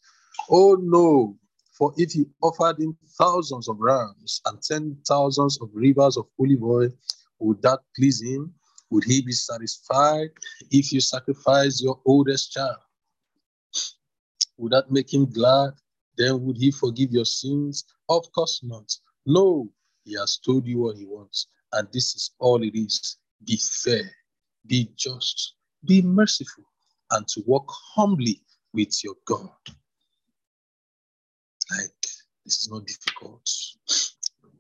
Oh 0.49 0.77
no, 0.81 1.37
for 1.77 1.93
if 1.97 2.15
you 2.15 2.29
offered 2.41 2.79
him 2.79 2.97
thousands 3.17 3.67
of 3.67 3.77
rams 3.79 4.41
and 4.45 4.61
ten 4.61 4.97
thousands 5.05 5.59
of 5.61 5.69
rivers 5.73 6.17
of 6.17 6.27
olive 6.39 6.63
oil, 6.63 6.89
would 7.39 7.61
that 7.61 7.79
please 7.95 8.21
him? 8.21 8.53
Would 8.89 9.03
he 9.03 9.21
be 9.21 9.33
satisfied 9.33 10.29
if 10.71 10.91
you 10.91 11.01
sacrifice 11.01 11.81
your 11.81 11.99
oldest 12.05 12.53
child? 12.53 12.77
Would 14.57 14.71
that 14.71 14.91
make 14.91 15.13
him 15.13 15.25
glad? 15.31 15.73
Then 16.19 16.43
would 16.45 16.57
he 16.57 16.71
forgive 16.71 17.11
your 17.13 17.25
sins? 17.25 17.85
Of 18.09 18.31
course 18.33 18.61
not. 18.63 18.93
No, 19.27 19.69
he 20.05 20.15
has 20.19 20.39
told 20.39 20.67
you 20.67 20.79
what 20.79 20.97
he 20.97 21.05
wants. 21.05 21.47
And 21.73 21.89
this 21.93 22.15
is 22.15 22.31
all 22.39 22.63
it 22.63 22.75
is 22.75 23.17
be 23.45 23.57
fair, 23.57 24.11
be 24.67 24.91
just, 24.97 25.55
be 25.85 26.03
merciful, 26.03 26.65
and 27.11 27.27
to 27.29 27.43
walk 27.47 27.71
humbly 27.95 28.41
with 28.73 29.03
your 29.03 29.15
God. 29.25 29.49
Like, 31.71 31.91
this 32.45 32.61
is 32.61 32.69
not 32.71 32.87
difficult. 32.87 33.49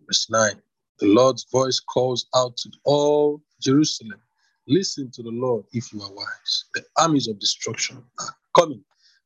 Verse 0.07 0.29
9 0.31 0.53
The 1.01 1.07
Lord's 1.07 1.45
voice 1.51 1.81
calls 1.81 2.27
out 2.35 2.57
to 2.57 2.71
all 2.85 3.43
Jerusalem 3.61 4.21
Listen 4.69 5.11
to 5.13 5.23
the 5.23 5.31
Lord 5.31 5.65
if 5.73 5.93
you 5.93 6.01
are 6.03 6.13
wise. 6.13 6.65
The 6.75 6.83
armies 6.99 7.27
of 7.27 7.39
destruction 7.39 8.03
are 8.19 8.35
coming. 8.55 8.83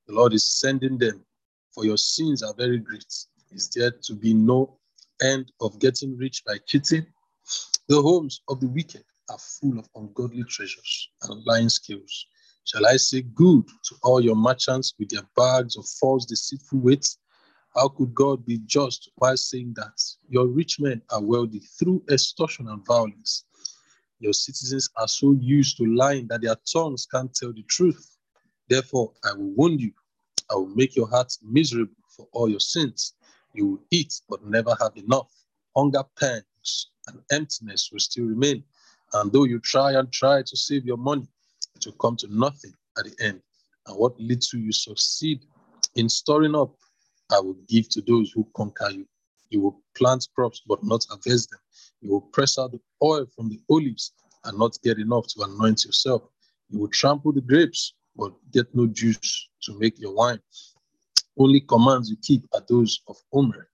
The 0.07 0.13
Lord 0.15 0.34
is 0.34 0.59
sending 0.59 0.97
them, 0.99 1.25
for 1.74 1.86
your 1.86 1.97
sins 1.97 2.43
are 2.43 2.53
very 2.53 2.80
great. 2.80 3.13
Is 3.51 3.69
there 3.69 3.91
to 3.91 4.13
be 4.13 4.34
no 4.34 4.80
end 5.21 5.51
of 5.61 5.80
getting 5.80 6.17
rich 6.17 6.43
by 6.45 6.57
cheating? 6.67 7.05
The 7.89 8.01
homes 8.01 8.41
of 8.47 8.59
the 8.59 8.67
wicked 8.67 9.03
are 9.30 9.38
full 9.38 9.80
of 9.80 9.89
ungodly 9.95 10.43
treasures 10.43 11.09
and 11.24 11.43
lying 11.45 11.69
skills. 11.69 12.28
Shall 12.65 12.86
I 12.86 12.97
say 12.97 13.21
good 13.21 13.67
to 13.67 13.95
all 14.03 14.21
your 14.21 14.36
merchants 14.36 14.93
with 14.97 15.09
their 15.09 15.28
bags 15.36 15.76
of 15.76 15.86
false 15.99 16.26
deceitful 16.26 16.80
weights? 16.80 17.17
How 17.76 17.89
could 17.89 18.13
God 18.13 18.45
be 18.45 18.59
just 18.65 19.09
while 19.15 19.36
saying 19.36 19.74
that 19.76 19.99
your 20.30 20.47
rich 20.47 20.80
men 20.80 21.01
are 21.09 21.21
wealthy 21.21 21.59
through 21.59 22.03
extortion 22.09 22.67
and 22.67 22.86
violence? 22.86 23.45
Your 24.19 24.34
citizens 24.34 24.89
are 24.95 25.07
so 25.07 25.34
used 25.34 25.78
to 25.78 25.86
lying 25.86 26.28
that 26.28 26.41
their 26.41 26.55
tongues 26.71 27.05
can't 27.11 27.34
tell 27.34 27.51
the 27.51 27.63
truth. 27.63 28.15
Therefore, 28.69 29.11
I 29.26 29.34
will 29.34 29.53
wound 29.55 29.82
you. 29.82 29.91
I 30.51 30.55
will 30.55 30.67
make 30.67 30.95
your 30.95 31.07
heart 31.07 31.33
miserable 31.43 31.93
for 32.15 32.27
all 32.33 32.49
your 32.49 32.59
sins. 32.59 33.13
You 33.53 33.67
will 33.67 33.83
eat 33.91 34.13
but 34.29 34.43
never 34.45 34.75
have 34.81 34.95
enough. 34.95 35.31
Hunger 35.75 36.03
pangs 36.19 36.89
and 37.07 37.19
emptiness 37.31 37.89
will 37.91 37.99
still 37.99 38.25
remain. 38.25 38.63
And 39.13 39.31
though 39.31 39.43
you 39.45 39.59
try 39.59 39.93
and 39.93 40.11
try 40.11 40.41
to 40.41 40.57
save 40.57 40.85
your 40.85 40.97
money, 40.97 41.27
it 41.75 41.85
will 41.85 41.93
come 41.93 42.17
to 42.17 42.27
nothing 42.29 42.73
at 42.97 43.05
the 43.05 43.25
end. 43.25 43.41
And 43.87 43.97
what 43.97 44.19
little 44.19 44.59
you 44.59 44.71
succeed 44.71 45.45
in 45.95 46.09
storing 46.09 46.55
up 46.55 46.75
I 47.31 47.39
will 47.39 47.57
give 47.67 47.89
to 47.89 48.01
those 48.01 48.31
who 48.31 48.47
conquer 48.55 48.89
you. 48.91 49.07
You 49.49 49.61
will 49.61 49.81
plant 49.95 50.27
crops 50.35 50.61
but 50.67 50.83
not 50.83 51.05
harvest 51.09 51.49
them. 51.51 51.59
You 52.01 52.11
will 52.11 52.21
press 52.21 52.57
out 52.57 52.71
the 52.71 52.79
oil 53.01 53.25
from 53.35 53.49
the 53.49 53.59
olives 53.69 54.13
and 54.43 54.57
not 54.57 54.77
get 54.83 54.99
enough 54.99 55.27
to 55.29 55.43
anoint 55.43 55.85
yourself. 55.85 56.23
You 56.69 56.79
will 56.79 56.89
trample 56.89 57.31
the 57.31 57.41
grapes 57.41 57.93
but 58.16 58.32
get 58.51 58.68
no 58.76 58.88
juice 58.88 59.49
to 59.64 59.78
make 59.80 59.99
your 59.99 60.14
wine. 60.16 60.39
Only 61.38 61.61
commands 61.61 62.09
you 62.09 62.18
keep 62.22 62.45
are 62.53 62.64
those 62.70 63.01
of 63.07 63.18
Omri. 63.34 63.66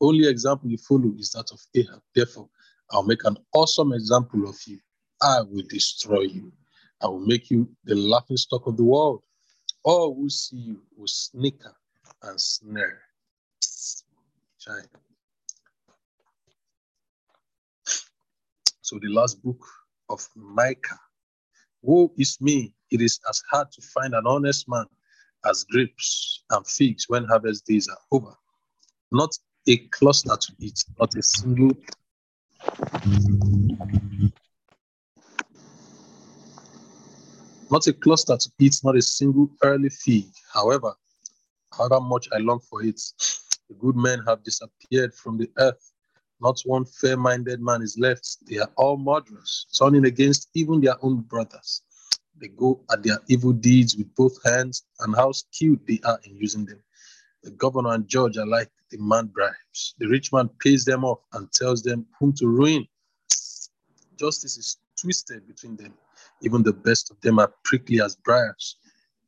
Only 0.00 0.28
example 0.28 0.70
you 0.70 0.78
follow 0.78 1.12
is 1.18 1.30
that 1.30 1.50
of 1.52 1.60
Ahab. 1.74 2.02
Therefore, 2.14 2.48
I'll 2.90 3.02
make 3.02 3.24
an 3.24 3.36
awesome 3.54 3.92
example 3.92 4.48
of 4.48 4.56
you. 4.66 4.78
I 5.20 5.40
will 5.42 5.64
destroy 5.68 6.22
you. 6.22 6.52
I 7.00 7.06
will 7.06 7.24
make 7.26 7.50
you 7.50 7.68
the 7.84 7.94
laughing 7.94 8.36
stock 8.36 8.66
of 8.66 8.76
the 8.76 8.84
world. 8.84 9.22
All 9.84 10.14
who 10.14 10.28
see 10.30 10.56
you 10.56 10.82
will 10.96 11.06
snicker 11.08 11.74
and 12.22 12.40
snare. 12.40 13.00
China. 14.60 14.86
So 18.80 18.98
the 19.00 19.08
last 19.08 19.42
book 19.42 19.64
of 20.08 20.28
Micah. 20.36 21.00
Woe 21.82 22.12
is 22.16 22.40
me, 22.40 22.74
it 22.92 23.00
is 23.00 23.18
as 23.28 23.42
hard 23.50 23.72
to 23.72 23.82
find 23.82 24.14
an 24.14 24.26
honest 24.26 24.68
man 24.68 24.84
as 25.44 25.64
grapes 25.64 26.44
and 26.50 26.66
figs 26.66 27.06
when 27.08 27.24
harvest 27.24 27.66
days 27.66 27.88
are 27.88 27.98
over. 28.12 28.34
Not 29.10 29.30
a 29.66 29.76
cluster 29.88 30.36
to 30.36 30.52
eat, 30.60 30.84
not 30.98 31.14
a 31.16 31.22
single 31.22 31.72
not 37.70 37.86
a 37.86 37.92
cluster 37.94 38.36
to 38.36 38.50
eat, 38.58 38.78
not 38.84 38.96
a 38.96 39.02
single 39.02 39.48
early 39.62 39.88
fig. 39.88 40.26
However, 40.52 40.92
however 41.76 42.00
much 42.00 42.28
I 42.32 42.38
long 42.38 42.60
for 42.60 42.82
it. 42.82 43.00
The 43.68 43.74
good 43.78 43.96
men 43.96 44.22
have 44.26 44.44
disappeared 44.44 45.14
from 45.14 45.38
the 45.38 45.50
earth. 45.58 45.92
Not 46.40 46.60
one 46.66 46.84
fair 46.84 47.16
minded 47.16 47.60
man 47.62 47.80
is 47.80 47.96
left. 47.98 48.36
They 48.46 48.58
are 48.58 48.70
all 48.76 48.98
murderers, 48.98 49.66
turning 49.78 50.04
against 50.04 50.50
even 50.54 50.80
their 50.80 50.96
own 51.02 51.20
brothers. 51.20 51.82
They 52.42 52.48
go 52.48 52.84
at 52.90 53.04
their 53.04 53.20
evil 53.28 53.52
deeds 53.52 53.96
with 53.96 54.12
both 54.16 54.36
hands, 54.44 54.82
and 54.98 55.14
how 55.14 55.30
skilled 55.30 55.78
they 55.86 56.00
are 56.04 56.18
in 56.24 56.36
using 56.36 56.66
them. 56.66 56.82
The 57.44 57.52
governor 57.52 57.92
and 57.94 58.08
judge 58.08 58.36
alike 58.36 58.68
demand 58.90 59.32
bribes. 59.32 59.94
The 59.98 60.08
rich 60.08 60.32
man 60.32 60.50
pays 60.58 60.84
them 60.84 61.04
off 61.04 61.20
and 61.34 61.52
tells 61.52 61.84
them 61.84 62.04
whom 62.18 62.32
to 62.34 62.48
ruin. 62.48 62.84
Justice 64.18 64.56
is 64.56 64.76
twisted 65.00 65.46
between 65.46 65.76
them. 65.76 65.94
Even 66.42 66.64
the 66.64 66.72
best 66.72 67.12
of 67.12 67.20
them 67.20 67.38
are 67.38 67.54
prickly 67.62 68.00
as 68.00 68.16
briars. 68.16 68.76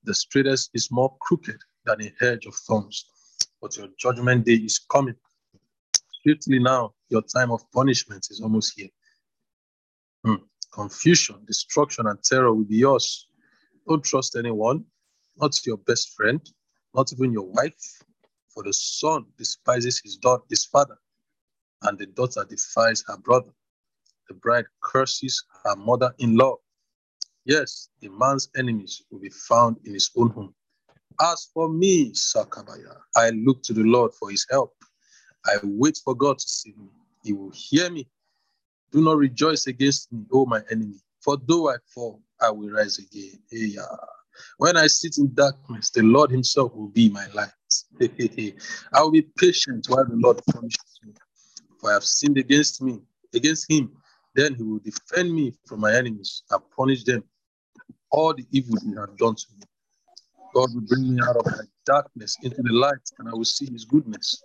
The 0.03 0.15
straightest 0.15 0.71
is 0.75 0.91
more 0.91 1.17
crooked 1.21 1.61
than 1.85 2.03
a 2.03 2.13
hedge 2.19 2.47
of 2.47 2.57
thorns. 2.57 3.07
But 3.63 3.77
your 3.77 3.87
judgment 3.97 4.45
day 4.45 4.55
is 4.55 4.81
coming. 4.91 5.15
Swiftly 6.23 6.59
now, 6.59 6.95
your 7.11 7.23
time 7.23 7.53
of 7.53 7.71
punishment 7.71 8.27
is 8.31 8.41
almost 8.41 8.73
here. 8.77 8.89
Hmm. 10.25 10.43
Confusion, 10.75 11.37
destruction, 11.47 12.09
and 12.09 12.21
terror 12.25 12.53
will 12.53 12.65
be 12.65 12.79
yours. 12.79 13.29
Don't 13.89 14.03
trust 14.03 14.35
anyone, 14.35 14.85
not 15.37 15.65
your 15.65 15.77
best 15.77 16.15
friend, 16.17 16.41
not 16.95 17.13
even 17.13 17.33
your 17.33 17.47
wife. 17.47 18.03
For 18.53 18.65
the 18.65 18.73
son 18.73 19.27
despises 19.39 20.01
his 20.03 20.17
daughter, 20.17 20.43
his 20.51 20.65
father, 20.65 20.97
and 21.83 21.97
the 21.97 22.07
daughter 22.07 22.45
defies 22.49 23.05
her 23.07 23.17
brother. 23.19 23.51
The 24.29 24.35
bride 24.35 24.65
curses 24.83 25.45
her 25.65 25.77
mother-in-law. 25.77 26.57
Yes, 27.45 27.89
a 28.03 28.09
man's 28.09 28.49
enemies 28.57 29.03
will 29.11 29.21
be 29.21 29.31
found 29.31 29.77
in 29.85 29.95
his 29.95 30.11
own 30.17 30.31
home. 30.31 30.55
As 31.21 31.49
for 31.55 31.69
me, 31.69 32.13
Sakabaya, 32.13 32.97
I 33.15 33.31
look 33.31 33.63
to 33.65 33.73
the 33.73 33.85
Lord 33.85 34.13
for 34.15 34.31
his 34.31 34.45
help. 34.51 34.75
I 35.47 35.57
wait 35.63 36.01
for 36.03 36.17
God 36.17 36.39
to 36.39 36.49
save 36.49 36.77
me. 36.79 36.89
He 37.23 37.33
will 37.33 37.53
hear 37.55 37.91
me. 37.91 38.09
Do 38.95 39.03
not 39.03 39.17
rejoice 39.17 39.67
against 39.67 40.13
me, 40.13 40.25
O 40.33 40.47
my 40.47 40.63
enemy. 40.71 41.01
For 41.21 41.37
though 41.49 41.69
I 41.69 41.79
fall, 41.93 42.23
I 42.41 42.51
will 42.51 42.71
rise 42.71 42.99
again. 42.99 43.41
When 44.59 44.77
I 44.77 44.87
sit 44.87 45.19
in 45.19 45.35
darkness, 45.35 45.91
the 45.91 46.03
Lord 46.03 46.31
Himself 46.31 46.73
will 46.77 46.91
be 46.91 47.09
my 47.09 47.27
light. 47.35 47.51
I 48.93 49.03
will 49.03 49.11
be 49.11 49.27
patient 49.37 49.87
while 49.89 50.05
the 50.05 50.15
Lord 50.15 50.41
punishes 50.47 51.01
me. 51.05 51.13
For 51.81 51.91
I 51.91 51.95
have 51.95 52.05
sinned 52.05 52.39
against 52.39 52.83
me, 52.83 53.01
against 53.35 53.69
Him. 53.69 53.91
Then 54.37 54.55
He 54.55 54.63
will 54.63 54.79
defend 54.79 55.35
me 55.35 55.55
from 55.67 55.81
my 55.81 55.93
enemies 55.93 56.45
and 56.53 56.63
punish 56.77 57.03
them 57.03 57.25
all 58.13 58.33
the 58.33 58.47
evil 58.53 58.77
they 58.81 59.01
have 59.01 59.17
done 59.17 59.35
to 59.35 59.47
me. 59.59 59.65
God 60.55 60.73
will 60.73 60.83
bring 60.83 61.17
me 61.17 61.21
out 61.29 61.37
of 61.37 61.47
my 61.47 61.65
darkness 61.85 62.39
into 62.45 62.63
the 62.63 62.73
light, 62.73 63.11
and 63.19 63.29
I 63.29 63.33
will 63.33 63.45
see 63.45 63.69
his 63.73 63.85
goodness. 63.85 64.41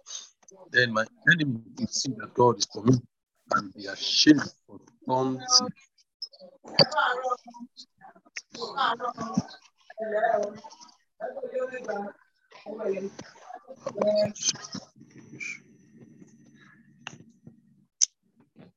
Then 0.72 0.91
my 0.91 1.06
enemy 1.32 1.60
will 1.78 1.86
see 1.86 2.14
that 2.18 2.34
God 2.34 2.58
is 2.58 2.66
for 2.74 2.82
me 2.82 3.00
and 3.56 3.74
be 3.74 3.86
ashamed 3.86 4.41
of 4.70 4.82
something. 5.47 5.74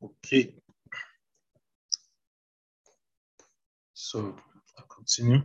Okay. 0.02 0.54
So 3.94 4.34
I'll 4.78 4.86
continue. 4.88 5.42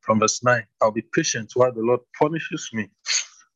From 0.00 0.20
verse 0.20 0.42
9, 0.44 0.64
I'll 0.80 0.92
be 0.92 1.02
patient 1.02 1.50
while 1.54 1.72
the 1.72 1.80
Lord 1.80 2.00
punishes 2.16 2.70
me, 2.72 2.88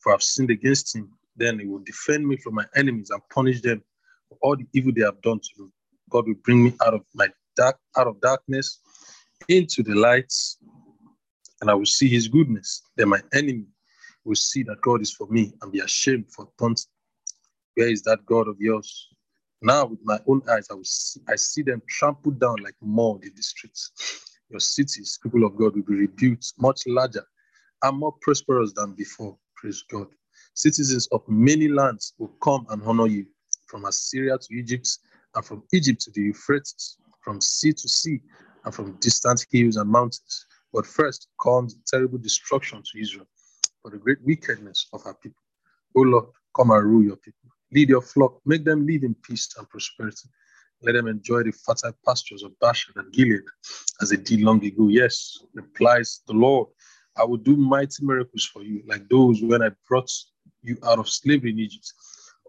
for 0.01 0.13
I've 0.13 0.23
sinned 0.23 0.51
against 0.51 0.97
him. 0.97 1.09
Then 1.41 1.59
he 1.59 1.67
will 1.67 1.81
defend 1.81 2.29
me 2.29 2.37
from 2.37 2.55
my 2.55 2.67
enemies 2.77 3.09
and 3.09 3.23
punish 3.31 3.63
them 3.63 3.83
for 4.29 4.37
all 4.43 4.57
the 4.57 4.67
evil 4.75 4.93
they 4.95 5.01
have 5.01 5.23
done 5.23 5.41
to 5.41 5.51
me. 5.63 5.71
God 6.11 6.29
will 6.29 6.35
bring 6.45 6.63
me 6.65 6.75
out 6.85 6.93
of 6.93 7.01
my 7.15 7.29
dark, 7.57 7.79
out 7.97 8.07
of 8.07 8.21
darkness 8.21 8.79
into 9.49 9.83
the 9.83 9.95
light, 9.95 10.31
and 11.63 11.71
I 11.71 11.75
will 11.75 11.87
see 11.87 12.09
his 12.09 12.29
goodness. 12.29 12.83
Then 12.97 13.09
my 13.09 13.23
enemy 13.33 13.65
will 14.23 14.37
see 14.37 14.63
that 14.65 14.83
God 14.83 15.01
is 15.01 15.13
for 15.13 15.27
me 15.29 15.55
and 15.63 15.73
be 15.73 15.81
ashamed 15.81 16.31
for 16.31 16.47
taunting. 16.59 16.85
Where 17.75 17.89
is 17.89 18.03
that 18.03 18.27
God 18.27 18.47
of 18.47 18.61
yours? 18.61 19.09
Now, 19.63 19.87
with 19.87 20.01
my 20.05 20.19
own 20.27 20.43
eyes, 20.51 20.69
I 20.71 20.75
will 20.75 20.85
see, 20.85 21.21
I 21.27 21.37
see 21.37 21.63
them 21.63 21.81
trampled 21.89 22.39
down 22.39 22.57
like 22.63 22.75
mud 22.83 23.25
in 23.25 23.33
the 23.35 23.43
streets. 23.43 23.93
Your 24.51 24.61
cities, 24.61 25.19
people 25.23 25.45
of 25.45 25.57
God, 25.57 25.75
will 25.75 25.85
be 25.85 25.95
rebuilt 25.95 26.53
much 26.59 26.83
larger 26.87 27.25
and 27.83 27.99
more 27.99 28.13
prosperous 28.21 28.75
than 28.75 28.93
before. 28.93 29.39
Praise 29.57 29.83
God. 29.91 30.09
Citizens 30.55 31.07
of 31.09 31.23
many 31.29 31.69
lands 31.69 32.15
will 32.19 32.35
come 32.43 32.67
and 32.71 32.83
honor 32.83 33.07
you, 33.07 33.27
from 33.67 33.85
Assyria 33.85 34.37
to 34.39 34.55
Egypt, 34.55 34.99
and 35.35 35.45
from 35.45 35.63
Egypt 35.73 36.01
to 36.03 36.11
the 36.11 36.23
Euphrates, 36.23 36.99
from 37.23 37.41
sea 37.41 37.73
to 37.73 37.89
sea, 37.89 38.21
and 38.65 38.75
from 38.75 38.93
distant 39.01 39.47
hills 39.51 39.77
and 39.77 39.89
mountains. 39.89 40.47
But 40.73 40.87
first 40.87 41.29
comes 41.43 41.77
terrible 41.87 42.19
destruction 42.19 42.83
to 42.83 43.01
Israel 43.01 43.27
for 43.83 43.91
the 43.91 43.99
great 43.99 44.19
wickedness 44.23 44.87
of 44.93 45.03
our 45.07 45.15
people. 45.15 45.43
O 45.97 46.03
Lord, 46.03 46.27
come 46.57 46.71
and 46.71 46.85
rule 46.85 47.05
your 47.05 47.17
people. 47.17 47.51
Lead 47.73 47.89
your 47.89 48.03
flock, 48.03 48.41
make 48.45 48.65
them 48.65 48.87
live 48.87 49.03
in 49.03 49.15
peace 49.15 49.49
and 49.59 49.69
prosperity. 49.69 50.29
Let 50.83 50.93
them 50.93 51.09
enjoy 51.09 51.43
the 51.43 51.53
fertile 51.53 51.97
pastures 52.07 52.43
of 52.43 52.59
Bashan 52.59 52.95
and 52.97 53.13
Gilead 53.13 53.45
as 54.01 54.11
they 54.11 54.17
did 54.17 54.41
long 54.41 54.65
ago. 54.65 54.89
Yes, 54.89 55.39
replies 55.55 56.21
the 56.27 56.33
Lord, 56.33 56.69
I 57.17 57.25
will 57.25 57.37
do 57.37 57.57
mighty 57.57 58.05
miracles 58.05 58.45
for 58.45 58.63
you, 58.63 58.83
like 58.87 59.09
those 59.09 59.43
when 59.43 59.63
I 59.63 59.71
brought 59.89 60.11
you 60.63 60.77
out 60.85 60.99
of 60.99 61.09
slavery 61.09 61.51
in 61.51 61.59
Egypt. 61.59 61.93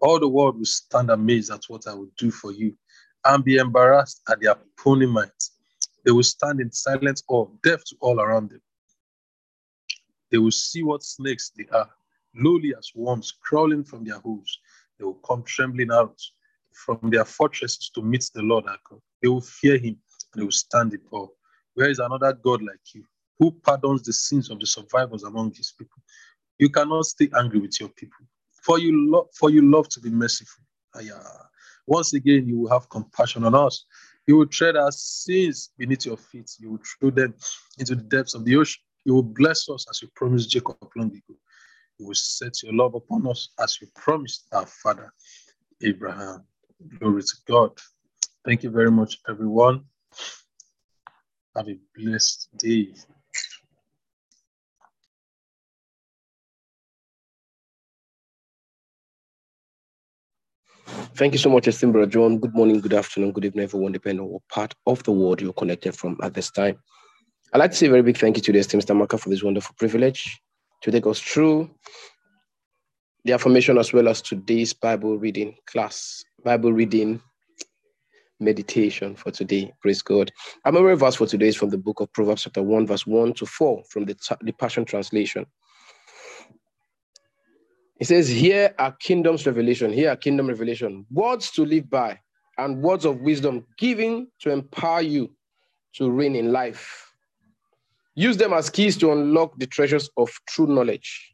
All 0.00 0.18
the 0.18 0.28
world 0.28 0.58
will 0.58 0.64
stand 0.64 1.10
amazed 1.10 1.50
at 1.52 1.64
what 1.68 1.86
I 1.86 1.94
will 1.94 2.10
do 2.18 2.30
for 2.30 2.52
you 2.52 2.76
and 3.24 3.44
be 3.44 3.56
embarrassed 3.56 4.22
at 4.28 4.40
their 4.40 4.56
might. 4.84 5.30
They 6.04 6.10
will 6.10 6.24
stand 6.24 6.60
in 6.60 6.72
silence 6.72 7.22
or 7.28 7.48
deaf 7.62 7.84
to 7.84 7.96
all 8.00 8.20
around 8.20 8.50
them. 8.50 8.60
They 10.30 10.38
will 10.38 10.50
see 10.50 10.82
what 10.82 11.02
snakes 11.02 11.52
they 11.56 11.66
are, 11.72 11.88
lowly 12.34 12.74
as 12.76 12.90
worms 12.94 13.32
crawling 13.42 13.84
from 13.84 14.04
their 14.04 14.18
holes. 14.18 14.58
They 14.98 15.04
will 15.04 15.20
come 15.26 15.42
trembling 15.44 15.92
out 15.92 16.20
from 16.72 16.98
their 17.02 17.24
fortresses 17.24 17.90
to 17.94 18.02
meet 18.02 18.28
the 18.34 18.42
Lord 18.42 18.66
our 18.66 18.78
God. 18.88 19.00
They 19.22 19.28
will 19.28 19.42
fear 19.42 19.76
him 19.76 19.96
and 20.32 20.40
they 20.40 20.44
will 20.44 20.50
stand 20.50 20.94
in 20.94 21.00
awe. 21.12 21.28
Where 21.74 21.90
is 21.90 21.98
another 21.98 22.32
God 22.32 22.62
like 22.62 22.94
you, 22.94 23.04
who 23.38 23.52
pardons 23.52 24.02
the 24.02 24.12
sins 24.12 24.50
of 24.50 24.58
the 24.58 24.66
survivors 24.66 25.22
among 25.22 25.54
his 25.54 25.72
people? 25.78 26.02
You 26.62 26.70
cannot 26.70 27.06
stay 27.06 27.28
angry 27.36 27.58
with 27.58 27.80
your 27.80 27.88
people, 27.88 28.24
for 28.52 28.78
you 28.78 29.10
love 29.10 29.26
for 29.34 29.50
you 29.50 29.68
love 29.68 29.88
to 29.88 30.00
be 30.00 30.10
merciful. 30.10 30.62
Once 31.88 32.14
again, 32.14 32.46
you 32.46 32.56
will 32.56 32.70
have 32.70 32.88
compassion 32.88 33.42
on 33.42 33.52
us. 33.52 33.84
You 34.28 34.36
will 34.36 34.46
tread 34.46 34.76
our 34.76 34.92
sins 34.92 35.70
beneath 35.76 36.06
your 36.06 36.16
feet. 36.16 36.52
You 36.60 36.70
will 36.70 36.82
throw 37.00 37.10
them 37.10 37.34
into 37.80 37.96
the 37.96 38.02
depths 38.04 38.34
of 38.34 38.44
the 38.44 38.54
ocean. 38.54 38.80
You 39.04 39.14
will 39.14 39.24
bless 39.24 39.68
us 39.68 39.86
as 39.90 40.02
you 40.02 40.08
promised 40.14 40.50
Jacob 40.50 40.76
long 40.94 41.08
ago. 41.08 41.34
You 41.98 42.06
will 42.06 42.14
set 42.14 42.62
your 42.62 42.74
love 42.74 42.94
upon 42.94 43.26
us 43.26 43.48
as 43.58 43.80
you 43.80 43.88
promised 43.96 44.46
our 44.52 44.66
father 44.66 45.12
Abraham. 45.82 46.44
Glory 47.00 47.22
to 47.22 47.36
God. 47.48 47.72
Thank 48.44 48.62
you 48.62 48.70
very 48.70 48.92
much, 48.92 49.18
everyone. 49.28 49.84
Have 51.56 51.68
a 51.68 51.76
blessed 51.96 52.50
day. 52.56 52.94
Thank 61.14 61.34
you 61.34 61.38
so 61.38 61.50
much, 61.50 61.64
brother 61.64 62.06
John. 62.06 62.38
Good 62.38 62.54
morning, 62.54 62.80
good 62.80 62.94
afternoon, 62.94 63.32
good 63.32 63.44
evening, 63.44 63.64
everyone, 63.64 63.92
depending 63.92 64.24
on 64.24 64.32
what 64.32 64.48
part 64.48 64.74
of 64.86 65.02
the 65.02 65.12
world 65.12 65.42
you're 65.42 65.52
connected 65.52 65.94
from 65.94 66.16
at 66.22 66.32
this 66.32 66.50
time. 66.50 66.78
I'd 67.52 67.58
like 67.58 67.72
to 67.72 67.76
say 67.76 67.86
a 67.86 67.90
very 67.90 68.02
big 68.02 68.16
thank 68.16 68.38
you 68.38 68.42
to 68.42 68.52
the 68.52 68.60
esteemed 68.60 68.86
Stamaka 68.86 69.20
for 69.20 69.28
this 69.28 69.42
wonderful 69.42 69.74
privilege 69.78 70.40
to 70.80 70.90
take 70.90 71.06
us 71.06 71.20
through 71.20 71.70
the 73.26 73.34
affirmation 73.34 73.76
as 73.76 73.92
well 73.92 74.08
as 74.08 74.22
today's 74.22 74.72
Bible 74.72 75.18
reading 75.18 75.54
class, 75.66 76.24
Bible 76.42 76.72
reading 76.72 77.20
meditation 78.40 79.14
for 79.14 79.30
today. 79.30 79.70
Praise 79.82 80.00
God. 80.00 80.32
Our 80.64 80.72
memory 80.72 80.96
verse 80.96 81.16
for 81.16 81.26
today 81.26 81.48
is 81.48 81.56
from 81.56 81.68
the 81.68 81.78
book 81.78 82.00
of 82.00 82.10
Proverbs, 82.14 82.44
chapter 82.44 82.62
1, 82.62 82.86
verse 82.86 83.06
1 83.06 83.34
to 83.34 83.44
4 83.44 83.84
from 83.90 84.06
the, 84.06 84.16
the 84.40 84.52
Passion 84.52 84.86
Translation. 84.86 85.44
It 88.02 88.08
says, 88.08 88.28
Here 88.28 88.74
are 88.80 88.90
kingdom's 88.98 89.46
revelation, 89.46 89.92
here 89.92 90.10
are 90.10 90.16
kingdom 90.16 90.48
revelation, 90.48 91.06
words 91.12 91.52
to 91.52 91.64
live 91.64 91.88
by, 91.88 92.18
and 92.58 92.82
words 92.82 93.04
of 93.04 93.20
wisdom 93.20 93.64
given 93.78 94.26
to 94.40 94.50
empower 94.50 95.02
you 95.02 95.30
to 95.94 96.10
reign 96.10 96.34
in 96.34 96.50
life. 96.50 97.14
Use 98.16 98.36
them 98.36 98.54
as 98.54 98.70
keys 98.70 98.96
to 98.96 99.12
unlock 99.12 99.56
the 99.56 99.68
treasures 99.68 100.10
of 100.16 100.28
true 100.48 100.66
knowledge. 100.66 101.32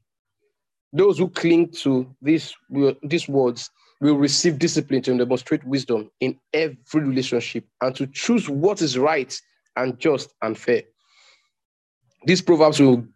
Those 0.92 1.16
who 1.16 1.30
cling 1.30 1.70
to 1.84 2.14
these, 2.20 2.54
these 3.02 3.26
words 3.26 3.70
will 4.02 4.18
receive 4.18 4.58
discipline 4.58 5.00
to 5.04 5.16
demonstrate 5.16 5.64
wisdom 5.64 6.10
in 6.20 6.38
every 6.52 7.00
relationship 7.00 7.64
and 7.80 7.96
to 7.96 8.06
choose 8.08 8.46
what 8.46 8.82
is 8.82 8.98
right 8.98 9.34
and 9.76 9.98
just 9.98 10.34
and 10.42 10.58
fair. 10.58 10.82
These 12.26 12.42
proverbs 12.42 12.78
will 12.78 13.06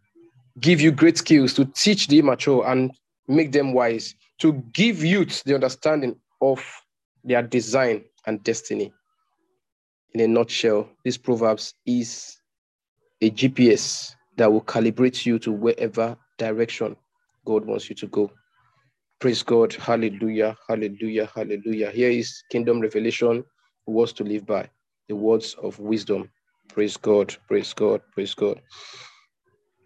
give 0.58 0.80
you 0.80 0.90
great 0.90 1.18
skills 1.18 1.52
to 1.52 1.66
teach 1.66 2.08
the 2.08 2.18
immature 2.18 2.66
and 2.66 2.92
make 3.28 3.52
them 3.52 3.72
wise, 3.72 4.14
to 4.38 4.52
give 4.72 5.04
youth 5.04 5.42
the 5.44 5.54
understanding 5.54 6.16
of 6.40 6.64
their 7.24 7.42
design 7.42 8.04
and 8.26 8.42
destiny. 8.42 8.92
In 10.14 10.20
a 10.20 10.26
nutshell, 10.28 10.88
this 11.04 11.16
Proverbs 11.16 11.74
is 11.86 12.36
a 13.20 13.30
GPS 13.30 14.14
that 14.36 14.52
will 14.52 14.62
calibrate 14.62 15.24
you 15.24 15.38
to 15.38 15.52
wherever 15.52 16.16
direction 16.38 16.96
God 17.46 17.64
wants 17.64 17.88
you 17.88 17.96
to 17.96 18.06
go. 18.08 18.30
Praise 19.20 19.42
God. 19.42 19.72
Hallelujah. 19.72 20.56
Hallelujah. 20.68 21.30
Hallelujah. 21.32 21.90
Here 21.90 22.10
is 22.10 22.42
kingdom 22.50 22.80
revelation, 22.80 23.44
words 23.86 24.12
to 24.14 24.24
live 24.24 24.44
by, 24.44 24.68
the 25.08 25.14
words 25.14 25.54
of 25.62 25.78
wisdom. 25.78 26.28
Praise 26.68 26.96
God. 26.96 27.36
Praise 27.46 27.72
God. 27.72 28.00
Praise 28.12 28.34
God. 28.34 28.60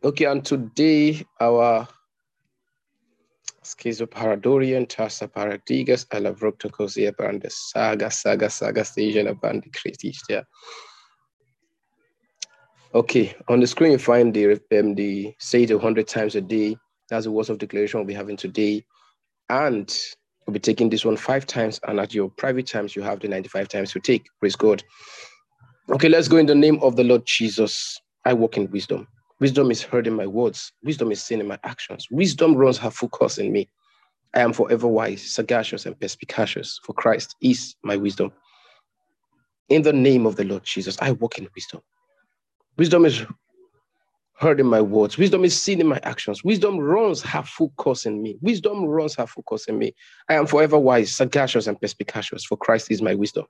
Okay, 0.05 0.25
and 0.25 0.45
today 0.45 1.25
our 1.41 1.87
Schizoparadorian 3.67 4.87
tasa 4.87 5.27
paradigas 5.27 6.07
ala 6.15 6.33
vroctocosia 6.33 7.13
branda 7.13 7.51
saga 7.51 8.11
saga 8.11 8.49
saga 8.49 8.85
station 8.85 9.27
abandi 9.27 9.71
critistia. 9.71 10.45
Okay, 12.95 13.35
on 13.49 13.59
the 13.61 13.67
screen 13.67 13.93
you 13.93 13.99
find 13.99 14.33
the 14.33 14.61
um, 14.79 14.95
the 14.95 15.35
say 15.39 15.65
it 15.65 15.73
a 15.73 15.79
hundred 15.79 16.07
times 16.07 16.37
a 16.37 16.41
day. 16.41 16.77
That's 17.11 17.25
the 17.25 17.33
words 17.33 17.51
of 17.51 17.59
declaration 17.59 17.99
we'll 17.99 18.07
be 18.07 18.15
having 18.15 18.37
today, 18.37 18.85
and 19.51 19.93
we'll 20.47 20.55
be 20.55 20.61
taking 20.61 20.89
this 20.89 21.05
one 21.05 21.17
five 21.17 21.45
times. 21.45 21.81
And 21.89 21.99
at 21.99 22.15
your 22.15 22.31
private 22.31 22.69
times, 22.69 22.95
you 22.95 23.03
have 23.03 23.21
the 23.21 23.29
ninety-five 23.29 23.69
times 23.69 23.93
to 23.93 24.01
take. 24.01 24.27
Praise 24.39 24.57
God. 24.57 24.83
Okay, 25.91 26.09
let's 26.09 26.29
go 26.29 26.37
in 26.37 26.47
the 26.47 26.55
name 26.55 26.79
of 26.83 26.97
the 26.97 27.05
Lord 27.05 27.27
Jesus. 27.27 28.01
I 28.25 28.33
walk 28.33 28.57
in 28.57 28.71
wisdom. 28.71 29.09
Wisdom 29.41 29.71
is 29.71 29.83
heard 29.83 30.07
in 30.07 30.15
my 30.15 30.27
words. 30.27 30.73
Wisdom 30.83 31.13
is 31.13 31.23
seen 31.23 31.41
in 31.41 31.49
my 31.49 31.59
actions. 31.65 32.09
Wisdom 32.11 32.55
runs 32.57 32.79
her 32.79 32.91
full 32.91 33.11
course 33.11 33.39
in 33.39 33.53
me. 33.53 33.69
I 34.35 34.41
am 34.41 34.53
forever 34.53 34.87
wise, 34.89 35.23
sagacious, 35.23 35.87
and 35.87 35.99
perspicacious, 35.99 36.81
for 36.85 36.93
Christ 36.95 37.37
is 37.43 37.75
my 37.83 37.97
wisdom. 37.97 38.33
In 39.69 39.83
the 39.83 39.93
name 39.93 40.27
of 40.27 40.37
the 40.37 40.45
Lord 40.45 40.65
Jesus, 40.65 40.97
I 41.01 41.13
walk 41.13 41.39
in 41.39 41.49
wisdom. 41.55 41.81
Wisdom 42.79 43.05
is 43.05 43.25
heard 44.39 44.61
in 44.61 44.67
my 44.67 44.81
words. 44.81 45.19
Wisdom 45.19 45.45
is 45.45 45.61
seen 45.61 45.81
in 45.81 45.87
my 45.87 46.01
actions. 46.03 46.45
Wisdom 46.45 46.79
runs 46.79 47.23
her 47.23 47.43
full 47.43 47.71
course 47.77 48.07
in 48.07 48.23
me. 48.23 48.39
Wisdom 48.41 48.85
runs 48.85 49.17
her 49.17 49.27
full 49.27 49.43
course 49.45 49.67
in 49.67 49.79
me. 49.79 49.95
I 50.29 50.35
am 50.35 50.47
forever 50.47 50.79
wise, 50.79 51.13
sagacious, 51.13 51.67
and 51.67 51.81
perspicacious, 51.81 52.45
for 52.45 52.57
Christ 52.57 52.91
is 52.91 53.03
my 53.03 53.15
wisdom. 53.15 53.47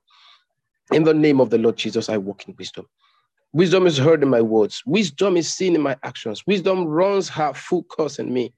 In 0.93 1.05
the 1.05 1.15
name 1.15 1.41
of 1.41 1.51
the 1.51 1.59
Lord 1.59 1.77
Jesus, 1.77 2.09
I 2.09 2.19
walk 2.19 2.49
in 2.49 2.55
wisdom. 2.59 2.87
Wisdom 3.53 3.87
is 3.87 3.97
heard 3.99 4.23
in 4.23 4.29
my 4.29 4.43
words. 4.43 4.83
Wisdom 4.87 5.37
is 5.37 5.53
seen 5.53 5.75
in 5.75 5.83
my 5.83 5.97
actions. 6.03 6.43
Wisdom 6.47 6.85
runs 6.85 7.29
her 7.31 7.55
full 7.55 7.85
course 7.85 8.19
in 8.19 8.33
me. 8.33 8.53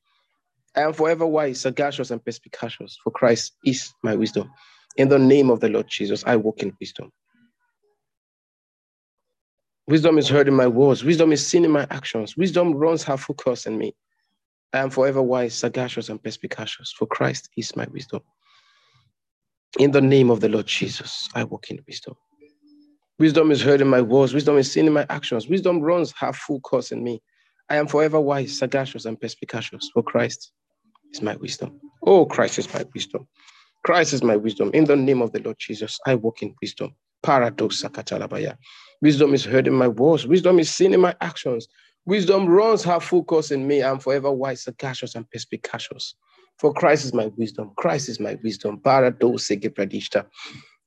I 0.76 0.82
am 0.82 0.92
forever 0.92 1.26
wise, 1.26 1.60
sagacious, 1.60 2.10
and 2.10 2.24
perspicacious, 2.24 2.98
for 3.02 3.10
Christ 3.10 3.56
is 3.64 3.92
my 4.02 4.14
wisdom. 4.16 4.50
In 4.96 5.08
the 5.08 5.18
name 5.18 5.50
of 5.50 5.60
the 5.60 5.68
Lord 5.68 5.88
Jesus, 5.88 6.24
I 6.26 6.36
walk 6.36 6.62
in 6.62 6.76
wisdom. 6.80 7.12
Wisdom 9.86 10.18
is 10.18 10.28
heard 10.28 10.48
in 10.48 10.54
my 10.54 10.66
words. 10.66 11.04
Wisdom 11.04 11.32
is 11.32 11.46
seen 11.46 11.64
in 11.64 11.70
my 11.70 11.86
actions. 11.90 12.36
Wisdom 12.36 12.74
runs 12.74 13.04
her 13.04 13.16
full 13.16 13.34
course 13.36 13.66
in 13.66 13.78
me. 13.78 13.94
I 14.72 14.80
am 14.80 14.90
forever 14.90 15.22
wise, 15.22 15.54
sagacious, 15.54 16.08
and 16.10 16.22
perspicacious, 16.22 16.92
for 16.92 17.06
Christ 17.06 17.48
is 17.56 17.74
my 17.76 17.86
wisdom. 17.92 18.20
In 19.78 19.92
the 19.92 20.00
name 20.00 20.30
of 20.30 20.40
the 20.40 20.48
Lord 20.48 20.66
Jesus, 20.66 21.28
I 21.34 21.44
walk 21.44 21.70
in 21.70 21.80
wisdom. 21.86 22.14
Wisdom 23.18 23.50
is 23.50 23.62
heard 23.62 23.80
in 23.80 23.88
my 23.88 24.02
words. 24.02 24.34
Wisdom 24.34 24.58
is 24.58 24.70
seen 24.72 24.86
in 24.86 24.92
my 24.92 25.06
actions. 25.10 25.48
Wisdom 25.48 25.80
runs 25.80 26.14
her 26.20 26.32
full 26.32 26.60
course 26.60 26.92
in 26.92 27.04
me. 27.04 27.22
I 27.70 27.76
am 27.76 27.88
forever 27.88 28.20
wise, 28.20 28.58
sagacious, 28.58 29.06
and 29.06 29.20
perspicacious, 29.20 29.90
for 29.94 30.02
Christ 30.02 30.52
is 31.12 31.22
my 31.22 31.36
wisdom. 31.36 31.80
Oh, 32.04 32.26
Christ 32.26 32.58
is 32.58 32.72
my 32.74 32.84
wisdom. 32.94 33.28
Christ 33.84 34.12
is 34.12 34.22
my 34.22 34.36
wisdom. 34.36 34.70
In 34.74 34.84
the 34.84 34.96
name 34.96 35.22
of 35.22 35.32
the 35.32 35.40
Lord 35.40 35.56
Jesus, 35.58 35.98
I 36.06 36.16
walk 36.16 36.42
in 36.42 36.54
wisdom. 36.62 36.94
Paradox 37.22 37.82
Sakatalabaya. 37.82 38.56
Wisdom 39.02 39.34
is 39.34 39.44
heard 39.44 39.66
in 39.66 39.74
my 39.74 39.88
words. 39.88 40.26
Wisdom 40.26 40.58
is 40.58 40.70
seen 40.70 40.94
in 40.94 41.00
my 41.00 41.16
actions. 41.20 41.68
Wisdom 42.06 42.46
runs 42.46 42.84
her 42.84 43.00
full 43.00 43.24
course 43.24 43.50
in 43.50 43.66
me. 43.66 43.82
I'm 43.82 43.98
forever 44.00 44.32
wise, 44.32 44.64
sagacious, 44.64 45.14
and 45.14 45.30
perspicacious. 45.30 46.14
For 46.58 46.74
Christ 46.74 47.06
is 47.06 47.14
my 47.14 47.26
wisdom. 47.36 47.72
Christ 47.76 48.08
is 48.10 48.20
my 48.20 48.38
wisdom. 48.42 48.80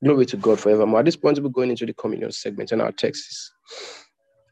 Glory 0.04 0.26
to 0.28 0.38
God 0.38 0.60
forevermore. 0.60 1.00
At 1.00 1.06
this 1.06 1.16
point, 1.18 1.40
we're 1.40 1.50
going 1.50 1.72
into 1.72 1.86
the 1.86 1.94
communion 1.94 2.32
segment, 2.32 2.72
and 2.72 2.82
our 2.82 2.92
text 2.92 3.30
is 3.32 3.52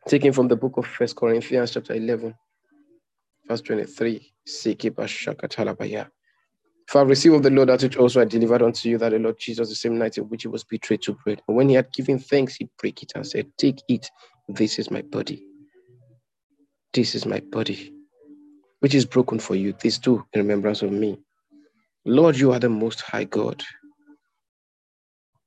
taken 0.07 0.33
from 0.33 0.47
the 0.47 0.55
book 0.55 0.77
of 0.77 0.87
First 0.87 1.15
Corinthians, 1.15 1.71
chapter 1.71 1.93
11, 1.93 2.35
verse 3.47 3.61
23. 3.61 4.33
For 6.87 7.01
I 7.01 7.03
received 7.03 7.35
of 7.35 7.43
the 7.43 7.51
Lord 7.51 7.69
that 7.69 7.83
which 7.83 7.97
also 7.97 8.21
I 8.21 8.25
delivered 8.25 8.61
unto 8.63 8.89
you, 8.89 8.97
that 8.99 9.09
the 9.11 9.19
Lord 9.19 9.37
Jesus, 9.39 9.69
the 9.69 9.75
same 9.75 9.97
night 9.97 10.17
in 10.17 10.25
which 10.25 10.43
he 10.43 10.47
was 10.49 10.63
betrayed, 10.63 11.01
took 11.03 11.23
bread. 11.23 11.41
And 11.47 11.57
when 11.57 11.69
he 11.69 11.75
had 11.75 11.91
given 11.93 12.19
thanks, 12.19 12.55
he 12.55 12.69
broke 12.81 13.03
it 13.03 13.13
and 13.15 13.25
said, 13.27 13.47
Take 13.57 13.81
it, 13.87 14.09
this 14.49 14.79
is 14.79 14.91
my 14.91 15.01
body. 15.03 15.45
This 16.93 17.15
is 17.15 17.25
my 17.25 17.39
body, 17.39 17.93
which 18.79 18.95
is 18.95 19.05
broken 19.05 19.39
for 19.39 19.55
you. 19.55 19.73
This 19.81 19.99
too 19.99 20.25
in 20.33 20.41
remembrance 20.41 20.81
of 20.81 20.91
me. 20.91 21.19
Lord, 22.05 22.37
you 22.37 22.51
are 22.53 22.59
the 22.59 22.69
most 22.69 23.01
high 23.01 23.25
God. 23.25 23.63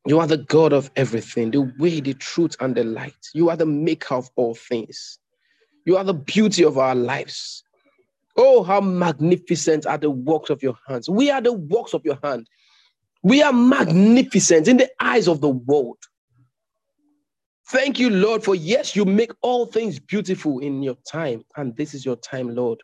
You 0.07 0.19
are 0.19 0.27
the 0.27 0.39
God 0.39 0.73
of 0.73 0.91
everything, 0.97 1.53
the 1.53 1.73
way, 1.79 2.01
the 2.01 2.15
truth, 2.15 2.57
and 2.61 2.75
the 2.75 2.85
light. 2.85 3.29
You 3.35 3.51
are 3.51 3.57
the 3.57 3.67
maker 3.67 4.17
of 4.17 4.31
all 4.37 4.55
things. 4.55 5.19
You 5.87 5.97
are 5.97 6.05
the 6.05 6.15
beauty 6.15 6.65
of 6.65 6.79
our 6.79 6.95
lives. 6.95 7.63
Oh, 8.37 8.63
how 8.63 8.81
magnificent 8.81 9.87
are 9.87 9.99
the 9.99 10.11
works 10.11 10.51
of 10.51 10.63
your 10.63 10.77
hands. 10.89 11.09
We 11.09 11.31
are 11.31 11.41
the 11.41 11.53
works 11.53 11.95
of 11.95 12.05
your 12.05 12.19
hand. 12.23 12.49
We 13.23 13.43
are 13.43 13.53
magnificent 13.53 14.69
in 14.69 14.79
the 14.79 14.91
eyes 15.01 15.29
of 15.29 15.41
the 15.41 15.51
world. 15.51 15.99
Thank 17.69 17.99
you, 17.99 18.11
Lord, 18.11 18.43
for 18.43 18.55
yes, 18.55 18.97
you 18.97 19.05
make 19.05 19.33
all 19.43 19.67
things 19.67 19.99
beautiful 20.01 20.59
in 20.59 20.83
your 20.83 20.97
time. 21.11 21.45
And 21.57 21.77
this 21.77 21.95
is 21.95 22.05
your 22.05 22.17
time, 22.17 22.55
Lord. 22.55 22.83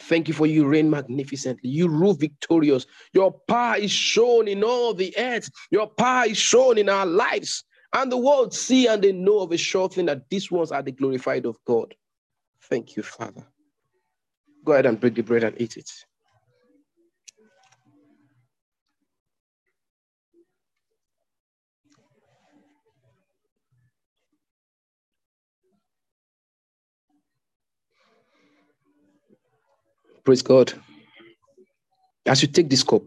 Thank 0.00 0.28
you 0.28 0.34
for 0.34 0.46
you 0.46 0.66
reign 0.66 0.90
magnificently. 0.90 1.70
You 1.70 1.88
rule 1.88 2.14
victorious. 2.14 2.86
Your 3.12 3.32
power 3.48 3.76
is 3.76 3.90
shown 3.90 4.48
in 4.48 4.64
all 4.64 4.94
the 4.94 5.14
earth. 5.18 5.50
Your 5.70 5.86
power 5.86 6.26
is 6.26 6.38
shown 6.38 6.78
in 6.78 6.88
our 6.88 7.06
lives. 7.06 7.64
And 7.92 8.12
the 8.12 8.16
world 8.16 8.54
see 8.54 8.86
and 8.86 9.02
they 9.02 9.12
know 9.12 9.40
of 9.40 9.52
a 9.52 9.56
sure 9.56 9.88
thing 9.88 10.06
that 10.06 10.28
these 10.28 10.50
ones 10.50 10.72
are 10.72 10.82
the 10.82 10.92
glorified 10.92 11.46
of 11.46 11.56
God. 11.64 11.94
Thank 12.62 12.96
you, 12.96 13.02
Father. 13.02 13.46
Go 14.64 14.72
ahead 14.72 14.86
and 14.86 15.00
break 15.00 15.14
the 15.14 15.22
bread 15.22 15.44
and 15.44 15.60
eat 15.60 15.76
it. 15.76 15.90
Praise 30.28 30.42
God. 30.42 30.74
As 32.26 32.42
you 32.42 32.48
take 32.48 32.68
this 32.68 32.82
cup, 32.82 33.00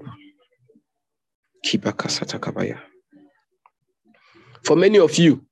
for 4.65 4.76
many 4.76 4.97
of 4.97 5.15
you, 5.19 5.45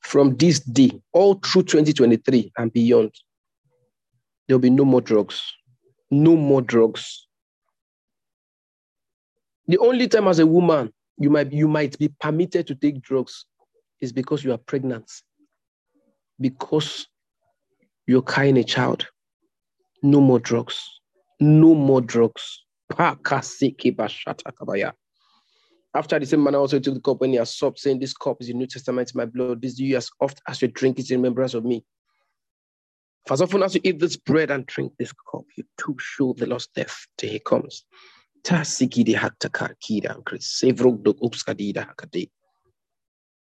from 0.00 0.34
this 0.38 0.60
day, 0.60 0.98
all 1.12 1.34
through 1.34 1.64
2023 1.64 2.52
and 2.56 2.72
beyond, 2.72 3.10
There'll 4.48 4.58
be 4.58 4.70
no 4.70 4.86
more 4.86 5.02
drugs. 5.02 5.42
No 6.10 6.34
more 6.34 6.62
drugs. 6.62 7.28
The 9.68 9.76
only 9.76 10.08
time 10.08 10.28
as 10.28 10.38
a 10.38 10.46
woman 10.46 10.94
you 11.18 11.28
might 11.28 11.52
you 11.52 11.68
might 11.68 11.98
be 11.98 12.08
permitted 12.08 12.66
to 12.68 12.74
take 12.74 13.02
drugs 13.02 13.44
is 14.00 14.12
because 14.12 14.42
you 14.42 14.52
are 14.52 14.58
pregnant. 14.58 15.12
Because 16.40 17.06
you're 18.06 18.22
carrying 18.22 18.56
a 18.56 18.64
child. 18.64 19.06
No 20.02 20.20
more 20.20 20.40
drugs. 20.40 21.00
No 21.40 21.74
more 21.74 22.00
drugs. 22.00 22.64
After 25.92 26.18
the 26.18 26.26
same 26.26 26.42
manner, 26.42 26.58
also 26.58 26.78
took 26.78 26.94
the 26.94 27.00
cup 27.00 27.20
when 27.20 27.30
he 27.30 27.36
has 27.36 27.56
supped, 27.56 27.78
saying, 27.78 27.98
This 27.98 28.14
cup 28.14 28.38
is 28.40 28.48
the 28.48 28.54
New 28.54 28.66
Testament, 28.66 29.10
in 29.12 29.18
my 29.18 29.26
blood. 29.26 29.62
This 29.62 29.74
do 29.74 29.84
you 29.84 29.96
as 29.96 30.10
oft 30.20 30.40
as 30.48 30.62
you 30.62 30.68
drink 30.68 30.98
it 30.98 31.10
in 31.10 31.18
remembrance 31.18 31.54
of 31.54 31.64
me. 31.64 31.84
For 33.26 33.34
as 33.34 33.42
often 33.42 33.62
as 33.62 33.74
you 33.74 33.80
eat 33.84 33.98
this 33.98 34.16
bread 34.16 34.50
and 34.50 34.66
drink 34.66 34.92
this 34.98 35.12
cup, 35.12 35.44
you 35.56 35.64
too 35.78 35.96
show 35.98 36.34
the 36.36 36.46
lost 36.46 36.70
death 36.74 37.06
till 37.18 37.30
he 37.30 37.38
comes. 37.38 37.84
Tasikidi 38.42 39.14
haktakar 39.14 39.74
kida 39.82 40.16
ankris. 40.16 40.60
Sevrog 40.60 41.02
dog 41.02 41.18
upskadida 41.20 41.86
hakade. 41.86 42.30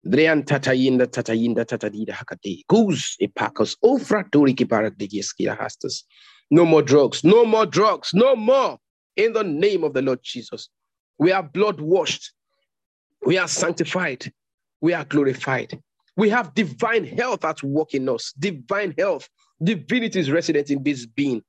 Drean 0.09 0.44
tatayinda 0.44 1.07
tatayinda 1.07 1.64
tatadida 1.64 2.11
hakade. 2.12 2.62
Goose 2.68 3.16
epakos 3.20 3.76
ofra 3.82 4.30
tori 4.30 4.55
kiparak 4.55 4.96
digeskira 4.96 5.57
hastas. 5.59 6.05
No 6.51 6.64
more 6.64 6.82
drugs, 6.82 7.24
no 7.24 7.45
more 7.45 7.66
drugs, 7.66 8.12
no 8.14 8.36
more. 8.36 8.78
In 9.16 9.32
the 9.32 9.45
name 9.45 9.84
of 9.84 9.95
the 9.95 10.03
Lord 10.03 10.20
Jesus. 10.22 10.68
We 11.18 11.32
are 11.32 11.42
blood 11.42 11.80
washed. 11.80 12.32
We 13.24 13.38
are 13.38 13.49
sanctified. 13.49 14.32
We 14.80 14.92
are 14.92 15.05
glorified. 15.05 15.80
We 16.16 16.28
have 16.30 16.55
divine 16.55 17.05
health 17.05 17.45
at 17.45 17.62
work 17.62 17.95
in 17.95 18.09
us. 18.09 18.32
Divine 18.38 18.95
health 18.99 19.28
Divinity 19.62 20.20
is 20.20 20.30
resident 20.30 20.70
in 20.70 20.82
this 20.82 21.07
being. 21.07 21.42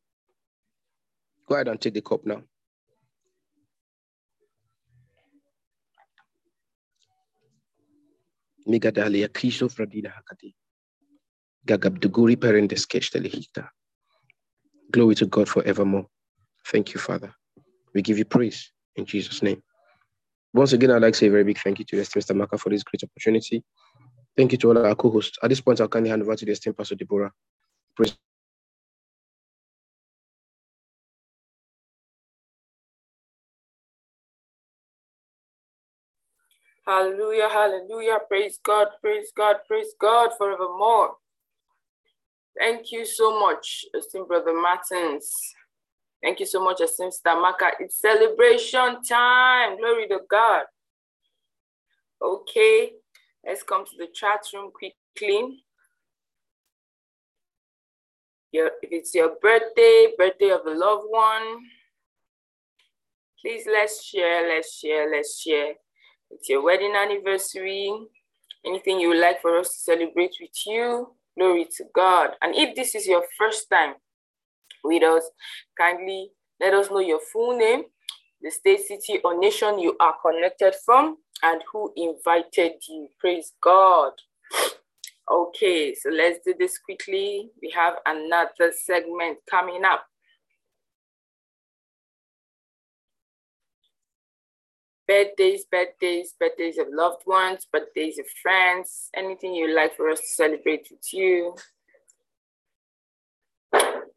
Go 1.47 1.55
ahead 1.55 1.67
and 1.67 1.79
take 1.79 1.93
the 1.93 2.01
cup 2.01 2.25
now. 2.25 2.41
Megadalia 8.67 9.27
Kristo 9.27 9.69
Fradina 9.69 10.11
Hakati. 10.13 10.53
Gagabduguri 11.67 12.35
Perendes 12.37 12.85
Kechtelehita. 12.85 13.69
Glory 14.91 15.15
to 15.15 15.27
God 15.27 15.49
forevermore. 15.49 16.07
Thank 16.67 16.93
you, 16.93 16.99
Father. 17.01 17.33
We 17.93 18.01
give 18.03 18.17
you 18.19 18.25
praise 18.25 18.71
in 18.95 19.05
Jesus' 19.05 19.43
name. 19.43 19.63
Once 20.53 20.73
again, 20.73 20.91
I'd 20.91 21.01
like 21.01 21.13
to 21.13 21.19
say 21.19 21.27
a 21.27 21.31
very 21.31 21.43
big 21.45 21.59
thank 21.59 21.79
you 21.79 21.85
to 21.85 21.97
Mr. 21.97 22.35
Maka 22.35 22.57
for 22.57 22.69
this 22.69 22.83
great 22.83 23.03
opportunity. 23.03 23.63
Thank 24.37 24.53
you 24.53 24.59
to 24.59 24.69
all 24.69 24.79
our 24.85 24.95
co-hosts. 24.95 25.37
At 25.43 25.49
this 25.49 25.61
point, 25.61 25.81
I'll 25.81 25.89
kindly 25.89 26.09
hand 26.11 26.23
over 26.23 26.35
to 26.35 26.45
the 26.45 26.51
esteemed 26.53 26.77
Pastor 26.77 26.95
Deborah 26.95 27.31
Praise 27.95 28.17
Hallelujah, 36.87 37.49
hallelujah. 37.49 38.19
Praise 38.27 38.59
God, 38.63 38.87
praise 39.01 39.31
God, 39.37 39.57
praise 39.67 39.93
God 40.01 40.31
forevermore. 40.37 41.15
Thank 42.57 42.91
you 42.91 43.05
so 43.05 43.39
much, 43.39 43.85
esteemed 43.97 44.27
Brother 44.27 44.53
Martins. 44.53 45.29
Thank 46.21 46.39
you 46.39 46.45
so 46.45 46.63
much, 46.63 46.81
esteemed 46.81 47.13
Stamaka. 47.13 47.71
It's 47.79 47.99
celebration 47.99 49.01
time. 49.03 49.77
Glory 49.77 50.07
to 50.07 50.19
God. 50.29 50.63
Okay, 52.21 52.93
let's 53.45 53.63
come 53.63 53.85
to 53.85 53.91
the 53.97 54.07
chat 54.13 54.39
room 54.53 54.71
quickly 54.71 55.65
your, 58.55 58.71
if 58.81 58.89
it's 58.91 59.13
your 59.13 59.35
birthday, 59.41 60.13
birthday 60.17 60.49
of 60.49 60.65
a 60.65 60.71
loved 60.71 61.07
one, 61.09 61.59
please 63.41 63.67
let's 63.71 64.03
share, 64.03 64.47
let's 64.47 64.79
share, 64.79 65.11
let's 65.11 65.41
share. 65.41 65.73
It's 66.31 66.47
your 66.47 66.63
wedding 66.63 66.93
anniversary, 66.95 67.91
anything 68.65 68.99
you 68.99 69.09
would 69.09 69.19
like 69.19 69.41
for 69.41 69.59
us 69.59 69.69
to 69.73 69.79
celebrate 69.79 70.35
with 70.39 70.55
you, 70.65 71.14
glory 71.37 71.67
to 71.77 71.85
God. 71.93 72.31
And 72.41 72.55
if 72.55 72.75
this 72.75 72.95
is 72.95 73.07
your 73.07 73.23
first 73.37 73.69
time 73.69 73.95
with 74.83 75.03
us, 75.03 75.23
kindly 75.77 76.31
let 76.59 76.73
us 76.73 76.89
know 76.89 76.99
your 76.99 77.19
full 77.31 77.57
name, 77.57 77.83
the 78.41 78.51
state, 78.51 78.81
city, 78.81 79.19
or 79.23 79.37
nation 79.37 79.79
you 79.79 79.95
are 79.99 80.15
connected 80.25 80.73
from, 80.85 81.17
and 81.43 81.61
who 81.71 81.91
invited 81.95 82.73
you. 82.87 83.07
Praise 83.19 83.53
God. 83.61 84.13
Okay, 85.31 85.95
so 85.95 86.09
let's 86.09 86.39
do 86.45 86.53
this 86.57 86.77
quickly. 86.77 87.49
We 87.61 87.71
have 87.75 87.95
another 88.05 88.71
segment 88.85 89.39
coming 89.49 89.83
up. 89.83 90.05
Birthdays, 95.07 95.65
birthdays, 95.71 96.33
birthdays 96.39 96.79
of 96.79 96.87
loved 96.89 97.27
ones, 97.27 97.67
birthdays 97.71 98.17
of 98.17 98.25
friends, 98.41 99.09
anything 99.15 99.53
you'd 99.53 99.75
like 99.75 99.95
for 99.95 100.09
us 100.09 100.19
to 100.19 100.27
celebrate 100.27 100.87
with 100.89 101.13
you. 101.13 101.55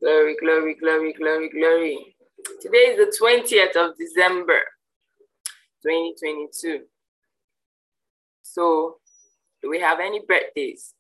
Glory, 0.01 0.37
glory, 0.41 0.75
glory, 0.75 1.13
glory, 1.13 1.51
glory. 1.51 2.17
Today 2.63 2.95
is 2.95 2.97
the 2.97 3.19
20th 3.21 3.77
of 3.77 3.99
December, 3.99 4.61
2022. 5.83 6.85
So, 8.41 8.97
do 9.61 9.69
we 9.69 9.81
have 9.81 10.01
any 10.01 10.23
birthdays? 10.27 10.95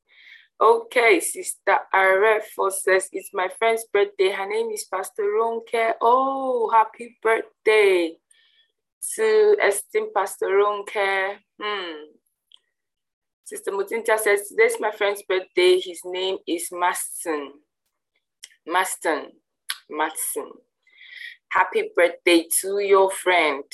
Okay, 0.60 1.20
Sister 1.20 1.78
Arefo 1.94 2.70
says, 2.70 3.08
it's 3.12 3.30
my 3.32 3.48
friend's 3.58 3.86
birthday. 3.90 4.32
Her 4.32 4.46
name 4.46 4.70
is 4.70 4.84
Pastor 4.92 5.22
Ronke. 5.22 5.92
Oh, 6.02 6.68
happy 6.70 7.16
birthday 7.22 8.18
to 9.16 9.56
esteemed 9.64 10.12
Pastor 10.14 10.46
Ronke. 10.46 11.36
Hmm. 11.60 12.04
Sister 13.44 13.72
Mutinta 13.72 14.18
says, 14.18 14.48
Today's 14.48 14.76
my 14.78 14.90
friend's 14.90 15.22
birthday. 15.22 15.80
His 15.80 16.00
name 16.04 16.36
is 16.46 16.68
Maston. 16.70 17.52
Maston. 18.66 19.32
Matson. 19.88 20.50
Happy 21.50 21.90
birthday 21.96 22.46
to 22.60 22.78
your 22.80 23.10
friend. 23.10 23.64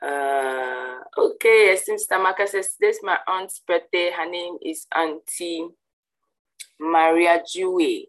Uh, 0.00 0.98
okay, 1.18 1.76
since 1.82 2.06
Tamaka 2.06 2.46
says, 2.46 2.74
Today's 2.74 3.00
my 3.02 3.18
aunt's 3.26 3.60
birthday. 3.66 4.12
Her 4.16 4.28
name 4.30 4.58
is 4.62 4.86
Auntie 4.94 5.66
Maria 6.78 7.42
Jue. 7.42 8.04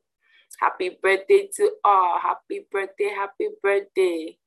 Happy 0.59 0.97
birthday 1.01 1.49
to 1.55 1.71
all. 1.83 2.19
Happy 2.19 2.65
birthday. 2.71 3.09
Happy 3.15 3.49
birthday. 3.61 4.37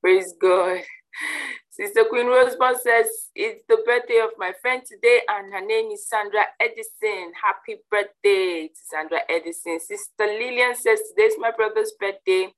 Praise 0.00 0.34
God. 0.40 0.80
Sister 1.70 2.04
Queen 2.08 2.26
Rosebud 2.26 2.76
says, 2.80 3.06
It's 3.34 3.62
the 3.68 3.78
birthday 3.86 4.20
of 4.22 4.30
my 4.38 4.52
friend 4.60 4.82
today, 4.86 5.20
and 5.28 5.52
her 5.52 5.64
name 5.64 5.90
is 5.92 6.08
Sandra 6.08 6.44
Edison. 6.60 7.32
Happy 7.40 7.80
birthday 7.90 8.68
to 8.68 8.80
Sandra 8.84 9.20
Edison. 9.28 9.78
Sister 9.80 10.26
Lillian 10.26 10.74
says, 10.74 11.00
Today's 11.14 11.36
my 11.38 11.52
brother's 11.52 11.92
birthday. 11.98 12.52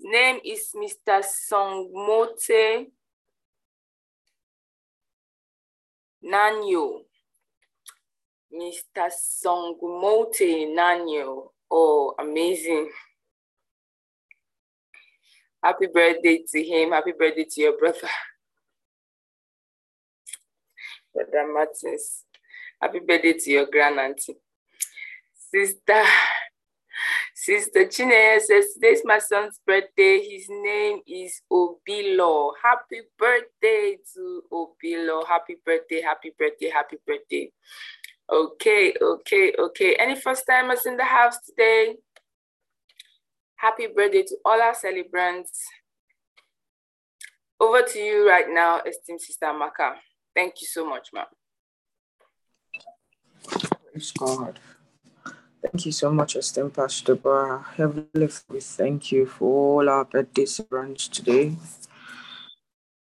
Name 0.00 0.40
is 0.44 0.70
Mr. 0.74 1.22
Songmote 1.52 2.86
Nanyo. 6.24 7.00
Mr. 8.52 9.10
Songmote 9.10 10.74
Nanyo. 10.74 11.50
Oh, 11.70 12.14
amazing. 12.18 12.90
Happy 15.62 15.86
birthday 15.86 16.42
to 16.48 16.62
him. 16.62 16.92
Happy 16.92 17.12
birthday 17.12 17.46
to 17.48 17.60
your 17.60 17.78
brother. 17.78 18.08
Brother 21.14 21.52
Martins. 21.52 22.24
Happy 22.80 23.00
birthday 23.00 23.34
to 23.34 23.50
your 23.50 23.66
grand 23.66 23.98
auntie. 24.00 24.36
Sister, 25.52 26.02
Sister 27.34 27.84
Chineye 27.86 28.40
says, 28.40 28.72
Today's 28.74 29.02
my 29.04 29.18
son's 29.18 29.60
birthday. 29.66 30.20
His 30.20 30.46
name 30.48 31.00
is 31.06 31.42
Obilo. 31.52 32.52
Happy 32.62 33.02
birthday 33.18 33.98
to 34.14 34.42
Obilo. 34.52 35.26
Happy 35.26 35.56
birthday, 35.64 36.00
happy 36.00 36.32
birthday, 36.38 36.70
happy 36.70 36.96
birthday. 37.06 37.50
Okay, 38.32 38.94
okay, 39.02 39.52
okay. 39.58 39.96
Any 39.98 40.14
first 40.14 40.44
timers 40.48 40.86
in 40.86 40.96
the 40.96 41.04
house 41.04 41.38
today? 41.40 41.96
Happy 43.56 43.88
birthday 43.88 44.22
to 44.22 44.36
all 44.44 44.62
our 44.62 44.74
celebrants. 44.74 45.60
Over 47.58 47.82
to 47.82 47.98
you 47.98 48.28
right 48.28 48.46
now, 48.48 48.80
esteemed 48.86 49.20
Sister 49.20 49.52
Maka. 49.52 49.96
Thank 50.34 50.60
you 50.60 50.68
so 50.68 50.88
much, 50.88 51.08
ma'am. 51.12 51.26
Praise 53.90 54.12
God. 54.12 54.60
Thank 55.62 55.84
you 55.84 55.92
so 55.92 56.12
much, 56.12 56.36
esteemed 56.36 56.72
Pastor 56.72 57.16
Bar. 57.16 57.66
Heavenly, 57.76 58.30
we 58.48 58.60
thank 58.60 59.10
you 59.10 59.26
for 59.26 59.82
all 59.82 59.88
our 59.90 60.04
birthday 60.04 60.46
celebrants 60.46 61.08
today. 61.08 61.56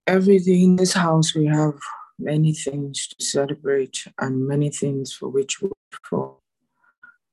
Everything 0.07 0.63
in 0.63 0.77
this 0.77 0.95
house, 0.95 1.35
we 1.35 1.47
have 1.47 1.79
many 2.19 2.53
things 2.53 3.09
to 3.09 3.25
celebrate 3.25 4.07
and 4.19 4.47
many 4.47 4.71
things 4.71 5.13
for 5.13 5.29
which 5.29 5.63
we 5.63 5.71
for. 6.09 6.37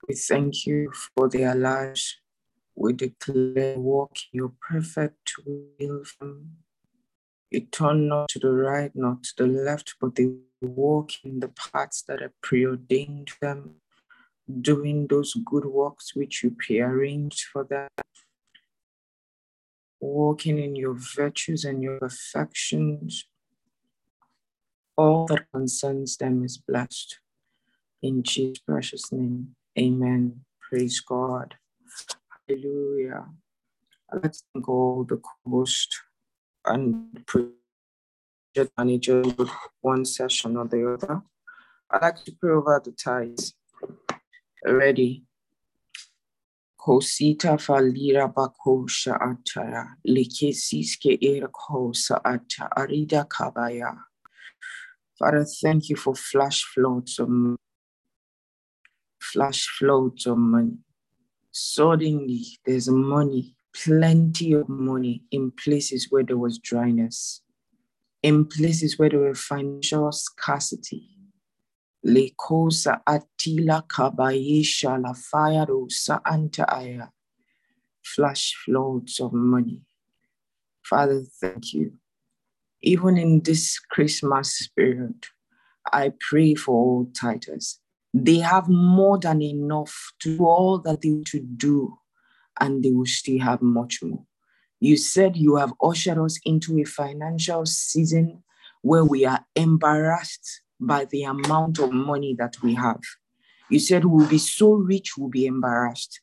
We 0.07 0.15
thank 0.15 0.65
you 0.65 0.91
for 1.15 1.29
their 1.29 1.55
lives 1.55 2.17
we 2.75 2.93
declare 2.93 3.79
walk 3.79 4.17
your 4.31 4.51
perfect 4.61 5.31
will 5.45 6.03
you 7.51 7.61
turn 7.71 8.09
not 8.09 8.27
to 8.29 8.39
the 8.39 8.51
right, 8.51 8.91
not 8.95 9.23
to 9.23 9.33
the 9.37 9.47
left, 9.47 9.95
but 10.01 10.15
they 10.15 10.29
walk 10.61 11.11
in 11.23 11.39
the 11.39 11.47
paths 11.49 12.03
that 12.07 12.21
are 12.21 12.33
preordained 12.41 13.31
them, 13.39 13.75
doing 14.61 15.07
those 15.07 15.35
good 15.45 15.65
works 15.65 16.15
which 16.15 16.43
you 16.43 16.51
prearranged 16.51 17.45
for 17.53 17.63
them, 17.63 17.87
walking 20.01 20.59
in 20.59 20.75
your 20.75 20.95
virtues 20.95 21.63
and 21.63 21.81
your 21.81 21.99
perfections. 21.99 23.25
All 24.97 25.25
that 25.27 25.45
concerns 25.53 26.17
them 26.17 26.43
is 26.43 26.57
blessed. 26.57 27.19
In 28.01 28.23
Jesus' 28.23 28.59
precious 28.59 29.11
name, 29.11 29.55
amen. 29.77 30.41
Praise 30.61 31.01
God. 31.01 31.55
Hallelujah. 32.47 33.25
Let's 34.13 34.43
thank 34.53 34.69
all 34.69 35.03
the 35.03 35.21
host 35.45 35.93
and 36.65 37.25
project 37.25 38.71
manager 38.77 39.21
with 39.21 39.49
one 39.81 40.05
session 40.05 40.55
or 40.55 40.65
the 40.65 40.93
other. 40.93 41.21
I'd 41.91 42.01
like 42.01 42.23
to 42.25 42.31
pray 42.39 42.51
over 42.51 42.81
the 42.83 42.91
ties. 42.91 43.53
Ready. 44.63 45.25
Kosita 46.79 47.57
falira 47.57 48.31
bakosha 48.33 49.19
atara 49.19 49.87
likesiske 50.07 51.17
era 51.21 51.47
kosa 51.47 52.21
ata 52.23 52.69
arida 52.77 53.27
kabaya. 53.27 53.97
Father, 55.17 55.45
thank 55.61 55.89
you 55.89 55.95
for 55.95 56.13
flash 56.13 56.63
floods 56.63 57.19
of 57.19 57.29
flash 59.21 59.67
floods 59.79 60.25
of 60.25 60.37
money. 60.37 60.77
Suddenly, 61.51 62.43
there's 62.65 62.89
money, 62.89 63.55
plenty 63.73 64.51
of 64.53 64.67
money 64.67 65.23
in 65.31 65.51
places 65.51 66.07
where 66.09 66.23
there 66.23 66.37
was 66.37 66.59
dryness, 66.59 67.41
in 68.23 68.45
places 68.45 68.99
where 68.99 69.09
there 69.09 69.19
were 69.19 69.35
financial 69.35 70.11
scarcity. 70.11 71.07
Lekosa 72.05 73.01
atila 73.07 73.87
kabayesha 73.87 75.01
la 75.01 75.13
fayarosa 75.13 76.19
aya. 76.67 77.07
Flash 78.03 78.53
floods 78.65 79.19
of 79.19 79.33
money. 79.33 79.81
Father, 80.83 81.23
thank 81.41 81.73
you. 81.73 81.93
Even 82.85 83.17
in 83.17 83.41
this 83.41 83.77
Christmas 83.79 84.69
period, 84.77 85.25
I 85.91 86.13
pray 86.29 86.55
for 86.55 86.73
all 86.75 87.11
titles 87.13 87.79
they 88.17 88.37
have 88.37 88.69
more 88.69 89.19
than 89.19 89.41
enough 89.41 90.13
to 90.21 90.37
do 90.37 90.45
all 90.45 90.79
that 90.79 91.01
they 91.01 91.21
to 91.25 91.39
do, 91.41 91.97
and 92.61 92.81
they 92.81 92.91
will 92.91 93.05
still 93.05 93.39
have 93.39 93.61
much 93.61 93.99
more. 94.01 94.23
You 94.79 94.95
said 94.95 95.35
you 95.35 95.57
have 95.57 95.73
ushered 95.83 96.17
us 96.17 96.39
into 96.45 96.79
a 96.79 96.85
financial 96.85 97.65
season 97.65 98.43
where 98.83 99.03
we 99.03 99.25
are 99.25 99.45
embarrassed 99.55 100.61
by 100.79 101.05
the 101.05 101.23
amount 101.23 101.79
of 101.79 101.91
money 101.91 102.35
that 102.39 102.55
we 102.63 102.75
have. 102.75 103.01
You 103.69 103.79
said 103.79 104.05
we'll 104.05 104.29
be 104.29 104.37
so 104.37 104.71
rich, 104.71 105.17
we'll 105.17 105.29
be 105.29 105.45
embarrassed. 105.45 106.21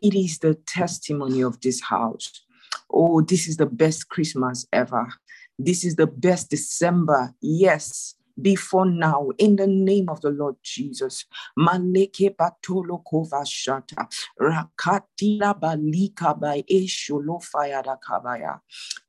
It 0.00 0.14
is 0.14 0.38
the 0.38 0.54
testimony 0.54 1.40
of 1.40 1.60
this 1.60 1.80
house. 1.80 2.44
Oh, 2.88 3.20
this 3.20 3.48
is 3.48 3.56
the 3.56 3.66
best 3.66 4.08
Christmas 4.10 4.64
ever. 4.72 5.08
This 5.58 5.84
is 5.84 5.96
the 5.96 6.06
best 6.06 6.50
December. 6.50 7.34
Yes, 7.40 8.14
before 8.40 8.86
now 8.86 9.30
in 9.38 9.56
the 9.56 9.66
name 9.66 10.08
of 10.08 10.20
the 10.20 10.30
Lord 10.30 10.56
Jesus. 10.62 11.24
Maleke 11.58 12.34
rakatila 14.40 15.60
balika 15.60 16.38
by 16.38 16.62
kabaya. 18.00 18.60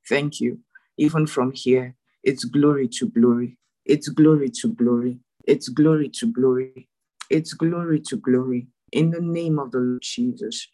Thank 0.08 0.40
you. 0.40 0.60
Even 0.96 1.26
from 1.26 1.52
here, 1.52 1.96
it's 2.22 2.44
glory 2.44 2.88
to 2.88 3.08
glory. 3.08 3.56
It's 3.84 4.08
glory 4.08 4.50
to 4.50 4.68
glory. 4.72 5.18
It's 5.46 5.68
glory 5.68 6.08
to 6.10 6.26
glory. 6.32 6.88
It's 7.30 7.52
glory 7.52 8.00
to 8.00 8.16
glory. 8.16 8.68
In 8.92 9.10
the 9.10 9.20
name 9.20 9.58
of 9.58 9.72
the 9.72 9.78
Lord 9.78 10.02
Jesus. 10.02 10.68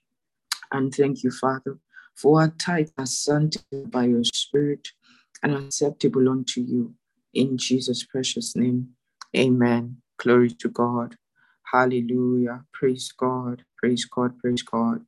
And 0.73 0.95
thank 0.95 1.23
you, 1.23 1.31
Father, 1.31 1.79
for 2.15 2.41
our 2.41 2.49
tithe 2.49 2.89
sanctified 3.05 3.91
by 3.91 4.05
your 4.05 4.25
Spirit 4.25 4.89
and 5.43 5.55
acceptable 5.55 6.29
unto 6.29 6.61
you 6.63 6.95
in 7.35 7.59
Jesus' 7.59 8.05
precious 8.05 8.57
name. 8.57 8.91
Amen. 9.37 9.99
Glory 10.19 10.51
to 10.51 10.69
God. 10.71 11.17
Hallelujah. 11.73 12.65
Praise 12.73 13.13
God. 13.13 13.65
Praise 13.79 14.05
God. 14.07 14.39
Praise 14.41 14.63
God. 14.63 15.07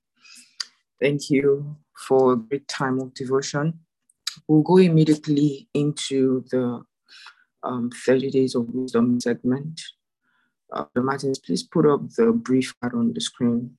Thank 1.00 1.30
you 1.30 1.76
for 2.08 2.34
a 2.34 2.36
great 2.36 2.68
time 2.68 3.00
of 3.00 3.14
devotion. 3.14 3.80
We'll 4.48 4.62
go 4.62 4.78
immediately 4.78 5.68
into 5.74 6.44
the 6.50 6.84
um, 7.62 7.90
30 8.06 8.30
days 8.30 8.54
of 8.54 8.68
wisdom 8.74 9.20
segment. 9.20 9.80
Uh, 10.72 10.86
Martins, 10.96 11.38
please 11.38 11.62
put 11.62 11.86
up 11.86 12.02
the 12.16 12.32
brief 12.32 12.74
card 12.80 12.94
on 12.94 13.12
the 13.14 13.20
screen. 13.20 13.76